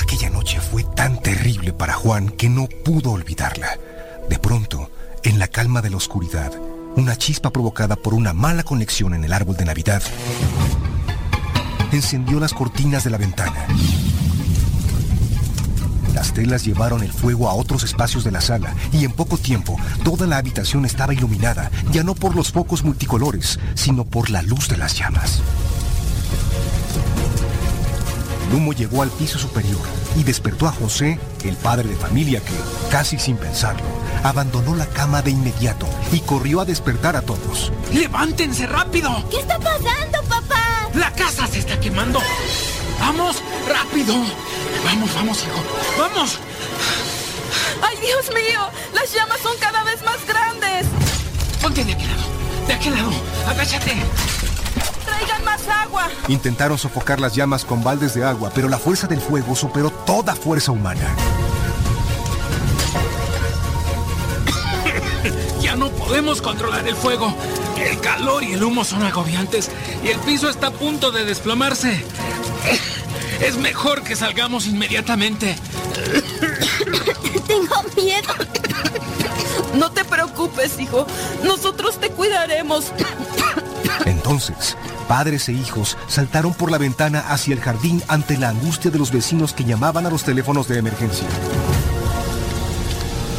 Aquella 0.00 0.30
noche 0.30 0.60
fue 0.60 0.84
tan 0.84 1.20
terrible 1.20 1.72
para 1.72 1.94
Juan 1.94 2.28
que 2.30 2.48
no 2.48 2.66
pudo 2.84 3.12
olvidarla. 3.12 3.78
De 4.28 4.38
pronto, 4.38 4.90
en 5.22 5.38
la 5.38 5.48
calma 5.48 5.82
de 5.82 5.90
la 5.90 5.96
oscuridad, 5.96 6.52
una 6.96 7.16
chispa 7.16 7.50
provocada 7.50 7.96
por 7.96 8.14
una 8.14 8.32
mala 8.32 8.62
conexión 8.62 9.14
en 9.14 9.24
el 9.24 9.32
árbol 9.32 9.56
de 9.56 9.64
Navidad 9.64 10.02
encendió 11.96 12.40
las 12.40 12.54
cortinas 12.54 13.04
de 13.04 13.10
la 13.10 13.18
ventana. 13.18 13.66
Las 16.14 16.32
telas 16.32 16.64
llevaron 16.64 17.02
el 17.02 17.12
fuego 17.12 17.48
a 17.48 17.54
otros 17.54 17.82
espacios 17.84 18.24
de 18.24 18.30
la 18.30 18.40
sala 18.40 18.74
y 18.92 19.04
en 19.04 19.12
poco 19.12 19.38
tiempo 19.38 19.78
toda 20.04 20.26
la 20.26 20.36
habitación 20.36 20.84
estaba 20.84 21.14
iluminada, 21.14 21.70
ya 21.90 22.02
no 22.02 22.14
por 22.14 22.36
los 22.36 22.52
focos 22.52 22.84
multicolores, 22.84 23.58
sino 23.74 24.04
por 24.04 24.30
la 24.30 24.42
luz 24.42 24.68
de 24.68 24.76
las 24.76 24.96
llamas. 24.96 25.40
El 28.48 28.56
humo 28.58 28.74
llegó 28.74 29.00
al 29.02 29.10
piso 29.10 29.38
superior 29.38 29.80
y 30.14 30.24
despertó 30.24 30.68
a 30.68 30.72
José, 30.72 31.18
el 31.44 31.56
padre 31.56 31.88
de 31.88 31.96
familia 31.96 32.40
que, 32.40 32.52
casi 32.90 33.18
sin 33.18 33.38
pensarlo, 33.38 33.86
abandonó 34.22 34.76
la 34.76 34.84
cama 34.84 35.22
de 35.22 35.30
inmediato 35.30 35.86
y 36.12 36.20
corrió 36.20 36.60
a 36.60 36.66
despertar 36.66 37.16
a 37.16 37.22
todos. 37.22 37.72
¡Levántense 37.94 38.66
rápido! 38.66 39.10
¿Qué 39.30 39.38
está 39.40 39.58
pasando, 39.58 40.22
papá? 40.28 40.90
¡La 40.94 41.10
casa 41.12 41.46
se 41.46 41.60
está 41.60 41.80
quemando! 41.80 42.20
¡Vamos! 43.02 43.42
¡Rápido! 43.68 44.14
Vamos, 44.84 45.12
vamos, 45.12 45.42
hijo. 45.42 45.60
¡Vamos! 45.98 46.38
¡Ay, 47.82 47.96
Dios 48.00 48.28
mío! 48.32 48.60
¡Las 48.94 49.12
llamas 49.12 49.40
son 49.40 49.56
cada 49.58 49.82
vez 49.82 50.00
más 50.04 50.24
grandes! 50.24 50.86
Ponte 51.60 51.84
de 51.84 51.94
aquel 51.94 52.06
lado. 52.06 52.22
De 52.68 52.72
aquel 52.74 52.94
lado. 52.94 53.10
Agáchate. 53.48 53.96
¡Traigan 55.04 55.44
más 55.44 55.66
agua! 55.66 56.08
Intentaron 56.28 56.78
sofocar 56.78 57.18
las 57.18 57.34
llamas 57.34 57.64
con 57.64 57.82
baldes 57.82 58.14
de 58.14 58.24
agua, 58.24 58.52
pero 58.54 58.68
la 58.68 58.78
fuerza 58.78 59.08
del 59.08 59.20
fuego 59.20 59.56
superó 59.56 59.90
toda 59.90 60.36
fuerza 60.36 60.70
humana. 60.70 61.14
Ya 65.60 65.76
no 65.76 65.90
podemos 65.90 66.40
controlar 66.40 66.86
el 66.86 66.96
fuego. 66.96 67.34
El 67.78 68.00
calor 68.00 68.44
y 68.44 68.52
el 68.52 68.62
humo 68.62 68.84
son 68.84 69.02
agobiantes 69.02 69.70
y 70.04 70.08
el 70.08 70.18
piso 70.20 70.48
está 70.48 70.68
a 70.68 70.70
punto 70.70 71.10
de 71.10 71.24
desplomarse. 71.24 72.04
Es 73.40 73.56
mejor 73.56 74.02
que 74.02 74.14
salgamos 74.14 74.66
inmediatamente. 74.66 75.56
Tengo 77.46 77.74
miedo. 77.96 78.34
No 79.74 79.90
te 79.90 80.04
preocupes, 80.04 80.78
hijo. 80.78 81.06
Nosotros 81.42 81.98
te 81.98 82.10
cuidaremos. 82.10 82.92
Entonces, 84.06 84.76
padres 85.08 85.48
e 85.48 85.52
hijos 85.52 85.96
saltaron 86.06 86.54
por 86.54 86.70
la 86.70 86.78
ventana 86.78 87.24
hacia 87.28 87.54
el 87.54 87.60
jardín 87.60 88.02
ante 88.06 88.38
la 88.38 88.50
angustia 88.50 88.90
de 88.90 88.98
los 88.98 89.10
vecinos 89.10 89.52
que 89.52 89.64
llamaban 89.64 90.06
a 90.06 90.10
los 90.10 90.22
teléfonos 90.22 90.68
de 90.68 90.78
emergencia. 90.78 91.26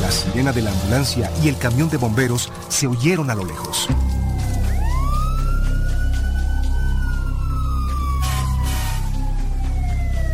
La 0.02 0.12
sirena 0.12 0.52
de 0.52 0.64
la 0.64 0.72
ambulancia 0.72 1.32
y 1.42 1.48
el 1.48 1.58
camión 1.58 1.90
de 1.90 1.98
bomberos 1.98 2.52
se 2.68 2.88
oyeron 2.88 3.30
a 3.30 3.36
lo 3.36 3.46
lejos. 3.46 3.88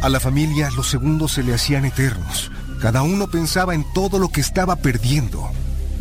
A 0.01 0.07
la 0.07 0.19
familia 0.21 0.69
los 0.71 0.89
segundos 0.89 1.34
se 1.34 1.43
le 1.43 1.53
hacían 1.53 1.84
eternos. 1.84 2.51
Cada 2.81 3.01
uno 3.01 3.27
pensaba 3.27 3.76
en 3.76 3.85
todo 3.93 4.17
lo 4.17 4.30
que 4.30 4.39
estaba 4.39 4.77
perdiendo. 4.77 5.49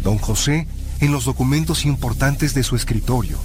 Don 0.04 0.18
José 0.18 0.68
en 1.00 1.12
los 1.12 1.24
documentos 1.24 1.84
importantes 1.84 2.54
de 2.54 2.62
su 2.62 2.76
escritorio, 2.76 3.38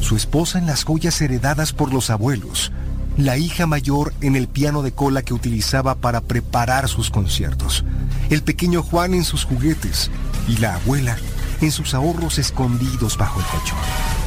su 0.00 0.16
esposa 0.16 0.58
en 0.58 0.66
las 0.66 0.84
joyas 0.84 1.20
heredadas 1.20 1.72
por 1.72 1.92
los 1.92 2.10
abuelos, 2.10 2.72
la 3.16 3.36
hija 3.36 3.66
mayor 3.66 4.12
en 4.20 4.36
el 4.36 4.48
piano 4.48 4.82
de 4.82 4.92
cola 4.92 5.22
que 5.22 5.34
utilizaba 5.34 5.96
para 5.96 6.20
preparar 6.20 6.88
sus 6.88 7.10
conciertos, 7.10 7.84
el 8.30 8.42
pequeño 8.42 8.82
Juan 8.82 9.14
en 9.14 9.24
sus 9.24 9.44
juguetes 9.44 10.10
y 10.48 10.58
la 10.58 10.74
abuela 10.74 11.16
en 11.60 11.72
sus 11.72 11.94
ahorros 11.94 12.38
escondidos 12.38 13.16
bajo 13.16 13.40
el 13.40 13.46
colchón. 13.46 14.25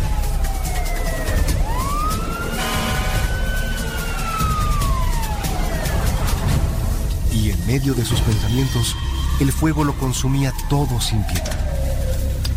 Medio 7.70 7.94
de 7.94 8.04
sus 8.04 8.20
pensamientos, 8.22 8.96
el 9.40 9.52
fuego 9.52 9.84
lo 9.84 9.94
consumía 9.94 10.52
todo 10.70 11.00
sin 11.00 11.24
piedad. 11.28 11.56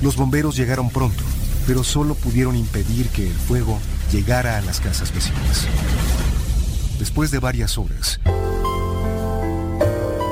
Los 0.00 0.16
bomberos 0.16 0.56
llegaron 0.56 0.88
pronto, 0.88 1.22
pero 1.66 1.84
solo 1.84 2.14
pudieron 2.14 2.56
impedir 2.56 3.10
que 3.10 3.26
el 3.26 3.34
fuego 3.34 3.78
llegara 4.10 4.56
a 4.56 4.62
las 4.62 4.80
casas 4.80 5.12
vecinas. 5.12 5.66
Después 6.98 7.30
de 7.30 7.40
varias 7.40 7.76
horas, 7.76 8.20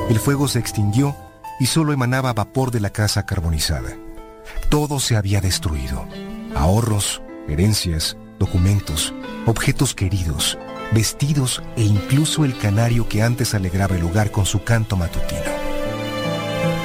el 0.09 0.19
fuego 0.19 0.49
se 0.49 0.61
extinguió 0.61 1.15
y 1.61 1.67
solo 1.67 1.93
emanaba 1.93 2.33
vapor 2.33 2.71
de 2.71 2.81
la 2.81 2.89
casa 2.89 3.27
carbonizada. 3.27 3.91
Todo 4.71 4.99
se 4.99 5.15
había 5.15 5.43
destruido. 5.43 6.07
Ahorros, 6.57 7.21
herencias, 7.49 8.17
documentos, 8.39 9.13
objetos 9.45 9.95
queridos, 9.95 10.57
vestidos 10.93 11.63
e 11.77 11.83
incluso 11.83 12.45
el 12.45 12.57
canario 12.57 13.09
que 13.09 13.23
antes 13.23 13.55
alegraba 13.55 13.97
el 13.97 14.03
hogar 14.05 14.31
con 14.31 14.47
su 14.47 14.65
canto 14.65 14.97
matutino. 14.97 15.41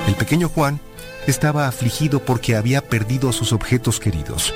El 0.08 0.16
pequeño 0.16 0.50
Juan 0.50 0.80
estaba 1.28 1.68
afligido 1.68 2.20
porque 2.24 2.56
había 2.56 2.82
perdido 2.82 3.32
sus 3.32 3.52
objetos 3.54 4.00
queridos, 4.00 4.54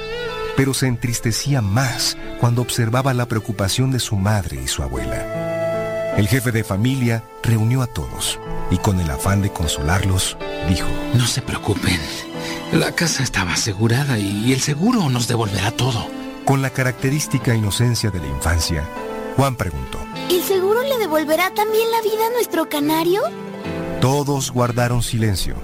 pero 0.56 0.74
se 0.74 0.88
entristecía 0.88 1.62
más 1.62 2.18
cuando 2.40 2.62
observaba 2.62 3.14
la 3.14 3.28
preocupación 3.28 3.92
de 3.92 4.00
su 4.00 4.16
madre 4.16 4.62
y 4.64 4.68
su 4.68 4.84
abuela. 4.84 6.16
El 6.18 6.28
jefe 6.28 6.52
de 6.52 6.64
familia 6.64 7.24
reunió 7.44 7.82
a 7.82 7.88
todos 7.88 8.40
y 8.70 8.78
con 8.78 9.00
el 9.00 9.10
afán 9.10 9.42
de 9.42 9.52
consolarlos, 9.52 10.38
dijo, 10.68 10.88
No 11.14 11.26
se 11.26 11.42
preocupen, 11.42 12.00
la 12.74 12.92
casa 12.92 13.24
estaba 13.24 13.54
asegurada 13.54 14.20
y 14.20 14.52
el 14.54 14.60
seguro 14.60 15.10
nos 15.10 15.28
devolverá 15.28 15.72
todo. 15.72 16.06
Con 16.46 16.62
la 16.62 16.72
característica 16.72 17.56
inocencia 17.56 18.12
de 18.12 18.20
la 18.20 18.28
infancia, 18.28 18.84
Juan 19.40 19.56
preguntó, 19.56 20.00
¿El 20.30 20.44
seguro 20.44 20.84
le 20.84 20.98
devolverá 20.98 21.54
también 21.54 21.90
la 21.92 22.02
vida 22.02 22.28
a 22.28 22.34
nuestro 22.34 22.68
canario? 22.68 23.22
Todos 24.02 24.52
guardaron 24.52 25.02
silencio 25.02 25.56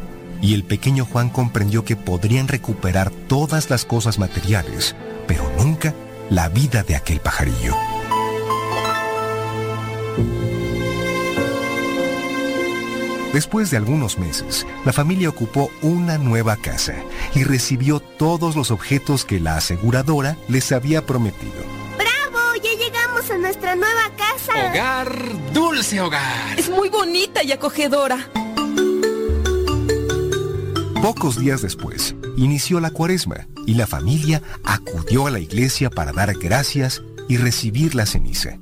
y 0.41 0.53
el 0.53 0.63
pequeño 0.63 1.03
Juan 1.03 1.29
comprendió 1.29 1.83
que 1.83 1.97
podrían 1.97 2.47
recuperar 2.47 3.11
todas 3.11 3.69
las 3.69 3.83
cosas 3.83 4.17
materiales, 4.17 4.95
pero 5.27 5.43
nunca 5.57 5.93
la 6.29 6.47
vida 6.47 6.83
de 6.83 6.95
aquel 6.95 7.19
pajarillo. 7.19 7.75
Después 13.33 13.71
de 13.71 13.75
algunos 13.75 14.17
meses, 14.17 14.65
la 14.85 14.93
familia 14.93 15.27
ocupó 15.27 15.69
una 15.81 16.17
nueva 16.17 16.55
casa 16.55 16.95
y 17.33 17.43
recibió 17.43 17.99
todos 17.99 18.55
los 18.55 18.71
objetos 18.71 19.25
que 19.25 19.41
la 19.41 19.57
aseguradora 19.57 20.37
les 20.47 20.71
había 20.71 21.05
prometido. 21.05 21.84
Llegamos 23.15 23.31
a 23.31 23.37
nuestra 23.37 23.75
nueva 23.75 24.11
casa. 24.17 24.51
Hogar, 24.71 25.53
dulce 25.53 26.01
hogar. 26.01 26.59
Es 26.59 26.69
muy 26.69 26.89
bonita 26.89 27.43
y 27.43 27.53
acogedora. 27.53 28.29
Pocos 31.01 31.39
días 31.39 31.61
después, 31.61 32.13
inició 32.35 32.81
la 32.81 32.91
cuaresma 32.91 33.47
y 33.65 33.75
la 33.75 33.87
familia 33.87 34.41
acudió 34.65 35.27
a 35.27 35.31
la 35.31 35.39
iglesia 35.39 35.89
para 35.89 36.11
dar 36.11 36.33
gracias 36.37 37.03
y 37.29 37.37
recibir 37.37 37.95
la 37.95 38.05
ceniza. 38.05 38.57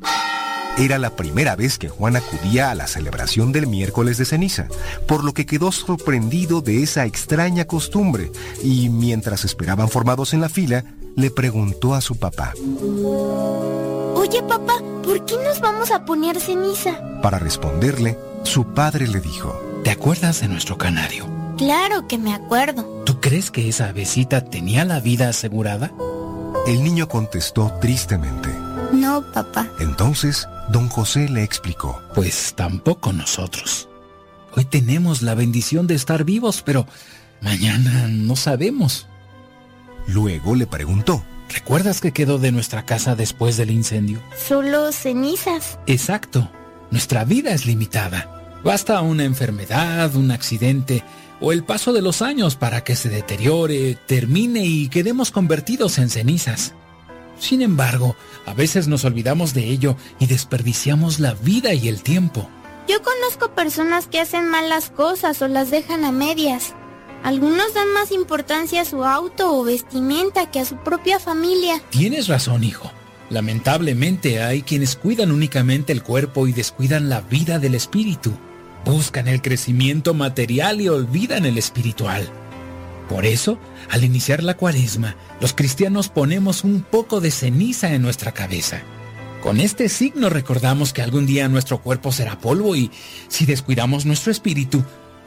Era 0.77 0.99
la 0.99 1.15
primera 1.15 1.55
vez 1.55 1.79
que 1.79 1.89
Juan 1.89 2.15
acudía 2.15 2.69
a 2.69 2.75
la 2.75 2.85
celebración 2.85 3.53
del 3.53 3.65
miércoles 3.65 4.19
de 4.19 4.25
ceniza, 4.25 4.67
por 5.07 5.23
lo 5.23 5.33
que 5.33 5.47
quedó 5.47 5.71
sorprendido 5.71 6.61
de 6.61 6.83
esa 6.83 7.05
extraña 7.05 7.65
costumbre 7.65 8.31
y 8.63 8.89
mientras 8.89 9.45
esperaban 9.45 9.89
formados 9.89 10.33
en 10.35 10.41
la 10.41 10.49
fila, 10.49 10.83
le 11.15 11.31
preguntó 11.31 11.93
a 11.93 12.01
su 12.01 12.15
papá. 12.15 12.53
Oye 14.15 14.41
papá, 14.43 14.75
¿por 15.03 15.25
qué 15.25 15.35
nos 15.43 15.59
vamos 15.59 15.91
a 15.91 16.05
poner 16.05 16.39
ceniza? 16.39 17.21
Para 17.21 17.39
responderle, 17.39 18.17
su 18.43 18.65
padre 18.73 19.07
le 19.07 19.19
dijo, 19.19 19.59
¿Te 19.83 19.91
acuerdas 19.91 20.39
de 20.39 20.47
nuestro 20.47 20.77
canario? 20.77 21.27
Claro 21.57 22.07
que 22.07 22.17
me 22.17 22.33
acuerdo. 22.33 22.83
¿Tú 23.05 23.19
crees 23.19 23.51
que 23.51 23.67
esa 23.67 23.89
avecita 23.89 24.45
tenía 24.45 24.85
la 24.85 25.01
vida 25.01 25.27
asegurada? 25.27 25.91
El 26.65 26.85
niño 26.85 27.09
contestó 27.09 27.69
tristemente. 27.81 28.49
No, 28.93 29.21
papá. 29.33 29.69
Entonces, 29.81 30.47
don 30.69 30.87
José 30.87 31.27
le 31.27 31.43
explicó. 31.43 32.01
Pues 32.15 32.53
tampoco 32.55 33.11
nosotros. 33.11 33.89
Hoy 34.55 34.63
tenemos 34.63 35.21
la 35.21 35.35
bendición 35.35 35.85
de 35.85 35.95
estar 35.95 36.23
vivos, 36.23 36.61
pero 36.65 36.87
mañana 37.41 38.07
no 38.07 38.37
sabemos. 38.37 39.07
Luego 40.07 40.55
le 40.55 40.67
preguntó. 40.67 41.23
¿Recuerdas 41.49 42.01
qué 42.01 42.11
quedó 42.11 42.39
de 42.39 42.51
nuestra 42.51 42.85
casa 42.85 43.15
después 43.15 43.57
del 43.57 43.71
incendio? 43.71 44.21
Solo 44.37 44.91
cenizas. 44.91 45.77
Exacto. 45.85 46.49
Nuestra 46.89 47.25
vida 47.25 47.51
es 47.51 47.65
limitada. 47.65 48.59
Basta 48.63 49.01
una 49.01 49.23
enfermedad, 49.23 50.15
un 50.15 50.31
accidente 50.31 51.03
o 51.41 51.51
el 51.51 51.63
paso 51.63 51.91
de 51.91 52.01
los 52.01 52.21
años 52.21 52.55
para 52.55 52.83
que 52.83 52.95
se 52.95 53.09
deteriore, 53.09 53.97
termine 54.07 54.65
y 54.65 54.87
quedemos 54.87 55.31
convertidos 55.31 55.97
en 55.97 56.09
cenizas. 56.09 56.73
Sin 57.37 57.61
embargo, 57.61 58.15
a 58.45 58.53
veces 58.53 58.87
nos 58.87 59.03
olvidamos 59.03 59.53
de 59.53 59.65
ello 59.65 59.97
y 60.19 60.27
desperdiciamos 60.27 61.19
la 61.19 61.33
vida 61.33 61.73
y 61.73 61.89
el 61.89 62.01
tiempo. 62.01 62.49
Yo 62.87 63.01
conozco 63.01 63.53
personas 63.53 64.07
que 64.07 64.21
hacen 64.21 64.47
malas 64.47 64.89
cosas 64.89 65.41
o 65.41 65.47
las 65.47 65.71
dejan 65.71 66.05
a 66.05 66.11
medias. 66.11 66.73
Algunos 67.23 67.73
dan 67.73 67.93
más 67.93 68.11
importancia 68.11 68.81
a 68.81 68.85
su 68.85 69.05
auto 69.05 69.57
o 69.57 69.63
vestimenta 69.63 70.51
que 70.51 70.59
a 70.59 70.65
su 70.65 70.75
propia 70.75 71.19
familia. 71.19 71.81
Tienes 71.89 72.27
razón, 72.27 72.65
hijo. 72.65 72.91
Lamentablemente 73.29 74.43
hay 74.43 74.61
quienes 74.61 74.97
cuidan 74.97 75.31
únicamente 75.31 75.93
el 75.93 76.03
cuerpo 76.03 76.47
y 76.47 76.53
descuidan 76.53 77.09
la 77.09 77.21
vida 77.21 77.59
del 77.59 77.75
espíritu. 77.75 78.33
Buscan 78.83 79.29
el 79.29 79.41
crecimiento 79.41 80.13
material 80.13 80.81
y 80.81 80.89
olvidan 80.89 81.45
el 81.45 81.57
espiritual. 81.57 82.29
Por 83.07 83.25
eso, 83.25 83.57
al 83.89 84.03
iniciar 84.03 84.43
la 84.43 84.57
cuaresma, 84.57 85.15
los 85.39 85.53
cristianos 85.53 86.09
ponemos 86.09 86.65
un 86.65 86.81
poco 86.81 87.21
de 87.21 87.31
ceniza 87.31 87.93
en 87.93 88.01
nuestra 88.01 88.33
cabeza. 88.33 88.81
Con 89.41 89.59
este 89.59 89.87
signo 89.89 90.29
recordamos 90.29 90.93
que 90.93 91.01
algún 91.01 91.25
día 91.25 91.47
nuestro 91.47 91.81
cuerpo 91.81 92.11
será 92.11 92.39
polvo 92.39 92.75
y 92.75 92.91
si 93.27 93.45
descuidamos 93.45 94.05
nuestro 94.05 94.31
espíritu, 94.31 94.83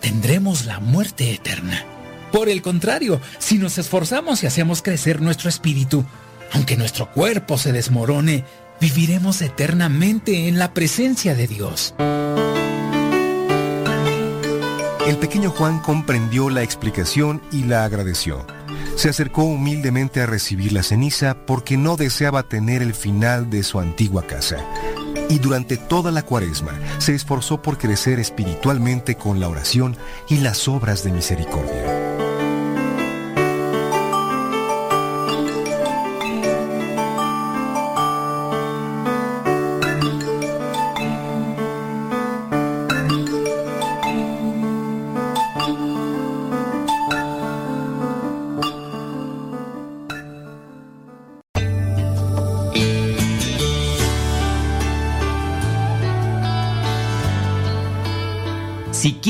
tendremos 0.06 0.66
la 0.66 0.78
muerte 0.78 1.32
eterna. 1.32 1.84
Por 2.30 2.48
el 2.48 2.62
contrario, 2.62 3.20
si 3.40 3.58
nos 3.58 3.76
esforzamos 3.76 4.40
y 4.40 4.46
hacemos 4.46 4.80
crecer 4.80 5.20
nuestro 5.20 5.48
espíritu, 5.48 6.04
aunque 6.52 6.76
nuestro 6.76 7.10
cuerpo 7.10 7.58
se 7.58 7.72
desmorone, 7.72 8.44
viviremos 8.80 9.42
eternamente 9.42 10.46
en 10.46 10.60
la 10.60 10.72
presencia 10.74 11.34
de 11.34 11.48
Dios. 11.48 11.96
El 15.08 15.16
pequeño 15.16 15.50
Juan 15.50 15.80
comprendió 15.80 16.50
la 16.50 16.62
explicación 16.62 17.42
y 17.50 17.64
la 17.64 17.84
agradeció. 17.84 18.46
Se 18.96 19.10
acercó 19.10 19.44
humildemente 19.44 20.22
a 20.22 20.26
recibir 20.26 20.72
la 20.72 20.82
ceniza 20.82 21.36
porque 21.46 21.76
no 21.76 21.96
deseaba 21.96 22.42
tener 22.44 22.80
el 22.80 22.94
final 22.94 23.50
de 23.50 23.62
su 23.62 23.78
antigua 23.78 24.26
casa. 24.26 24.56
Y 25.28 25.38
durante 25.38 25.76
toda 25.76 26.10
la 26.10 26.22
cuaresma 26.22 26.72
se 26.98 27.14
esforzó 27.14 27.60
por 27.60 27.76
crecer 27.76 28.18
espiritualmente 28.18 29.16
con 29.16 29.38
la 29.38 29.48
oración 29.48 29.96
y 30.28 30.38
las 30.38 30.66
obras 30.66 31.04
de 31.04 31.12
misericordia. 31.12 31.95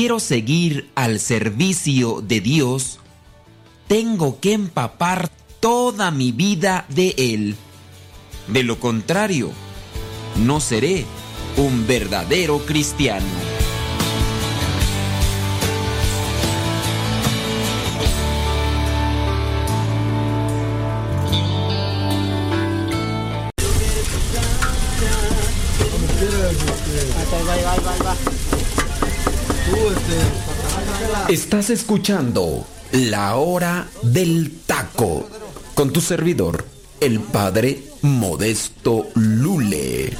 Quiero 0.07 0.21
seguir 0.21 0.89
al 0.95 1.19
servicio 1.19 2.21
de 2.21 2.39
Dios, 2.39 2.99
tengo 3.89 4.39
que 4.39 4.53
empapar 4.53 5.29
toda 5.59 6.11
mi 6.11 6.31
vida 6.31 6.85
de 6.87 7.13
Él. 7.17 7.57
De 8.47 8.63
lo 8.63 8.79
contrario, 8.79 9.51
no 10.37 10.61
seré 10.61 11.03
un 11.57 11.85
verdadero 11.85 12.59
cristiano. 12.59 13.25
Estás 31.29 31.69
escuchando 31.69 32.65
La 32.93 33.35
Hora 33.35 33.87
del 34.01 34.61
Taco 34.65 35.27
con 35.73 35.91
tu 35.91 35.99
servidor, 35.99 36.65
el 37.01 37.19
padre 37.19 37.83
Modesto 38.01 39.07
Lule. 39.13 40.15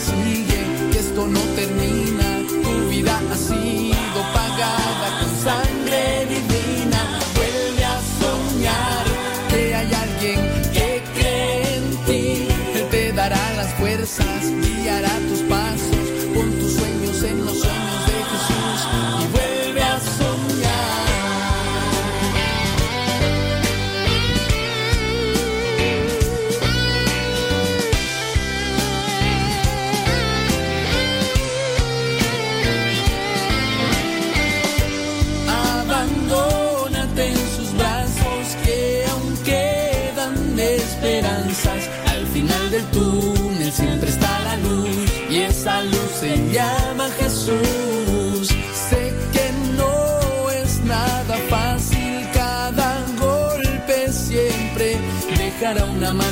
Sigue, 0.00 0.90
que 0.92 0.98
esto 0.98 1.26
no 1.26 1.40
termina. 1.54 1.69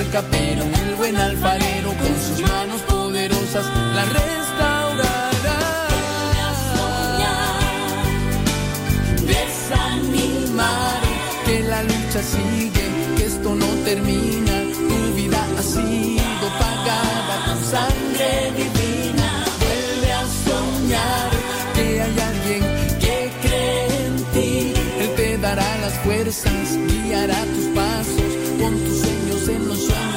Una 0.09 0.23
marca, 0.23 0.25
pero 0.31 0.63
el 0.63 0.95
buen 0.97 1.17
alfarero 1.17 1.91
con 1.91 2.15
sus 2.21 2.41
manos 2.49 2.81
poderosas 2.83 3.65
la 3.95 4.05
restaurará. 4.05 5.59
desanimar, 9.27 11.01
que 11.45 11.61
la 11.63 11.83
lucha 11.83 12.23
sigue, 12.23 13.17
que 13.17 13.27
esto 13.27 13.55
no 13.55 13.67
termina, 13.85 14.63
tu 14.73 15.15
vida 15.15 15.45
ha 15.59 15.63
sido 15.63 16.49
pagada 16.59 17.45
con 17.47 17.65
sangre 17.65 18.53
divina, 18.57 19.45
vuelve 19.61 20.13
a 20.13 20.25
soñar, 20.47 21.31
que 21.75 22.03
hay 22.03 22.19
alguien 22.31 22.63
que 22.99 23.31
cree 23.43 24.07
en 24.07 24.17
ti, 24.33 24.75
Él 25.01 25.11
te 25.17 25.39
dará 25.39 25.79
las 25.79 25.95
fuerzas, 26.05 26.79
guiará 27.05 27.45
tus 27.45 27.67
pasos, 27.75 28.18
en 29.49 29.67
los 29.67 30.08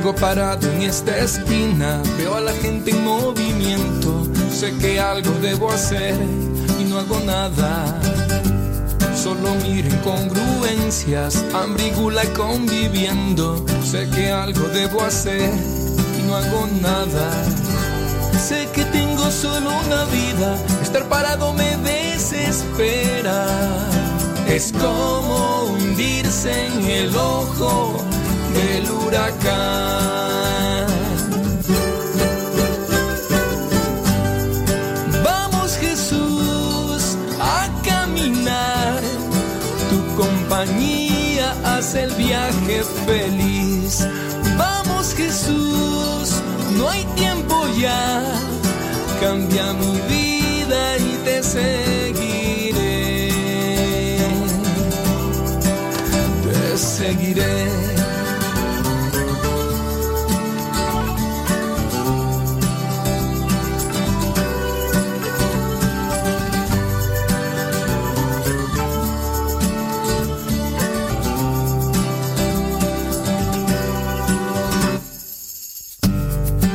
Sigo 0.00 0.14
parado 0.14 0.66
en 0.72 0.80
esta 0.80 1.18
esquina, 1.18 2.02
veo 2.16 2.34
a 2.34 2.40
la 2.40 2.54
gente 2.54 2.90
en 2.90 3.04
movimiento. 3.04 4.26
Sé 4.50 4.74
que 4.78 4.98
algo 4.98 5.30
debo 5.42 5.70
hacer 5.70 6.14
y 6.78 6.84
no 6.84 6.98
hago 7.00 7.20
nada. 7.20 8.00
Solo 9.14 9.54
miro 9.56 9.90
incongruencias, 9.90 11.44
hambre 11.52 11.88
y 11.88 11.90
gula 11.90 12.24
y 12.24 12.28
conviviendo. 12.28 13.62
Sé 13.84 14.08
que 14.08 14.32
algo 14.32 14.68
debo 14.68 15.02
hacer 15.02 15.50
y 16.18 16.22
no 16.26 16.34
hago 16.34 16.66
nada. 16.80 17.30
Sé 18.42 18.70
que 18.72 18.86
tengo 18.86 19.30
solo 19.30 19.68
una 19.84 20.04
vida, 20.04 20.56
estar 20.82 21.10
parado 21.10 21.52
me 21.52 21.76
desespera. 21.76 23.46
Es 24.48 24.72
como 24.72 25.64
hundirse 25.64 26.68
en 26.68 26.84
el 26.86 27.14
ojo 27.14 28.02
del 28.54 28.90
huracán. 28.90 30.86
Vamos 35.24 35.76
Jesús 35.76 37.16
a 37.40 37.68
caminar, 37.84 39.00
tu 39.90 39.98
compañía 40.16 41.54
hace 41.64 42.02
el 42.04 42.12
viaje 42.12 42.82
feliz. 43.06 44.06
Vamos 44.58 45.14
Jesús, 45.14 46.42
no 46.76 46.88
hay 46.88 47.04
tiempo 47.16 47.66
ya, 47.78 48.22
cambia 49.20 49.72
mi 49.74 50.00
vida 50.08 50.98
y 50.98 51.18
te 51.24 51.42
seguiré. 51.42 52.90
Te 56.44 56.78
seguiré. 56.78 57.99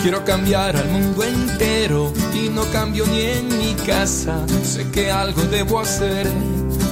Quiero 0.06 0.24
cambiar 0.24 0.78
al 0.78 0.88
mundo 0.90 1.24
entero 1.24 2.14
y 2.32 2.50
no 2.50 2.64
cambio 2.66 3.08
ni 3.08 3.22
en 3.22 3.58
mi 3.58 3.74
casa. 3.74 4.38
Sé 4.64 4.92
que 4.92 5.10
algo 5.10 5.42
debo 5.46 5.80
hacer 5.80 6.28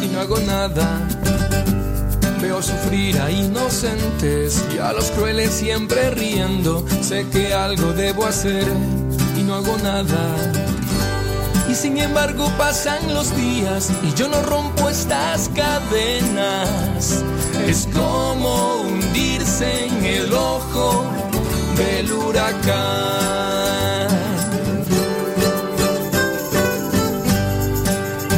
y 0.01 0.07
no 0.07 0.19
hago 0.19 0.39
nada. 0.39 1.07
Veo 2.41 2.59
sufrir 2.63 3.19
a 3.19 3.29
inocentes 3.29 4.65
y 4.73 4.79
a 4.79 4.93
los 4.93 5.11
crueles 5.11 5.51
siempre 5.51 6.09
riendo. 6.09 6.87
Sé 7.03 7.27
que 7.29 7.53
algo 7.53 7.93
debo 7.93 8.25
hacer 8.25 8.65
y 9.37 9.43
no 9.43 9.53
hago 9.57 9.77
nada. 9.83 10.35
Y 11.69 11.75
sin 11.75 11.99
embargo 11.99 12.51
pasan 12.57 13.13
los 13.13 13.35
días 13.35 13.91
y 14.01 14.11
yo 14.17 14.27
no 14.27 14.41
rompo 14.41 14.89
estas 14.89 15.49
cadenas. 15.49 17.23
Es 17.67 17.87
como 17.93 18.77
hundirse 18.81 19.85
en 19.85 20.03
el 20.03 20.33
ojo 20.33 21.05
del 21.75 22.11
huracán. 22.11 23.63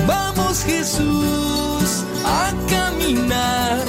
Vamos 0.07 0.63
Jesús 0.63 2.03
a 2.25 2.51
caminar, 2.69 3.83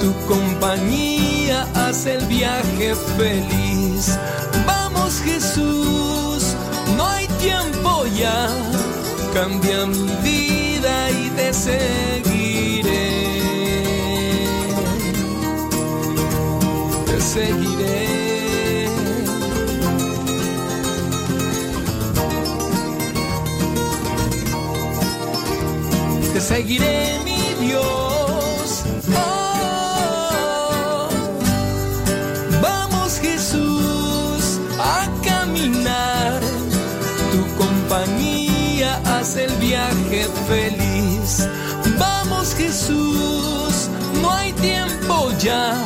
tu 0.00 0.14
compañía 0.26 1.66
hace 1.74 2.14
el 2.14 2.26
viaje 2.26 2.94
feliz. 3.16 4.18
Vamos 4.66 5.20
Jesús, 5.22 6.54
no 6.96 7.06
hay 7.08 7.26
tiempo 7.40 8.04
ya, 8.18 8.48
cambia 9.34 9.86
mi 9.86 10.08
vida 10.22 11.10
y 11.10 11.30
te 11.30 11.52
seguiré. 11.52 13.02
Te 17.06 17.20
seguiré. 17.20 18.21
Seguiré 26.42 27.20
mi 27.24 27.66
Dios. 27.66 28.82
Oh, 29.14 31.08
vamos 32.60 33.20
Jesús 33.20 34.58
a 34.78 35.08
caminar, 35.24 36.40
tu 37.32 37.42
compañía 37.62 39.00
hace 39.04 39.44
el 39.44 39.54
viaje 39.56 40.26
feliz. 40.48 41.48
Vamos 41.98 42.54
Jesús, 42.56 43.88
no 44.20 44.32
hay 44.32 44.52
tiempo 44.54 45.30
ya, 45.38 45.76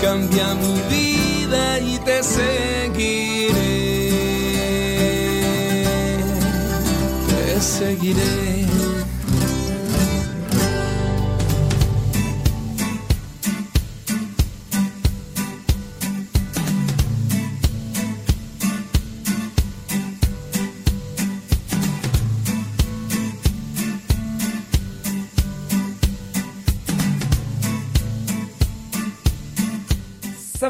cambia 0.00 0.54
mi 0.54 0.80
vida 0.88 1.78
y 1.80 1.98
te 1.98 2.22
seguiré. 2.22 3.74
Te 7.28 7.60
seguiré. 7.60 8.93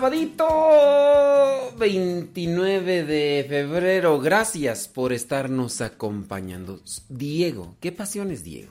Sabadito 0.04 1.72
29 1.78 3.04
de 3.04 3.46
febrero. 3.48 4.20
Gracias 4.20 4.86
por 4.86 5.14
estarnos 5.14 5.80
acompañando. 5.80 6.78
Diego, 7.08 7.74
¿qué 7.80 7.90
pasiones, 7.90 8.44
Diego? 8.44 8.70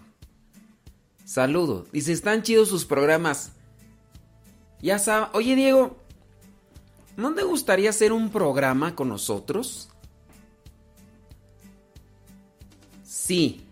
Saludo. 1.26 1.88
Dice, 1.91 2.11
están 2.11 2.43
chidos 2.43 2.69
sus 2.69 2.85
programas. 2.85 3.53
Ya 4.80 4.99
sabes. 4.99 5.30
Oye, 5.34 5.55
Diego, 5.55 5.97
¿no 7.18 7.34
te 7.34 7.41
gustaría 7.41 7.89
hacer 7.89 8.14
un 8.14 8.30
programa 8.30 8.93
con 8.93 9.10
nosotros? 9.10 9.89
Sí. 13.03 13.65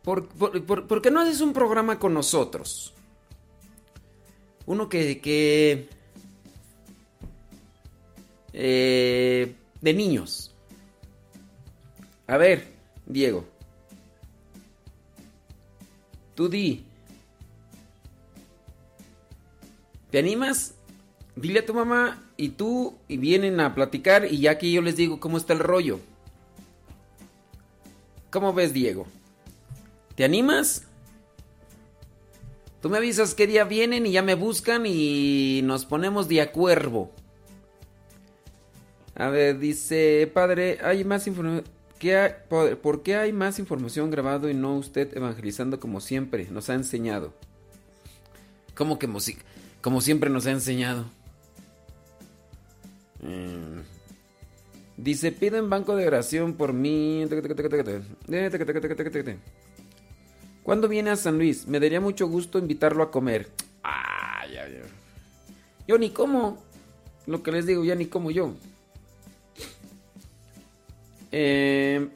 ¿Por, 0.00 0.26
por, 0.28 0.64
por, 0.64 0.86
por 0.86 1.02
qué 1.02 1.10
no 1.10 1.20
haces 1.20 1.42
un 1.42 1.52
programa 1.52 1.98
con 1.98 2.14
nosotros? 2.14 2.94
Uno 4.70 4.88
que... 4.88 5.20
que 5.20 5.88
eh, 8.52 9.56
de 9.80 9.94
niños. 9.94 10.54
A 12.28 12.36
ver, 12.36 12.68
Diego. 13.04 13.44
Tú 16.36 16.48
di. 16.48 16.84
¿Te 20.12 20.20
animas? 20.20 20.76
Dile 21.34 21.58
a 21.58 21.66
tu 21.66 21.74
mamá 21.74 22.22
y 22.36 22.50
tú 22.50 22.94
y 23.08 23.16
vienen 23.16 23.58
a 23.58 23.74
platicar 23.74 24.26
y 24.30 24.38
ya 24.38 24.56
que 24.56 24.70
yo 24.70 24.82
les 24.82 24.94
digo 24.94 25.18
cómo 25.18 25.36
está 25.36 25.52
el 25.52 25.58
rollo. 25.58 25.98
¿Cómo 28.30 28.52
ves, 28.52 28.72
Diego? 28.72 29.08
¿Te 30.14 30.22
animas? 30.22 30.86
Tú 32.80 32.88
me 32.88 32.96
avisas 32.96 33.34
qué 33.34 33.46
día 33.46 33.64
vienen 33.64 34.06
y 34.06 34.12
ya 34.12 34.22
me 34.22 34.34
buscan 34.34 34.84
y 34.86 35.60
nos 35.64 35.84
ponemos 35.84 36.28
de 36.28 36.40
acuerdo. 36.40 37.10
A 39.14 39.28
ver, 39.28 39.58
dice, 39.58 40.30
padre, 40.32 40.78
hay 40.82 41.04
más 41.04 41.26
información. 41.26 41.64
¿Por 42.82 43.02
qué 43.02 43.16
hay 43.16 43.32
más 43.34 43.58
información 43.58 44.10
grabado 44.10 44.48
y 44.48 44.54
no 44.54 44.76
usted 44.76 45.14
evangelizando 45.14 45.78
como 45.78 46.00
siempre 46.00 46.46
nos 46.50 46.70
ha 46.70 46.74
enseñado? 46.74 47.34
¿Cómo 48.74 48.98
que 48.98 49.06
como 49.82 50.00
siempre 50.00 50.30
nos 50.30 50.46
ha 50.46 50.52
enseñado? 50.52 51.04
Mm. 53.20 53.80
Dice, 54.96 55.32
pido 55.32 55.58
en 55.58 55.68
banco 55.68 55.96
de 55.96 56.06
oración 56.06 56.54
por 56.54 56.72
mí. 56.72 57.26
¿Cuándo 60.70 60.86
viene 60.86 61.10
a 61.10 61.16
San 61.16 61.36
Luis? 61.36 61.66
Me 61.66 61.80
daría 61.80 62.00
mucho 62.00 62.28
gusto 62.28 62.56
invitarlo 62.56 63.02
a 63.02 63.10
comer. 63.10 63.48
Ay, 63.82 64.56
ay, 64.56 64.76
ay. 64.76 64.90
Yo 65.88 65.98
ni 65.98 66.10
como. 66.10 66.62
Lo 67.26 67.42
que 67.42 67.50
les 67.50 67.66
digo, 67.66 67.82
ya 67.82 67.96
ni 67.96 68.06
como 68.06 68.30
yo. 68.30 68.54
Eh... 71.32 72.08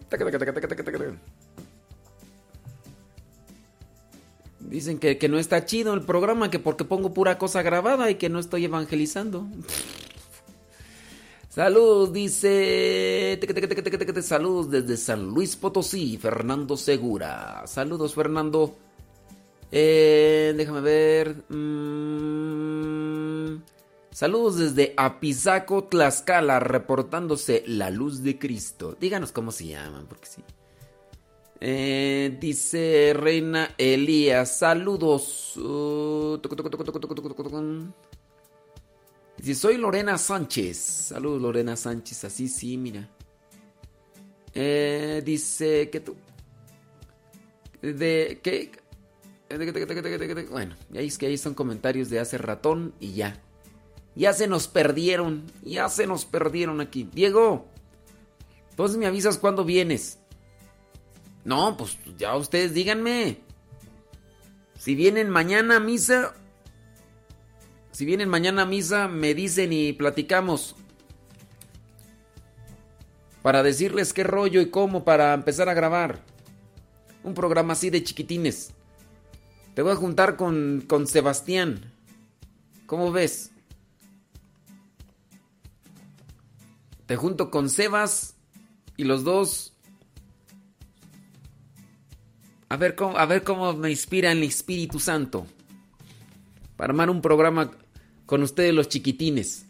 Dicen 4.60 5.00
que, 5.00 5.18
que 5.18 5.28
no 5.28 5.40
está 5.40 5.64
chido 5.64 5.92
el 5.92 6.02
programa, 6.02 6.48
que 6.48 6.60
porque 6.60 6.84
pongo 6.84 7.12
pura 7.12 7.38
cosa 7.38 7.60
grabada 7.62 8.08
y 8.08 8.14
que 8.14 8.28
no 8.28 8.38
estoy 8.38 8.66
evangelizando. 8.66 9.48
Saludos, 11.54 12.12
dice. 12.12 13.38
Saludos 14.22 14.70
desde 14.72 14.96
San 14.96 15.26
Luis 15.26 15.54
Potosí, 15.54 16.18
Fernando 16.18 16.76
Segura. 16.76 17.62
Saludos, 17.68 18.12
Fernando. 18.12 18.74
Eh, 19.70 20.52
déjame 20.56 20.80
ver. 20.80 21.44
Mm, 21.48 22.82
saludos 24.10 24.56
desde 24.56 24.94
Apizaco, 24.96 25.84
Tlaxcala, 25.84 26.58
reportándose 26.58 27.62
la 27.68 27.88
luz 27.90 28.24
de 28.24 28.36
Cristo. 28.36 28.96
Díganos 29.00 29.30
cómo 29.30 29.52
se 29.52 29.68
llaman, 29.68 30.06
porque 30.08 30.26
sí. 30.26 30.42
Eh, 31.60 32.36
dice 32.40 33.12
Reina 33.14 33.76
Elías, 33.78 34.58
saludos. 34.58 35.56
Uh, 35.56 36.40
Soy 39.52 39.76
Lorena 39.76 40.16
Sánchez. 40.16 40.78
Saludos, 40.78 41.42
Lorena 41.42 41.76
Sánchez. 41.76 42.24
Así, 42.24 42.48
sí, 42.48 42.78
mira. 42.78 43.10
Eh, 44.54 45.20
dice 45.24 45.90
que 45.90 46.00
tú. 46.00 46.16
De 47.82 48.40
que. 48.42 48.70
Bueno, 50.50 50.74
ahí 50.94 51.06
es 51.06 51.18
que 51.18 51.26
ahí 51.26 51.36
son 51.36 51.54
comentarios 51.54 52.08
de 52.08 52.20
hace 52.20 52.38
ratón 52.38 52.94
y 53.00 53.12
ya. 53.12 53.42
Ya 54.14 54.32
se 54.32 54.46
nos 54.46 54.68
perdieron. 54.68 55.42
Ya 55.62 55.88
se 55.88 56.06
nos 56.06 56.24
perdieron 56.24 56.80
aquí. 56.80 57.08
Diego, 57.12 57.66
entonces 58.70 58.96
me 58.96 59.06
avisas 59.06 59.36
cuando 59.36 59.64
vienes. 59.64 60.18
No, 61.44 61.76
pues 61.76 61.98
ya 62.16 62.34
ustedes 62.36 62.72
díganme. 62.72 63.38
Si 64.78 64.94
vienen 64.94 65.28
mañana 65.28 65.76
a 65.76 65.80
misa 65.80 66.34
si 67.94 68.04
vienen 68.04 68.28
mañana 68.28 68.62
a 68.62 68.66
misa, 68.66 69.06
me 69.06 69.34
dicen 69.34 69.72
y 69.72 69.92
platicamos. 69.92 70.74
Para 73.40 73.62
decirles 73.62 74.12
qué 74.12 74.24
rollo 74.24 74.60
y 74.60 74.68
cómo 74.68 75.04
para 75.04 75.32
empezar 75.32 75.68
a 75.68 75.74
grabar. 75.74 76.20
Un 77.22 77.34
programa 77.34 77.74
así 77.74 77.90
de 77.90 78.02
chiquitines. 78.02 78.72
Te 79.74 79.82
voy 79.82 79.92
a 79.92 79.96
juntar 79.96 80.34
con, 80.34 80.82
con 80.88 81.06
Sebastián. 81.06 81.92
¿Cómo 82.86 83.12
ves? 83.12 83.52
Te 87.06 87.14
junto 87.14 87.48
con 87.48 87.70
Sebas 87.70 88.34
y 88.96 89.04
los 89.04 89.22
dos. 89.22 89.72
A 92.68 92.76
ver 92.76 92.96
cómo, 92.96 93.16
a 93.16 93.26
ver 93.26 93.44
cómo 93.44 93.72
me 93.74 93.92
inspira 93.92 94.32
el 94.32 94.42
Espíritu 94.42 94.98
Santo. 94.98 95.46
Para 96.76 96.90
armar 96.90 97.08
un 97.08 97.22
programa 97.22 97.70
con 98.26 98.42
ustedes 98.42 98.74
los 98.74 98.88
chiquitines. 98.88 99.66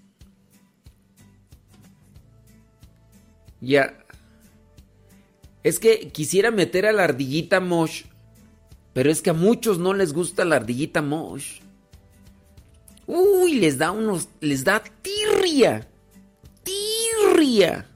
Ya. 3.61 3.99
Es 5.63 5.79
que 5.79 6.09
quisiera 6.09 6.51
meter 6.51 6.87
a 6.87 6.93
la 6.93 7.05
ardillita 7.05 7.61
Mosh, 7.61 8.05
pero 8.93 9.11
es 9.11 9.23
que 9.23 9.31
a 9.31 9.35
muchos 9.35 9.79
no 9.79 9.95
les 9.95 10.13
gusta 10.13 10.45
la 10.45 10.57
ardillita 10.57 11.01
Mosh. 11.01 11.61
Uy, 13.07 13.55
les 13.55 13.79
da 13.79 13.91
unos, 13.91 14.29
les 14.41 14.65
da 14.65 14.83
tirria. 15.03 15.89
Tirria. 16.63 17.89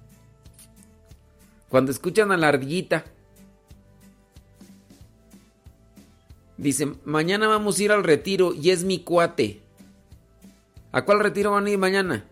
Cuando 1.69 1.93
escuchan 1.93 2.33
a 2.33 2.37
la 2.37 2.49
ardillita. 2.49 3.05
Dice, 6.57 6.95
mañana 7.05 7.47
vamos 7.47 7.79
a 7.79 7.83
ir 7.85 7.93
al 7.93 8.03
retiro 8.03 8.53
y 8.53 8.71
es 8.71 8.85
mi 8.85 9.01
cuate. 9.01 9.68
¿A 10.93 11.05
cuál 11.05 11.21
retiro 11.21 11.51
van 11.53 11.67
a 11.67 11.71
ir 11.71 11.79
mañana? 11.79 12.25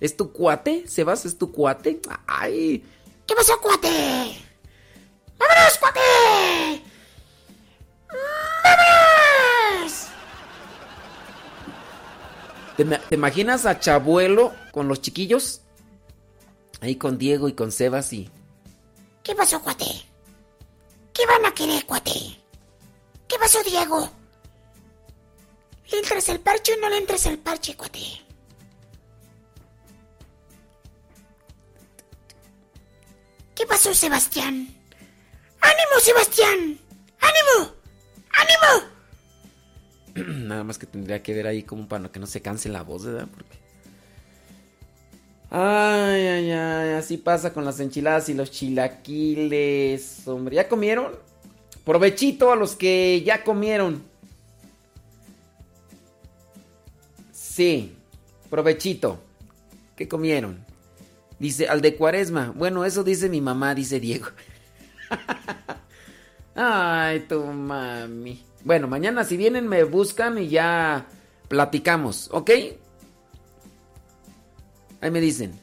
¿Es 0.00 0.16
tu 0.16 0.32
cuate? 0.32 0.88
¿Sebas 0.88 1.26
es 1.26 1.38
tu 1.38 1.52
cuate? 1.52 2.00
¡Ay! 2.26 2.84
¿Qué 3.26 3.34
pasó, 3.34 3.60
cuate? 3.60 4.36
¡Vámonos, 5.38 5.78
cuate! 5.78 6.82
¡Vámonos! 8.64 10.06
¿Te, 12.76 12.84
¿Te, 12.84 13.14
imaginas 13.14 13.66
a 13.66 13.78
Chabuelo 13.78 14.52
con 14.72 14.88
los 14.88 15.00
chiquillos? 15.00 15.60
Ahí 16.80 16.96
con 16.96 17.18
Diego 17.18 17.48
y 17.48 17.52
con 17.52 17.70
Sebas 17.70 18.12
y... 18.12 18.30
¿Qué 19.22 19.34
pasó, 19.34 19.60
cuate? 19.62 19.84
¿Qué 21.12 21.26
van 21.26 21.44
a 21.44 21.54
querer, 21.54 21.84
cuate? 21.84 22.10
¿Qué 23.28 23.38
pasó, 23.38 23.62
Diego? 23.62 24.19
¿Le 25.90 25.98
entras 25.98 26.28
el 26.28 26.40
parche 26.40 26.74
o 26.74 26.80
no 26.80 26.88
le 26.88 26.98
entras 26.98 27.26
el 27.26 27.38
parche, 27.38 27.76
cuate? 27.76 28.00
¿Qué 33.54 33.66
pasó, 33.66 33.92
Sebastián? 33.92 34.68
¡Ánimo, 35.60 36.00
Sebastián! 36.00 36.78
¡Ánimo! 37.20 37.74
¡Ánimo! 38.32 38.88
Nada 40.46 40.64
más 40.64 40.78
que 40.78 40.86
tendría 40.86 41.22
que 41.22 41.34
ver 41.34 41.46
ahí 41.46 41.62
como 41.64 41.88
para 41.88 42.10
que 42.10 42.20
no 42.20 42.26
se 42.26 42.40
canse 42.40 42.68
la 42.68 42.82
voz, 42.82 43.04
¿verdad? 43.04 43.28
Porque... 43.30 43.58
Ay, 45.50 46.26
ay, 46.26 46.50
ay, 46.52 46.90
así 46.90 47.16
pasa 47.16 47.52
con 47.52 47.64
las 47.64 47.80
enchiladas 47.80 48.28
y 48.28 48.34
los 48.34 48.52
chilaquiles. 48.52 50.26
Hombre, 50.28 50.56
¿ya 50.56 50.68
comieron? 50.68 51.18
Provechito 51.84 52.52
a 52.52 52.56
los 52.56 52.76
que 52.76 53.22
ya 53.26 53.42
comieron. 53.42 54.09
Sí, 57.50 57.96
provechito. 58.48 59.18
¿Qué 59.96 60.06
comieron? 60.06 60.64
Dice, 61.40 61.68
al 61.68 61.80
de 61.80 61.96
cuaresma. 61.96 62.52
Bueno, 62.54 62.84
eso 62.84 63.02
dice 63.02 63.28
mi 63.28 63.40
mamá, 63.40 63.74
dice 63.74 63.98
Diego. 63.98 64.28
Ay, 66.54 67.20
tu 67.20 67.42
mami. 67.42 68.44
Bueno, 68.62 68.86
mañana 68.86 69.24
si 69.24 69.36
vienen 69.36 69.66
me 69.66 69.82
buscan 69.82 70.38
y 70.38 70.48
ya 70.48 71.06
platicamos, 71.48 72.28
¿ok? 72.30 72.50
Ahí 75.00 75.10
me 75.10 75.20
dicen. 75.20 75.58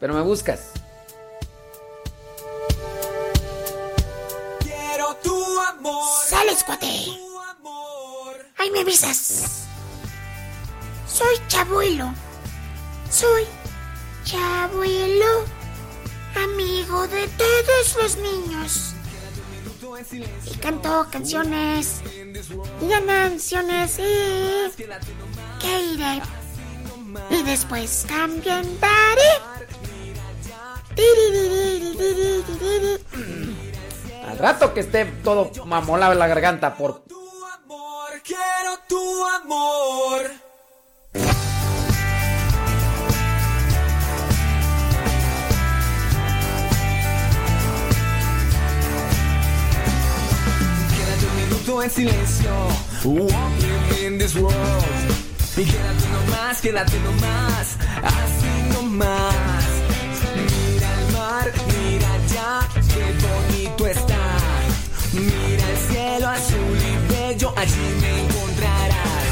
Pero 0.00 0.14
me 0.14 0.22
buscas. 0.22 0.72
Quiero 4.58 5.14
tu 5.22 5.60
amor. 5.60 6.02
Sales, 6.26 6.64
cuate. 6.64 6.90
Ahí 8.58 8.70
me 8.72 8.80
avisas. 8.80 9.69
Soy 11.20 11.36
Chabuelo. 11.48 12.14
Soy 13.10 13.44
Chabuelo. 14.24 15.44
Amigo 16.34 17.06
de 17.08 17.28
todos 17.28 17.96
los 18.00 18.16
niños. 18.16 18.94
Y 20.46 20.56
canto 20.56 21.06
canciones. 21.12 22.00
Y 22.80 23.06
canciones. 23.06 23.98
Y 23.98 24.72
que 25.60 25.80
iré. 25.92 26.22
Y 27.28 27.42
después 27.42 28.06
también 28.08 28.80
daré. 28.80 29.32
Al 34.26 34.38
rato 34.38 34.72
que 34.72 34.80
esté 34.80 35.04
todo 35.22 35.50
mamolado 35.66 36.14
en 36.14 36.18
la 36.18 36.28
garganta 36.28 36.74
por... 36.74 37.04
Quiero 38.24 38.78
tu 38.88 39.26
amor. 39.26 40.49
En 51.78 51.90
silencio. 51.90 52.50
Walking 53.04 54.04
in 54.04 54.18
this 54.18 54.34
world. 54.34 54.54
Y 55.56 55.64
quédate 55.64 56.08
nomás, 56.10 56.60
quédate 56.60 56.98
nomás. 57.00 57.76
Así 58.02 58.52
nomás. 58.72 59.64
Mira 60.34 60.88
el 60.98 61.12
mar, 61.12 61.52
mira 61.68 62.08
allá. 62.18 62.68
Qué 62.92 63.04
bonito 63.24 63.86
está. 63.86 64.18
Mira 65.12 65.64
el 65.70 65.78
cielo 65.88 66.28
azul 66.28 66.78
y 66.90 67.12
bello. 67.12 67.54
Allí 67.56 67.86
me 68.00 68.20
encontrarás. 68.20 69.29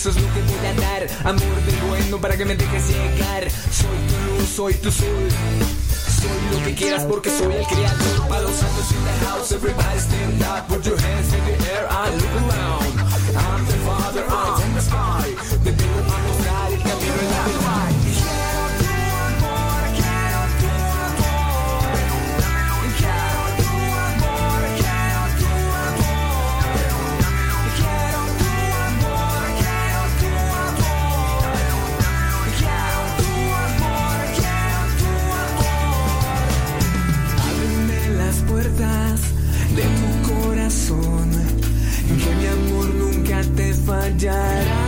Eso 0.00 0.08
es 0.08 0.16
lo 0.16 0.32
que 0.32 0.40
voy 0.40 0.66
a 0.66 0.72
dar. 0.80 1.06
Amor 1.26 1.60
del 1.66 1.76
bueno 1.90 2.18
para 2.18 2.34
que 2.34 2.46
me 2.46 2.56
dejes 2.56 2.88
llegar. 2.88 3.50
Soy 3.50 3.98
tu 4.08 4.32
luz, 4.32 4.48
soy 4.48 4.74
tu 4.74 4.90
soy. 4.90 5.28
Soy 6.20 6.58
lo 6.58 6.64
que 6.64 6.74
quieras 6.74 7.04
porque 7.04 7.28
soy 7.28 7.52
el 7.52 7.66
creador. 7.66 8.28
Para 8.28 8.40
los 8.40 8.56
santos 8.56 8.90
in 8.92 9.04
the 9.04 9.26
house, 9.26 9.52
everybody 9.52 9.98
stand 9.98 10.42
up. 10.42 10.66
Put 10.68 10.86
your 10.86 10.98
hands 10.98 11.34
in 11.34 11.44
the 11.44 11.52
air 11.68 11.86
and 11.86 12.16
look 12.16 12.34
around. 12.40 12.96
I'm 13.36 13.66
the 13.66 13.76
father, 13.84 14.24
I'm 14.24 14.74
the 14.74 14.80
sky. 14.80 15.36
Te 15.64 15.70
vengo 15.70 16.00
a 16.00 16.18
mostrar 16.24 16.72
el 16.72 16.78
camino 16.80 17.20
en 17.20 17.30
la 17.30 17.79
nunca 43.80 44.10
te 44.10 44.26
fallará. 44.26 44.79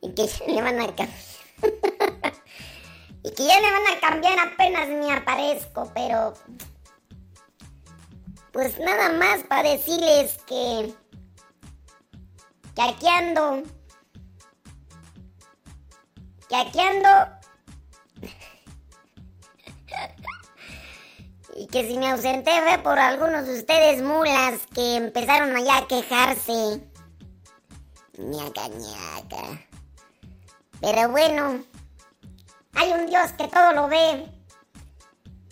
Y 0.00 0.14
que 0.14 0.26
ya 0.26 0.46
le 0.46 0.62
van 0.62 0.80
a 0.80 0.86
cambiar. 0.86 1.08
y 3.22 3.30
que 3.30 3.44
ya 3.44 3.60
le 3.60 3.70
van 3.70 3.96
a 3.96 4.00
cambiar 4.00 4.38
apenas 4.38 4.88
me 4.88 5.12
aparezco, 5.12 5.90
pero. 5.94 6.34
Pues 8.52 8.78
nada 8.80 9.12
más 9.12 9.44
para 9.44 9.68
decirles 9.68 10.38
que. 10.46 10.94
Que 12.74 12.82
aquí 12.82 13.08
ando. 13.08 13.62
Que 16.48 16.56
aquí 16.56 16.80
ando. 16.80 17.08
Y 21.54 21.66
que 21.66 21.88
si 21.88 21.98
me 21.98 22.10
ausenté 22.10 22.52
fue 22.62 22.78
por 22.78 23.00
algunos 23.00 23.44
de 23.44 23.58
ustedes 23.58 24.00
mulas 24.00 24.60
que 24.72 24.94
empezaron 24.94 25.56
allá 25.56 25.78
a 25.78 25.88
quejarse. 25.88 26.88
Ñaca 28.18 28.68
ñaca. 28.68 29.64
Pero 30.80 31.08
bueno, 31.08 31.62
hay 32.74 32.92
un 32.92 33.06
Dios 33.06 33.32
que 33.32 33.46
todo 33.48 33.72
lo 33.72 33.88
ve. 33.88 34.28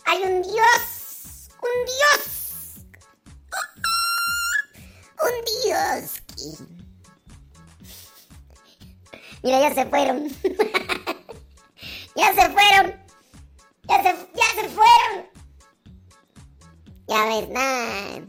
Hay 0.05 0.23
un 0.23 0.43
Dios. 0.43 1.49
Un 1.63 1.85
Dios. 1.87 2.37
Un 5.23 5.45
Dios. 5.65 6.23
Mira, 9.43 9.61
ya 9.61 9.75
se 9.75 9.87
fueron. 9.87 10.29
ya 12.17 12.35
se 12.35 12.51
fueron. 12.51 13.07
Ya 13.85 14.03
se, 14.03 14.29
ya 14.35 14.63
se 14.63 14.69
fueron. 14.69 15.27
Ya 17.07 17.25
ves, 17.27 17.49
nada. 17.49 18.21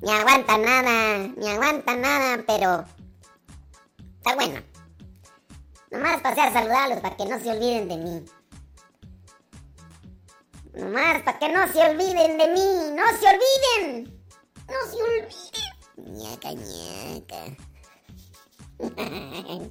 Ni 0.00 0.10
aguanta 0.12 0.58
nada. 0.58 1.18
Ni 1.36 1.48
aguanta 1.48 1.96
nada, 1.96 2.44
pero. 2.46 2.93
Está 4.24 4.36
bueno. 4.36 4.58
Nomás 5.90 6.22
pasé 6.22 6.40
a 6.40 6.50
saludarlos 6.50 7.00
para 7.00 7.14
que 7.14 7.26
no 7.26 7.38
se 7.38 7.50
olviden 7.50 7.88
de 7.88 7.96
mí. 7.98 8.24
Nomás 10.72 11.22
para 11.24 11.38
que 11.38 11.52
no 11.52 11.68
se 11.70 11.78
olviden 11.78 12.38
de 12.38 12.48
mí. 12.48 12.90
¡No 12.96 13.04
se 13.20 13.26
olviden! 13.28 14.24
¡No 14.66 14.80
se 14.90 14.96
olviden! 15.02 15.28
ñaca 16.16 16.52
ñaca. 16.54 17.36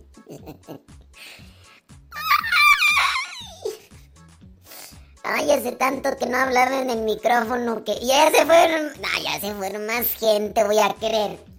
Ay, 5.24 5.50
hace 5.50 5.72
tanto 5.72 6.16
que 6.16 6.28
no 6.28 6.38
hablaron 6.38 6.74
en 6.82 6.92
el 6.92 7.02
micrófono 7.02 7.84
que 7.84 7.96
ya 8.06 8.30
se 8.30 8.46
fueron. 8.46 8.90
No, 9.02 9.24
ya 9.24 9.40
se 9.40 9.52
fueron 9.56 9.88
más 9.88 10.14
gente, 10.14 10.64
voy 10.64 10.78
a 10.78 10.94
creer. 10.94 11.53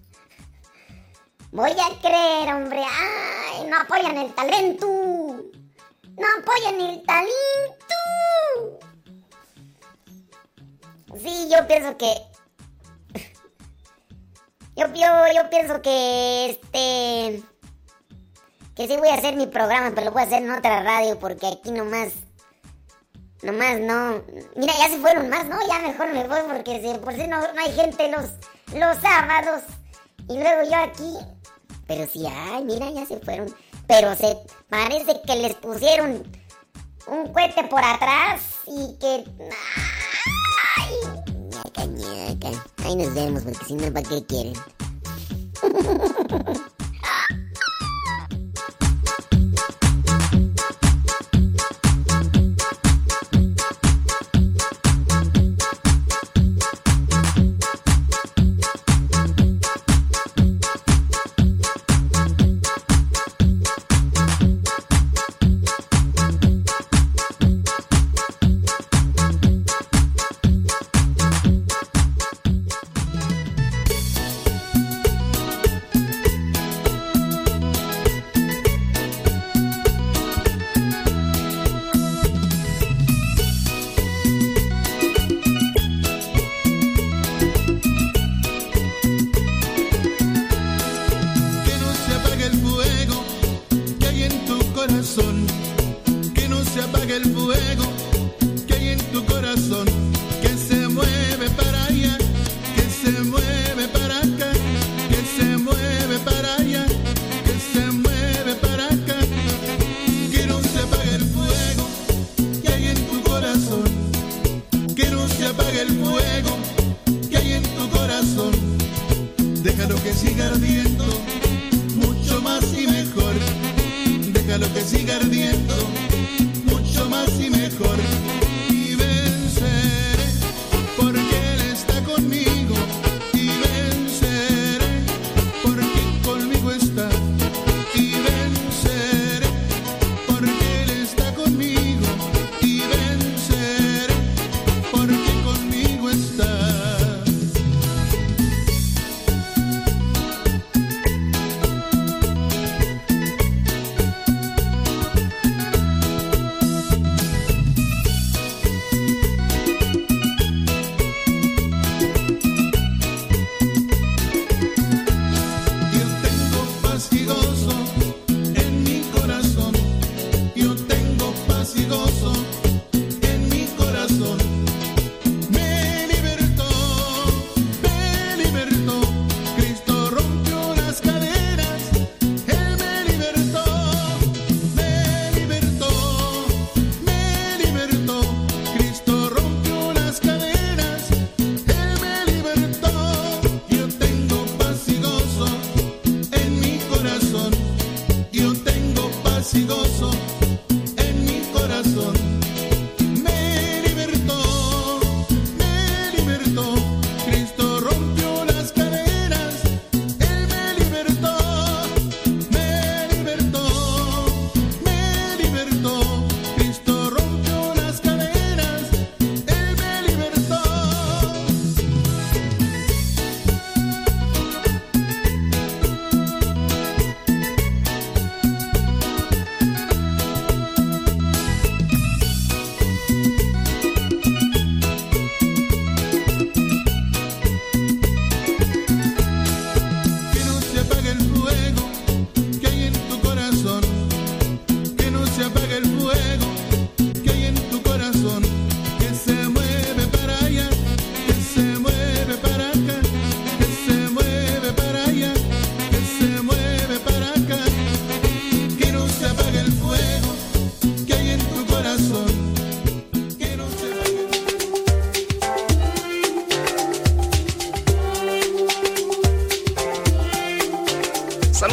Voy 1.51 1.71
a 1.71 1.99
creer, 2.01 2.53
hombre. 2.53 2.81
Ay, 2.83 3.67
no 3.67 3.77
apoyan 3.77 4.17
el 4.17 4.33
talento. 4.33 4.87
No 4.87 6.27
apoyan 6.39 6.81
el 6.81 7.03
talento. 7.05 7.95
yo 11.49 11.67
pienso 11.67 11.97
que. 11.97 12.13
Yo, 14.75 14.87
yo, 14.93 15.07
yo 15.33 15.49
pienso 15.49 15.81
que 15.81 16.49
este. 16.49 17.41
Que 18.75 18.87
sí 18.87 18.97
voy 18.97 19.07
a 19.07 19.13
hacer 19.13 19.37
mi 19.37 19.47
programa, 19.47 19.91
pero 19.95 20.07
lo 20.07 20.11
voy 20.11 20.23
a 20.23 20.25
hacer 20.25 20.43
en 20.43 20.51
otra 20.51 20.83
radio 20.83 21.17
porque 21.17 21.47
aquí 21.47 21.71
nomás. 21.71 22.11
Nomás 23.41 23.79
no. 23.79 24.21
Mira, 24.57 24.73
ya 24.77 24.89
se 24.89 24.97
fueron 24.97 25.29
más, 25.29 25.45
¿no? 25.45 25.57
Ya 25.65 25.79
mejor 25.79 26.11
me 26.11 26.27
voy 26.27 26.41
porque 26.47 26.81
si, 26.81 26.97
por 26.99 27.13
si 27.13 27.25
no, 27.25 27.39
no 27.39 27.61
hay 27.61 27.71
gente 27.71 28.09
los, 28.09 28.25
los 28.73 28.97
sábados. 28.97 29.63
Y 30.27 30.37
luego 30.37 30.69
yo 30.69 30.75
aquí. 30.75 31.34
Pero 31.87 32.07
sí, 32.07 32.25
ay, 32.27 32.63
mira, 32.63 32.89
ya 32.91 33.05
se 33.05 33.19
fueron. 33.19 33.53
Pero 33.87 34.15
se 34.15 34.37
parece 34.69 35.21
que 35.25 35.35
les 35.35 35.53
pusieron 35.55 36.23
un 37.07 37.33
cohete 37.33 37.63
por 37.65 37.83
atrás 37.83 38.41
y 38.67 38.97
que. 38.99 39.23
¡Ay! 40.77 40.93
ñaca, 41.49 41.85
ñaca. 41.85 42.49
Ahí 42.83 42.95
nos 42.95 43.13
vemos, 43.13 43.43
porque 43.43 43.65
si 43.65 43.73
no, 43.75 43.93
¿para 43.93 44.07
qué 44.07 44.25
quieren? 44.25 44.53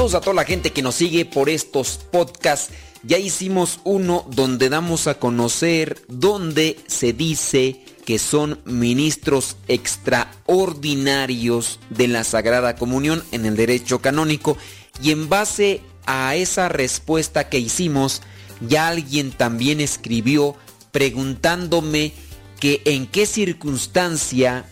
A 0.03 0.21
toda 0.21 0.35
la 0.35 0.45
gente 0.45 0.73
que 0.73 0.83
nos 0.83 0.97
sigue 0.97 1.25
por 1.25 1.49
estos 1.49 2.01
podcasts. 2.11 2.75
Ya 3.05 3.19
hicimos 3.19 3.79
uno 3.85 4.27
donde 4.29 4.69
damos 4.69 5.07
a 5.07 5.15
conocer 5.15 6.03
donde 6.09 6.77
se 6.89 7.13
dice 7.13 7.85
que 8.05 8.19
son 8.19 8.59
ministros 8.65 9.57
extraordinarios 9.69 11.79
de 11.89 12.09
la 12.09 12.25
Sagrada 12.25 12.75
Comunión 12.75 13.23
en 13.31 13.47
el 13.47 13.55
derecho 13.55 14.01
canónico. 14.01 14.59
Y 15.01 15.13
en 15.13 15.29
base 15.29 15.83
a 16.05 16.35
esa 16.35 16.69
respuesta 16.69 17.49
que 17.49 17.61
hicimos, 17.61 18.23
ya 18.61 18.89
alguien 18.89 19.31
también 19.31 19.81
escribió 19.81 20.57
preguntándome 20.91 22.13
que 22.59 22.83
en 22.87 23.07
qué 23.07 23.25
circunstancia 23.25 24.65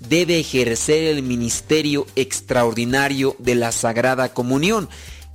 debe 0.00 0.38
ejercer 0.38 1.04
el 1.04 1.22
ministerio 1.22 2.06
extraordinario 2.16 3.36
de 3.38 3.54
la 3.54 3.72
Sagrada 3.72 4.32
Comunión, 4.32 4.88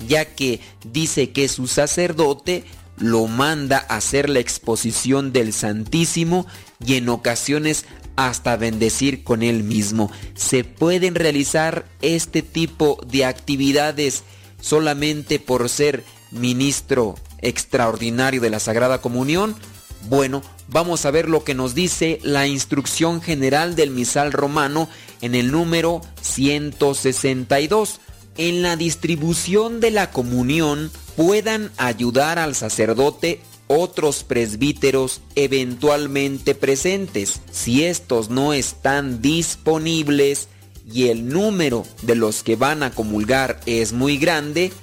ya 0.07 0.25
que 0.25 0.59
dice 0.91 1.31
que 1.31 1.47
su 1.47 1.67
sacerdote 1.67 2.63
lo 2.97 3.27
manda 3.27 3.85
a 3.89 3.97
hacer 3.97 4.29
la 4.29 4.39
exposición 4.39 5.33
del 5.33 5.53
Santísimo 5.53 6.45
y 6.85 6.95
en 6.95 7.09
ocasiones 7.09 7.85
hasta 8.15 8.57
bendecir 8.57 9.23
con 9.23 9.43
él 9.43 9.63
mismo. 9.63 10.11
Se 10.35 10.63
pueden 10.63 11.15
realizar 11.15 11.85
este 12.01 12.41
tipo 12.41 12.99
de 13.09 13.25
actividades 13.25 14.23
solamente 14.61 15.39
por 15.39 15.67
ser 15.69 16.03
ministro 16.31 17.15
extraordinario 17.41 18.41
de 18.41 18.49
la 18.49 18.59
Sagrada 18.59 19.01
Comunión. 19.01 19.55
Bueno, 20.09 20.41
vamos 20.67 21.05
a 21.05 21.11
ver 21.11 21.29
lo 21.29 21.43
que 21.43 21.55
nos 21.55 21.73
dice 21.73 22.19
la 22.23 22.45
instrucción 22.47 23.21
general 23.21 23.75
del 23.75 23.89
misal 23.89 24.31
romano 24.31 24.89
en 25.21 25.33
el 25.35 25.51
número 25.51 26.01
162. 26.21 28.01
En 28.37 28.61
la 28.61 28.75
distribución 28.75 29.79
de 29.79 29.91
la 29.91 30.11
comunión 30.11 30.91
puedan 31.15 31.71
ayudar 31.77 32.39
al 32.39 32.55
sacerdote 32.55 33.39
otros 33.67 34.23
presbíteros 34.23 35.21
eventualmente 35.35 36.53
presentes. 36.53 37.41
Si 37.51 37.85
estos 37.85 38.29
no 38.29 38.53
están 38.53 39.21
disponibles 39.21 40.49
y 40.91 41.07
el 41.07 41.29
número 41.29 41.85
de 42.01 42.15
los 42.15 42.43
que 42.43 42.55
van 42.55 42.83
a 42.83 42.91
comulgar 42.91 43.59
es 43.65 43.93
muy 43.93 44.17
grande, 44.17 44.73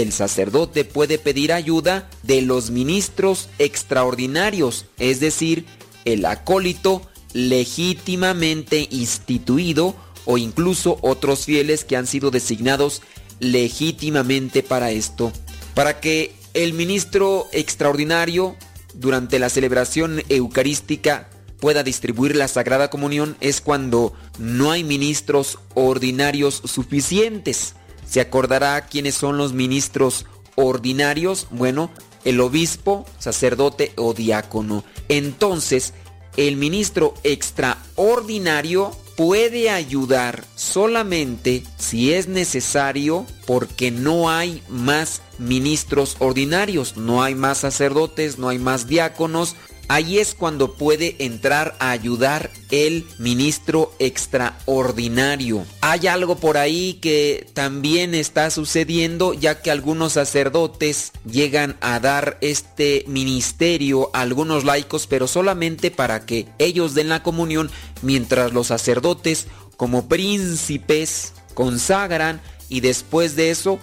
el 0.00 0.12
sacerdote 0.12 0.84
puede 0.84 1.18
pedir 1.18 1.52
ayuda 1.52 2.10
de 2.22 2.42
los 2.42 2.70
ministros 2.70 3.48
extraordinarios, 3.58 4.86
es 4.98 5.20
decir, 5.20 5.66
el 6.04 6.24
acólito 6.24 7.02
legítimamente 7.32 8.88
instituido 8.90 9.94
o 10.24 10.38
incluso 10.38 10.98
otros 11.02 11.44
fieles 11.44 11.84
que 11.84 11.96
han 11.96 12.06
sido 12.06 12.30
designados 12.30 13.02
legítimamente 13.40 14.62
para 14.62 14.90
esto. 14.90 15.32
Para 15.74 16.00
que 16.00 16.34
el 16.54 16.72
ministro 16.72 17.46
extraordinario 17.52 18.56
durante 18.94 19.38
la 19.38 19.48
celebración 19.48 20.22
eucarística 20.28 21.28
pueda 21.60 21.82
distribuir 21.82 22.36
la 22.36 22.48
Sagrada 22.48 22.90
Comunión 22.90 23.36
es 23.40 23.60
cuando 23.60 24.12
no 24.38 24.70
hay 24.70 24.84
ministros 24.84 25.58
ordinarios 25.74 26.62
suficientes. 26.64 27.74
¿Se 28.08 28.20
acordará 28.20 28.86
quiénes 28.86 29.14
son 29.14 29.36
los 29.36 29.52
ministros 29.52 30.26
ordinarios? 30.54 31.46
Bueno, 31.50 31.90
el 32.24 32.40
obispo, 32.40 33.06
sacerdote 33.18 33.92
o 33.96 34.14
diácono. 34.14 34.84
Entonces, 35.08 35.94
el 36.36 36.56
ministro 36.56 37.14
extraordinario 37.24 38.92
puede 39.16 39.68
ayudar 39.68 40.44
solamente 40.54 41.64
si 41.76 42.12
es 42.12 42.28
necesario 42.28 43.26
porque 43.46 43.90
no 43.90 44.30
hay 44.30 44.62
más 44.68 45.22
ministros 45.38 46.16
ordinarios, 46.20 46.96
no 46.96 47.22
hay 47.24 47.34
más 47.34 47.58
sacerdotes, 47.58 48.38
no 48.38 48.48
hay 48.48 48.60
más 48.60 48.86
diáconos, 48.86 49.56
Ahí 49.90 50.18
es 50.18 50.34
cuando 50.34 50.74
puede 50.74 51.16
entrar 51.18 51.74
a 51.78 51.90
ayudar 51.90 52.50
el 52.70 53.06
ministro 53.18 53.90
extraordinario. 53.98 55.64
Hay 55.80 56.06
algo 56.06 56.36
por 56.36 56.58
ahí 56.58 56.98
que 57.00 57.46
también 57.54 58.14
está 58.14 58.50
sucediendo 58.50 59.32
ya 59.32 59.62
que 59.62 59.70
algunos 59.70 60.12
sacerdotes 60.12 61.12
llegan 61.24 61.78
a 61.80 62.00
dar 62.00 62.36
este 62.42 63.04
ministerio 63.06 64.10
a 64.12 64.20
algunos 64.20 64.64
laicos 64.64 65.06
pero 65.06 65.26
solamente 65.26 65.90
para 65.90 66.26
que 66.26 66.46
ellos 66.58 66.94
den 66.94 67.08
la 67.08 67.22
comunión 67.22 67.70
mientras 68.02 68.52
los 68.52 68.66
sacerdotes 68.66 69.46
como 69.78 70.06
príncipes 70.06 71.32
consagran 71.54 72.42
y 72.68 72.80
después 72.80 73.36
de 73.36 73.50
eso 73.50 73.78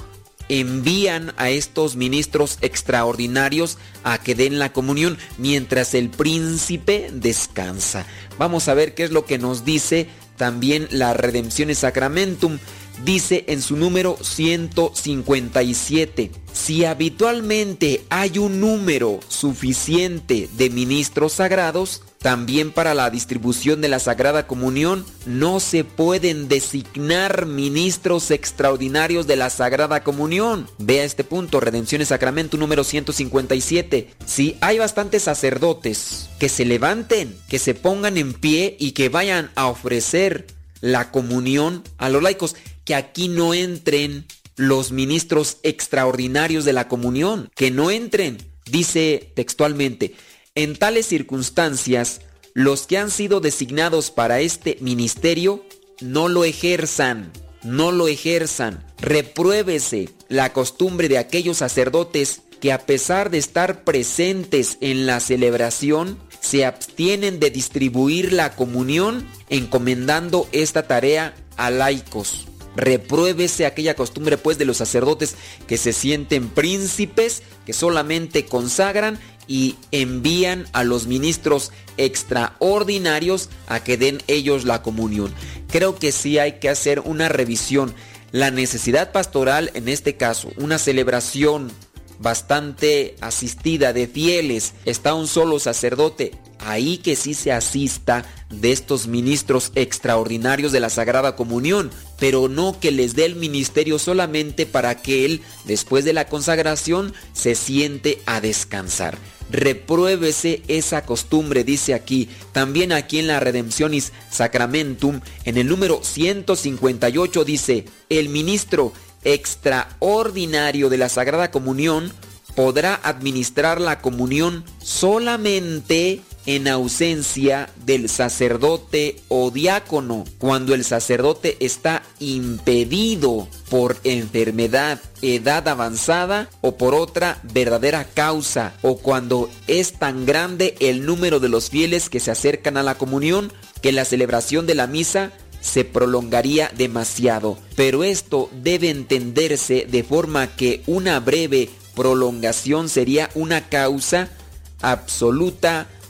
envían 0.49 1.33
a 1.37 1.49
estos 1.49 1.95
ministros 1.95 2.57
extraordinarios 2.61 3.77
a 4.03 4.17
que 4.17 4.35
den 4.35 4.59
la 4.59 4.73
comunión 4.73 5.17
mientras 5.37 5.93
el 5.93 6.09
príncipe 6.09 7.09
descansa. 7.13 8.05
Vamos 8.37 8.67
a 8.67 8.73
ver 8.73 8.93
qué 8.93 9.03
es 9.03 9.11
lo 9.11 9.25
que 9.25 9.37
nos 9.37 9.65
dice 9.65 10.07
también 10.37 10.87
la 10.91 11.13
Redención 11.13 11.73
Sacramentum. 11.73 12.59
Dice 13.03 13.43
en 13.47 13.61
su 13.61 13.75
número 13.75 14.17
157, 14.21 16.31
si 16.53 16.85
habitualmente 16.85 18.05
hay 18.09 18.37
un 18.37 18.61
número 18.61 19.19
suficiente 19.27 20.47
de 20.55 20.69
ministros 20.69 21.33
sagrados, 21.33 22.03
también 22.25 22.71
para 22.71 22.95
la 22.95 23.11
distribución 23.11 23.81
de 23.81 23.87
la 23.87 23.99
Sagrada 23.99 24.47
Comunión 24.47 25.05
no 25.27 25.59
se 25.59 25.83
pueden 25.83 26.47
designar 26.47 27.45
ministros 27.45 28.31
extraordinarios 28.31 29.27
de 29.27 29.35
la 29.35 29.51
Sagrada 29.51 30.03
Comunión. 30.03 30.67
Vea 30.79 31.03
este 31.03 31.23
punto, 31.23 31.59
Redención 31.59 32.01
y 32.01 32.05
Sacramento 32.05 32.57
número 32.57 32.83
157. 32.83 34.09
Si 34.25 34.57
hay 34.59 34.79
bastantes 34.79 35.21
sacerdotes 35.21 36.27
que 36.39 36.49
se 36.49 36.65
levanten, 36.65 37.37
que 37.47 37.59
se 37.59 37.75
pongan 37.75 38.17
en 38.17 38.33
pie 38.33 38.75
y 38.79 38.93
que 38.93 39.09
vayan 39.09 39.51
a 39.53 39.67
ofrecer 39.67 40.47
la 40.81 41.11
comunión 41.11 41.83
a 41.99 42.09
los 42.09 42.23
laicos, 42.23 42.55
que 42.85 42.95
aquí 42.95 43.27
no 43.27 43.53
entren 43.53 44.25
los 44.55 44.91
ministros 44.91 45.59
extraordinarios 45.61 46.65
de 46.65 46.73
la 46.73 46.87
comunión, 46.87 47.51
que 47.55 47.69
no 47.69 47.91
entren. 47.91 48.39
Dice 48.65 49.31
textualmente, 49.35 50.15
en 50.55 50.77
tales 50.77 51.05
circunstancias, 51.05 52.21
los 52.53 52.87
que 52.87 52.97
han 52.97 53.11
sido 53.11 53.41
designados 53.41 54.09
para 54.09 54.39
este 54.39 54.77
ministerio 54.79 55.65
no 55.99 56.29
lo 56.29 56.45
ejerzan, 56.45 57.31
no 57.63 57.91
lo 57.91 58.07
ejerzan. 58.07 58.85
Repruébese 58.99 60.09
la 60.29 60.53
costumbre 60.53 61.09
de 61.09 61.17
aquellos 61.17 61.57
sacerdotes 61.57 62.41
que 62.61 62.71
a 62.71 62.85
pesar 62.85 63.29
de 63.29 63.37
estar 63.37 63.83
presentes 63.83 64.77
en 64.79 65.05
la 65.05 65.19
celebración, 65.19 66.17
se 66.39 66.63
abstienen 66.63 67.39
de 67.39 67.49
distribuir 67.49 68.31
la 68.31 68.55
comunión 68.55 69.27
encomendando 69.49 70.47
esta 70.53 70.87
tarea 70.87 71.35
a 71.57 71.69
laicos. 71.69 72.47
Repruébese 72.75 73.65
aquella 73.65 73.95
costumbre 73.95 74.37
pues 74.37 74.57
de 74.57 74.65
los 74.65 74.77
sacerdotes 74.77 75.35
que 75.67 75.77
se 75.77 75.93
sienten 75.93 76.49
príncipes, 76.49 77.43
que 77.65 77.73
solamente 77.73 78.45
consagran 78.45 79.19
y 79.47 79.75
envían 79.91 80.67
a 80.73 80.83
los 80.83 81.07
ministros 81.07 81.71
extraordinarios 81.97 83.49
a 83.67 83.83
que 83.83 83.97
den 83.97 84.21
ellos 84.27 84.65
la 84.65 84.81
comunión. 84.81 85.33
Creo 85.69 85.95
que 85.97 86.11
sí 86.11 86.37
hay 86.39 86.53
que 86.53 86.69
hacer 86.69 86.99
una 87.01 87.29
revisión. 87.29 87.93
La 88.31 88.51
necesidad 88.51 89.11
pastoral, 89.11 89.71
en 89.75 89.87
este 89.87 90.17
caso, 90.17 90.49
una 90.57 90.77
celebración 90.77 91.71
bastante 92.19 93.15
asistida 93.21 93.93
de 93.93 94.07
fieles, 94.07 94.73
está 94.85 95.13
un 95.13 95.27
solo 95.27 95.59
sacerdote, 95.59 96.31
ahí 96.65 96.97
que 96.97 97.15
sí 97.15 97.33
se 97.33 97.51
asista 97.51 98.25
de 98.49 98.71
estos 98.71 99.07
ministros 99.07 99.71
extraordinarios 99.75 100.71
de 100.71 100.79
la 100.79 100.89
Sagrada 100.89 101.35
Comunión, 101.35 101.91
pero 102.19 102.47
no 102.49 102.79
que 102.79 102.91
les 102.91 103.15
dé 103.15 103.25
el 103.25 103.35
ministerio 103.35 103.99
solamente 103.99 104.65
para 104.65 105.01
que 105.01 105.25
él, 105.25 105.41
después 105.65 106.03
de 106.05 106.13
la 106.13 106.27
consagración, 106.27 107.13
se 107.33 107.55
siente 107.55 108.21
a 108.25 108.41
descansar. 108.41 109.17
Repruébese 109.51 110.63
esa 110.67 111.05
costumbre, 111.05 111.63
dice 111.63 111.93
aquí. 111.93 112.29
También 112.51 112.91
aquí 112.91 113.19
en 113.19 113.27
la 113.27 113.39
Redemptionis 113.39 114.11
Sacramentum, 114.31 115.21
en 115.43 115.57
el 115.57 115.67
número 115.67 116.01
158 116.03 117.45
dice, 117.45 117.85
el 118.09 118.29
ministro 118.29 118.91
extraordinario 119.23 120.89
de 120.89 120.97
la 120.97 121.09
Sagrada 121.09 121.51
Comunión 121.51 122.11
podrá 122.55 122.99
administrar 123.03 123.81
la 123.81 124.01
comunión 124.01 124.63
solamente 124.81 126.21
en 126.45 126.67
ausencia 126.67 127.69
del 127.85 128.09
sacerdote 128.09 129.21
o 129.29 129.51
diácono, 129.51 130.25
cuando 130.37 130.73
el 130.73 130.83
sacerdote 130.83 131.57
está 131.59 132.03
impedido 132.19 133.47
por 133.69 133.97
enfermedad, 134.03 135.01
edad 135.21 135.67
avanzada 135.67 136.49
o 136.61 136.77
por 136.77 136.93
otra 136.93 137.39
verdadera 137.43 138.05
causa, 138.05 138.73
o 138.81 138.97
cuando 138.97 139.49
es 139.67 139.93
tan 139.93 140.25
grande 140.25 140.75
el 140.79 141.05
número 141.05 141.39
de 141.39 141.49
los 141.49 141.69
fieles 141.69 142.09
que 142.09 142.19
se 142.19 142.31
acercan 142.31 142.77
a 142.77 142.83
la 142.83 142.95
comunión 142.95 143.51
que 143.81 143.91
la 143.91 144.05
celebración 144.05 144.67
de 144.67 144.75
la 144.75 144.87
misa 144.87 145.31
se 145.61 145.83
prolongaría 145.83 146.71
demasiado. 146.77 147.57
Pero 147.75 148.03
esto 148.03 148.49
debe 148.61 148.91
entenderse 148.91 149.87
de 149.89 150.03
forma 150.03 150.55
que 150.55 150.83
una 150.85 151.19
breve 151.19 151.69
prolongación 151.95 152.87
sería 152.87 153.29
una 153.33 153.67
causa 153.67 154.29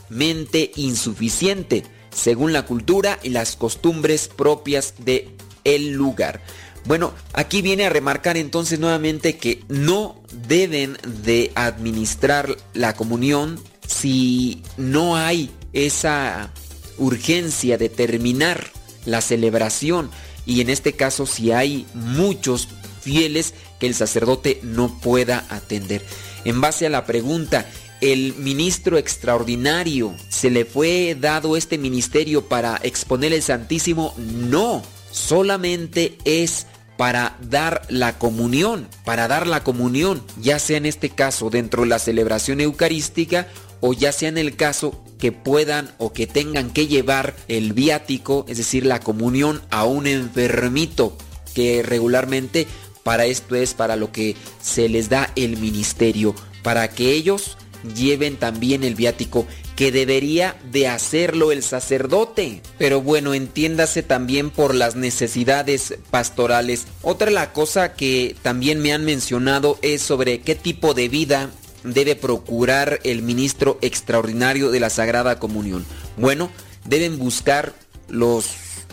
absolutamente 0.06 0.72
insuficiente 0.76 1.84
según 2.12 2.52
la 2.52 2.64
cultura 2.64 3.18
y 3.22 3.30
las 3.30 3.56
costumbres 3.56 4.28
propias 4.28 4.94
de 4.98 5.28
el 5.64 5.92
lugar. 5.92 6.42
Bueno, 6.86 7.12
aquí 7.32 7.62
viene 7.62 7.84
a 7.84 7.90
remarcar 7.90 8.36
entonces 8.36 8.78
nuevamente 8.78 9.36
que 9.36 9.64
no 9.68 10.22
deben 10.46 10.96
de 11.24 11.50
administrar 11.56 12.56
la 12.74 12.94
comunión 12.94 13.58
si 13.86 14.62
no 14.76 15.16
hay 15.16 15.50
esa 15.72 16.52
urgencia 16.96 17.76
de 17.76 17.88
terminar 17.88 18.70
la 19.04 19.20
celebración 19.20 20.10
y 20.46 20.60
en 20.60 20.70
este 20.70 20.92
caso 20.92 21.26
si 21.26 21.50
hay 21.50 21.86
muchos 21.92 22.68
fieles 23.00 23.52
que 23.80 23.86
el 23.88 23.94
sacerdote 23.94 24.60
no 24.62 25.00
pueda 25.00 25.44
atender. 25.50 26.02
En 26.44 26.60
base 26.60 26.86
a 26.86 26.90
la 26.90 27.04
pregunta, 27.04 27.66
el 28.00 28.34
ministro 28.34 28.98
extraordinario, 28.98 30.14
¿se 30.28 30.50
le 30.50 30.64
fue 30.64 31.16
dado 31.18 31.56
este 31.56 31.78
ministerio 31.78 32.48
para 32.48 32.78
exponer 32.82 33.32
el 33.32 33.42
Santísimo? 33.42 34.14
No, 34.18 34.82
solamente 35.10 36.18
es 36.24 36.66
para 36.96 37.36
dar 37.40 37.82
la 37.88 38.18
comunión, 38.18 38.88
para 39.04 39.28
dar 39.28 39.46
la 39.46 39.62
comunión, 39.62 40.22
ya 40.40 40.58
sea 40.58 40.78
en 40.78 40.86
este 40.86 41.10
caso 41.10 41.50
dentro 41.50 41.82
de 41.82 41.88
la 41.88 41.98
celebración 41.98 42.60
eucarística 42.60 43.48
o 43.80 43.92
ya 43.92 44.12
sea 44.12 44.28
en 44.28 44.38
el 44.38 44.56
caso 44.56 45.04
que 45.18 45.32
puedan 45.32 45.90
o 45.98 46.12
que 46.12 46.26
tengan 46.26 46.70
que 46.70 46.86
llevar 46.86 47.36
el 47.48 47.72
viático, 47.72 48.44
es 48.48 48.58
decir, 48.58 48.86
la 48.86 49.00
comunión 49.00 49.62
a 49.70 49.84
un 49.84 50.06
enfermito, 50.06 51.16
que 51.54 51.82
regularmente 51.82 52.66
para 53.02 53.24
esto 53.26 53.54
es 53.54 53.74
para 53.74 53.96
lo 53.96 54.12
que 54.12 54.36
se 54.60 54.88
les 54.88 55.08
da 55.08 55.32
el 55.36 55.56
ministerio, 55.58 56.34
para 56.62 56.88
que 56.88 57.12
ellos 57.12 57.56
lleven 57.94 58.36
también 58.36 58.84
el 58.84 58.94
viático 58.94 59.46
que 59.76 59.92
debería 59.92 60.56
de 60.72 60.88
hacerlo 60.88 61.52
el 61.52 61.62
sacerdote. 61.62 62.62
Pero 62.78 63.02
bueno, 63.02 63.34
entiéndase 63.34 64.02
también 64.02 64.50
por 64.50 64.74
las 64.74 64.96
necesidades 64.96 65.98
pastorales. 66.10 66.86
Otra 67.02 67.30
la 67.30 67.52
cosa 67.52 67.94
que 67.94 68.34
también 68.42 68.80
me 68.80 68.92
han 68.92 69.04
mencionado 69.04 69.78
es 69.82 70.02
sobre 70.02 70.40
qué 70.40 70.54
tipo 70.54 70.94
de 70.94 71.08
vida 71.08 71.50
debe 71.84 72.16
procurar 72.16 73.00
el 73.04 73.22
ministro 73.22 73.78
extraordinario 73.82 74.70
de 74.70 74.80
la 74.80 74.90
Sagrada 74.90 75.38
Comunión. 75.38 75.84
Bueno, 76.16 76.50
deben 76.84 77.18
buscar 77.18 77.74
los 78.08 78.48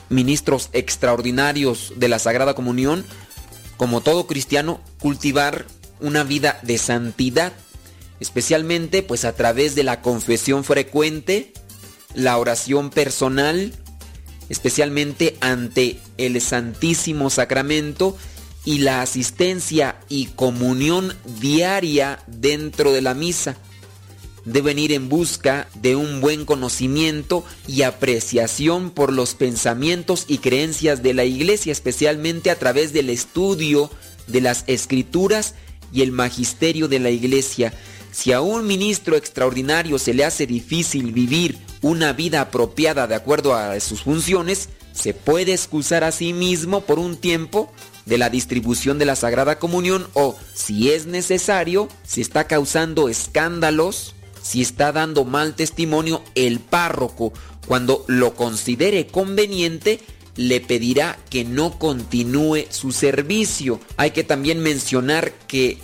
ministros 0.10 0.70
extraordinarios 0.74 1.94
de 1.96 2.10
la 2.10 2.20
Sagrada 2.20 2.54
Comunión, 2.54 3.06
como 3.78 4.02
todo 4.02 4.28
cristiano, 4.28 4.82
cultivar 5.00 5.66
una 6.00 6.24
vida 6.24 6.60
de 6.62 6.78
santidad 6.78 7.54
especialmente 8.20 9.04
pues 9.04 9.26
a 9.26 9.36
través 9.36 9.76
de 9.76 9.84
la 9.84 10.02
confesión 10.02 10.64
frecuente, 10.64 11.54
la 12.14 12.38
oración 12.38 12.90
personal, 12.90 13.74
especialmente 14.50 15.38
ante 15.42 16.00
el 16.18 16.40
Santísimo 16.42 17.30
Sacramento 17.30 18.18
y 18.66 18.80
la 18.80 19.02
asistencia 19.02 20.00
y 20.10 20.28
comunión 20.28 21.16
diaria 21.40 22.24
dentro 22.28 22.92
de 22.92 23.02
la 23.02 23.14
misa. 23.14 23.58
Deben 24.46 24.78
ir 24.78 24.92
en 24.92 25.08
busca 25.08 25.70
de 25.76 25.96
un 25.96 26.20
buen 26.20 26.46
conocimiento 26.46 27.46
y 27.66 27.84
apreciación 27.84 28.92
por 28.92 29.14
los 29.14 29.36
pensamientos 29.36 30.26
y 30.28 30.40
creencias 30.40 31.02
de 31.02 31.14
la 31.14 31.24
iglesia, 31.24 31.72
especialmente 31.72 32.52
a 32.52 32.60
través 32.60 32.92
del 32.92 33.10
estudio 33.10 33.90
de 34.28 34.42
las 34.42 34.66
escrituras 34.68 35.56
y 35.94 36.02
el 36.02 36.12
magisterio 36.12 36.88
de 36.88 37.00
la 37.00 37.10
iglesia 37.10 37.74
si 38.14 38.32
a 38.32 38.42
un 38.42 38.68
ministro 38.68 39.18
extraordinario 39.18 39.98
se 39.98 40.14
le 40.14 40.24
hace 40.24 40.46
difícil 40.46 41.12
vivir 41.12 41.58
una 41.82 42.14
vida 42.14 42.42
apropiada 42.42 43.08
de 43.08 43.16
acuerdo 43.16 43.56
a 43.56 43.78
sus 43.80 44.04
funciones, 44.04 44.70
se 44.94 45.16
puede 45.16 45.52
excusar 45.54 46.04
a 46.04 46.12
sí 46.12 46.32
mismo 46.32 46.82
por 46.82 47.00
un 47.00 47.18
tiempo 47.18 47.74
de 48.06 48.20
la 48.20 48.30
distribución 48.30 49.00
de 49.00 49.06
la 49.06 49.16
Sagrada 49.16 49.58
Comunión 49.58 50.08
o, 50.14 50.36
si 50.54 50.92
es 50.92 51.08
necesario, 51.08 51.90
si 52.04 52.22
está 52.22 52.46
causando 52.46 53.10
escándalos, 53.10 54.14
si 54.44 54.62
está 54.62 54.92
dando 54.92 55.26
mal 55.26 55.56
testimonio, 55.56 56.22
el 56.36 56.60
párroco, 56.60 57.34
cuando 57.66 58.06
lo 58.08 58.36
considere 58.36 59.08
conveniente, 59.08 60.00
le 60.36 60.62
pedirá 60.62 61.18
que 61.32 61.46
no 61.46 61.80
continúe 61.80 62.66
su 62.70 62.92
servicio. 62.92 63.80
Hay 63.98 64.12
que 64.12 64.24
también 64.24 64.60
mencionar 64.60 65.32
que 65.48 65.80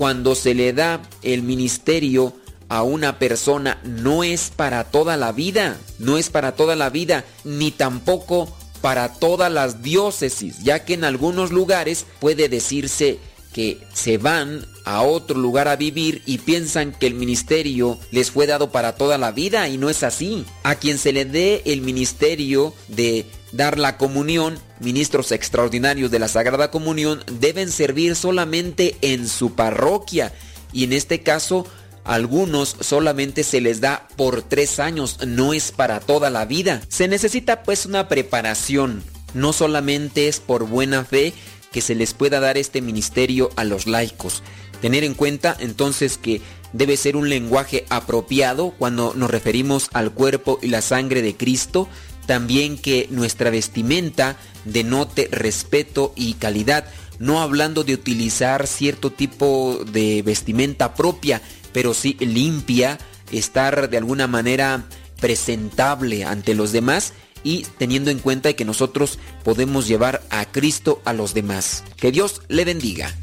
cuando 0.00 0.34
se 0.34 0.54
le 0.54 0.72
da 0.72 1.02
el 1.20 1.42
ministerio 1.42 2.32
a 2.70 2.82
una 2.82 3.18
persona 3.18 3.78
no 3.84 4.24
es 4.24 4.50
para 4.56 4.84
toda 4.84 5.18
la 5.18 5.30
vida, 5.30 5.76
no 5.98 6.16
es 6.16 6.30
para 6.30 6.52
toda 6.52 6.74
la 6.74 6.88
vida, 6.88 7.26
ni 7.44 7.70
tampoco 7.70 8.50
para 8.80 9.12
todas 9.12 9.52
las 9.52 9.82
diócesis, 9.82 10.62
ya 10.62 10.86
que 10.86 10.94
en 10.94 11.04
algunos 11.04 11.52
lugares 11.52 12.06
puede 12.18 12.48
decirse 12.48 13.18
que 13.52 13.86
se 13.92 14.16
van 14.16 14.64
a 14.86 15.02
otro 15.02 15.38
lugar 15.38 15.68
a 15.68 15.76
vivir 15.76 16.22
y 16.24 16.38
piensan 16.38 16.92
que 16.92 17.06
el 17.06 17.14
ministerio 17.14 17.98
les 18.10 18.30
fue 18.30 18.46
dado 18.46 18.72
para 18.72 18.94
toda 18.94 19.18
la 19.18 19.32
vida 19.32 19.68
y 19.68 19.76
no 19.76 19.90
es 19.90 20.02
así. 20.02 20.46
A 20.62 20.76
quien 20.76 20.96
se 20.96 21.12
le 21.12 21.26
dé 21.26 21.60
el 21.66 21.82
ministerio 21.82 22.72
de 22.88 23.26
dar 23.52 23.78
la 23.78 23.98
comunión, 23.98 24.58
ministros 24.80 25.32
extraordinarios 25.32 26.10
de 26.10 26.18
la 26.18 26.28
Sagrada 26.28 26.70
Comunión 26.70 27.22
deben 27.30 27.70
servir 27.70 28.16
solamente 28.16 28.96
en 29.02 29.28
su 29.28 29.54
parroquia 29.54 30.32
y 30.72 30.84
en 30.84 30.92
este 30.92 31.22
caso 31.22 31.66
algunos 32.04 32.76
solamente 32.80 33.44
se 33.44 33.60
les 33.60 33.80
da 33.80 34.08
por 34.16 34.42
tres 34.42 34.80
años, 34.80 35.18
no 35.26 35.52
es 35.52 35.70
para 35.70 36.00
toda 36.00 36.30
la 36.30 36.44
vida. 36.44 36.80
Se 36.88 37.08
necesita 37.08 37.62
pues 37.62 37.86
una 37.86 38.08
preparación, 38.08 39.02
no 39.34 39.52
solamente 39.52 40.28
es 40.28 40.40
por 40.40 40.66
buena 40.66 41.04
fe 41.04 41.34
que 41.72 41.80
se 41.80 41.94
les 41.94 42.14
pueda 42.14 42.40
dar 42.40 42.58
este 42.58 42.80
ministerio 42.80 43.50
a 43.56 43.64
los 43.64 43.86
laicos. 43.86 44.42
Tener 44.80 45.04
en 45.04 45.14
cuenta 45.14 45.56
entonces 45.60 46.18
que 46.18 46.40
debe 46.72 46.96
ser 46.96 47.16
un 47.16 47.28
lenguaje 47.28 47.84
apropiado 47.90 48.72
cuando 48.78 49.12
nos 49.14 49.30
referimos 49.30 49.88
al 49.92 50.12
cuerpo 50.12 50.58
y 50.62 50.68
la 50.68 50.82
sangre 50.82 51.22
de 51.22 51.36
Cristo, 51.36 51.88
también 52.26 52.78
que 52.78 53.08
nuestra 53.10 53.50
vestimenta 53.50 54.36
denote 54.64 55.28
respeto 55.30 56.12
y 56.16 56.34
calidad, 56.34 56.84
no 57.18 57.40
hablando 57.40 57.84
de 57.84 57.94
utilizar 57.94 58.66
cierto 58.66 59.10
tipo 59.10 59.84
de 59.92 60.22
vestimenta 60.22 60.94
propia, 60.94 61.42
pero 61.72 61.94
sí 61.94 62.16
limpia, 62.20 62.98
estar 63.32 63.90
de 63.90 63.96
alguna 63.98 64.26
manera 64.26 64.86
presentable 65.20 66.24
ante 66.24 66.54
los 66.54 66.72
demás 66.72 67.12
y 67.44 67.66
teniendo 67.78 68.10
en 68.10 68.18
cuenta 68.18 68.52
que 68.52 68.64
nosotros 68.64 69.18
podemos 69.44 69.86
llevar 69.86 70.22
a 70.30 70.44
Cristo 70.46 71.00
a 71.04 71.12
los 71.12 71.34
demás. 71.34 71.84
Que 71.96 72.10
Dios 72.12 72.42
le 72.48 72.64
bendiga. 72.64 73.14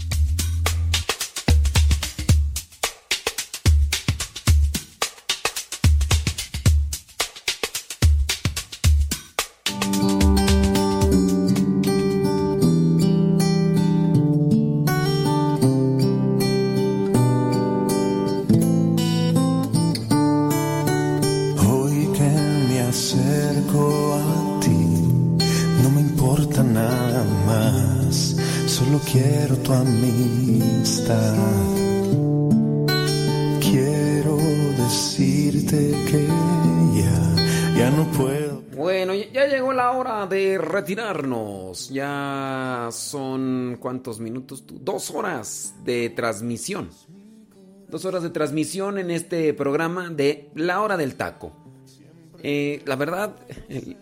Retirarnos. 40.88 41.89
Ya 41.89 42.88
son 42.91 43.77
cuántos 43.80 44.22
minutos, 44.22 44.64
dos 44.68 45.11
horas 45.11 45.76
de 45.84 46.09
transmisión. 46.09 46.89
Dos 47.89 48.05
horas 48.05 48.23
de 48.23 48.30
transmisión 48.30 48.97
en 48.97 49.11
este 49.11 49.53
programa 49.53 50.09
de 50.09 50.49
La 50.55 50.81
Hora 50.81 50.95
del 50.95 51.15
Taco. 51.15 51.51
Eh, 52.41 52.81
la 52.85 52.95
verdad, 52.95 53.35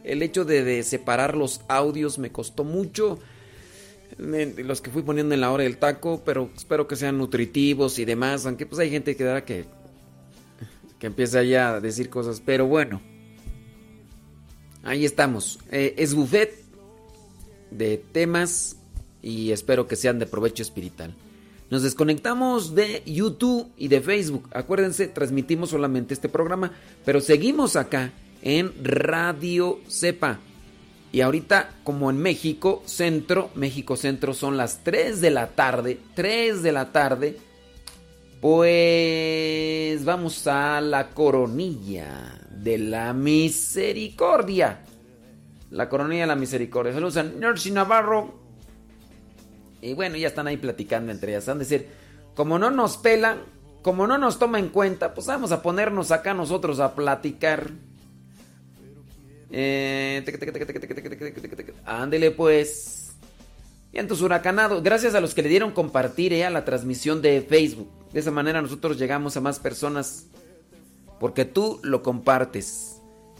el, 0.03 0.21
hecho 0.21 0.45
de, 0.45 0.83
separar 0.83 1.35
los 1.35 1.61
audios 1.67 2.19
me 2.19 2.31
costó 2.31 2.63
mucho. 2.63 3.17
los 4.19 4.81
que 4.81 4.91
fui 4.91 5.01
poniendo 5.01 5.33
en 5.33 5.41
la 5.41 5.51
hora 5.51 5.63
del 5.63 5.77
taco, 5.77 6.21
pero 6.23 6.51
espero 6.55 6.87
que 6.87 6.95
sean 6.95 7.17
nutritivos 7.17 7.97
y 7.97 8.05
demás. 8.05 8.45
Aunque 8.45 8.67
pues 8.67 8.79
hay 8.79 8.91
gente 8.91 9.15
que 9.15 9.23
dará 9.23 9.43
que, 9.43 9.65
que 10.99 11.07
empiece 11.07 11.47
ya 11.47 11.75
a 11.75 11.79
decir 11.79 12.09
cosas. 12.09 12.41
Pero 12.45 12.67
bueno, 12.67 13.01
ahí 14.83 15.05
estamos. 15.05 15.59
Eh, 15.71 15.95
es 15.97 16.13
buffet 16.13 16.64
de 17.77 17.97
temas 17.97 18.77
y 19.21 19.51
espero 19.51 19.87
que 19.87 19.95
sean 19.95 20.19
de 20.19 20.25
provecho 20.25 20.63
espiritual. 20.63 21.15
Nos 21.69 21.81
desconectamos 21.81 22.75
de 22.75 23.01
YouTube 23.05 23.71
y 23.75 23.87
de 23.87 23.99
Facebook. 23.99 24.47
Acuérdense, 24.53 25.07
transmitimos 25.07 25.71
solamente 25.71 26.13
este 26.13 26.29
programa, 26.29 26.71
pero 27.03 27.21
seguimos 27.21 27.75
acá 27.75 28.11
en 28.43 28.71
Radio 28.83 29.79
Cepa. 29.89 30.39
Y 31.11 31.21
ahorita, 31.21 31.71
como 31.83 32.11
en 32.11 32.17
México 32.17 32.83
Centro, 32.85 33.49
México 33.55 33.95
Centro 33.95 34.33
son 34.33 34.57
las 34.57 34.83
3 34.83 35.21
de 35.21 35.31
la 35.31 35.47
tarde, 35.47 35.97
3 36.13 36.61
de 36.61 36.71
la 36.71 36.91
tarde, 36.91 37.37
pues 38.41 40.05
vamos 40.05 40.45
a 40.45 40.81
la 40.81 41.09
coronilla 41.09 42.39
de 42.51 42.77
la 42.77 43.13
misericordia 43.13 44.84
la 45.75 45.89
coronilla 45.89 46.21
de 46.21 46.27
la 46.27 46.35
misericordia. 46.37 46.93
Saludos 46.93 47.17
a 47.17 47.23
Nercy 47.23 47.69
Navarro. 47.69 48.33
Y 49.81 49.93
bueno, 49.93 50.15
ya 50.15 50.29
están 50.29 50.47
ahí 50.47 50.55
platicando 50.55 51.11
entre 51.11 51.33
ellas. 51.33 51.45
Van 51.45 51.57
a 51.57 51.59
decir, 51.59 51.87
como 52.33 52.57
no 52.57 52.71
nos 52.71 52.95
pelan, 52.95 53.39
como 53.81 54.07
no 54.07 54.17
nos 54.17 54.39
toma 54.39 54.57
en 54.57 54.69
cuenta, 54.69 55.13
pues 55.13 55.27
vamos 55.27 55.51
a 55.51 55.61
ponernos 55.61 56.11
acá 56.11 56.33
nosotros 56.33 56.79
a 56.79 56.95
platicar. 56.95 57.71
ándele 61.85 62.31
pues. 62.31 63.13
Y 63.91 63.99
en 63.99 64.07
tus 64.07 64.21
huracanados, 64.21 64.81
gracias 64.81 65.13
a 65.13 65.19
los 65.19 65.33
que 65.33 65.41
le 65.41 65.49
dieron 65.49 65.71
compartir 65.71 66.31
eh, 66.31 66.45
a 66.45 66.49
la 66.49 66.63
transmisión 66.63 67.21
de 67.21 67.41
Facebook. 67.41 67.89
De 68.13 68.21
esa 68.21 68.31
manera 68.31 68.61
nosotros 68.61 68.97
llegamos 68.97 69.35
a 69.35 69.41
más 69.41 69.59
personas 69.59 70.27
porque 71.19 71.43
tú 71.43 71.81
lo 71.83 72.01
compartes. 72.01 72.94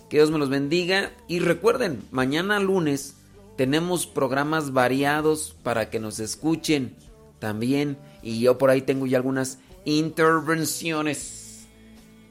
Que 0.10 0.18
Dios 0.18 0.32
me 0.32 0.40
los 0.40 0.50
bendiga. 0.50 1.12
Y 1.28 1.40
recuerden, 1.40 2.02
mañana 2.12 2.60
lunes 2.60 3.16
tenemos 3.58 4.06
programas 4.06 4.74
variados 4.74 5.56
para 5.64 5.90
que 5.90 6.00
nos 6.00 6.20
escuchen 6.20 6.96
también. 7.40 7.98
Y 8.22 8.40
yo 8.40 8.58
por 8.58 8.70
ahí 8.70 8.82
tengo 8.82 9.06
ya 9.06 9.18
algunas 9.18 9.60
intervenciones. 9.86 11.68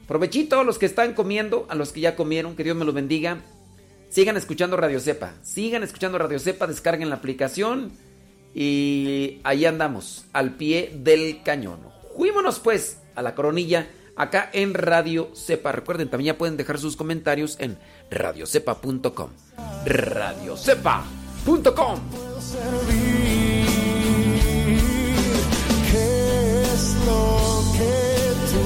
Provechito 0.07 0.59
a 0.59 0.63
los 0.63 0.77
que 0.77 0.85
están 0.85 1.13
comiendo, 1.13 1.65
a 1.69 1.75
los 1.75 1.91
que 1.91 2.01
ya 2.01 2.15
comieron, 2.15 2.55
que 2.55 2.63
Dios 2.63 2.77
me 2.77 2.85
los 2.85 2.93
bendiga. 2.93 3.41
Sigan 4.09 4.37
escuchando 4.37 4.77
Radio 4.77 4.99
Cepa. 4.99 5.33
Sigan 5.41 5.83
escuchando 5.83 6.17
Radio 6.17 6.39
Cepa, 6.39 6.67
descarguen 6.67 7.09
la 7.09 7.15
aplicación. 7.15 7.91
Y 8.53 9.41
ahí 9.43 9.65
andamos, 9.65 10.25
al 10.31 10.55
pie 10.55 10.93
del 10.95 11.43
cañón. 11.43 11.79
Fuímonos 12.15 12.59
pues 12.59 12.99
a 13.15 13.21
la 13.21 13.35
coronilla 13.35 13.87
acá 14.15 14.49
en 14.53 14.73
Radio 14.73 15.29
Cepa. 15.35 15.71
Recuerden, 15.71 16.09
también 16.09 16.33
ya 16.33 16.37
pueden 16.37 16.57
dejar 16.57 16.79
sus 16.79 16.95
comentarios 16.95 17.57
en 17.59 17.77
radiocepa.com. 18.09 19.29
Radiocepa.com. 19.85 21.99
¿Qué 25.91 26.63
es 26.63 26.95
lo 27.05 27.63
que 27.77 28.33
tú 28.51 28.63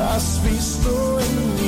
has 0.00 0.40
visto 0.44 1.20
en 1.20 1.54
mí? 1.54 1.59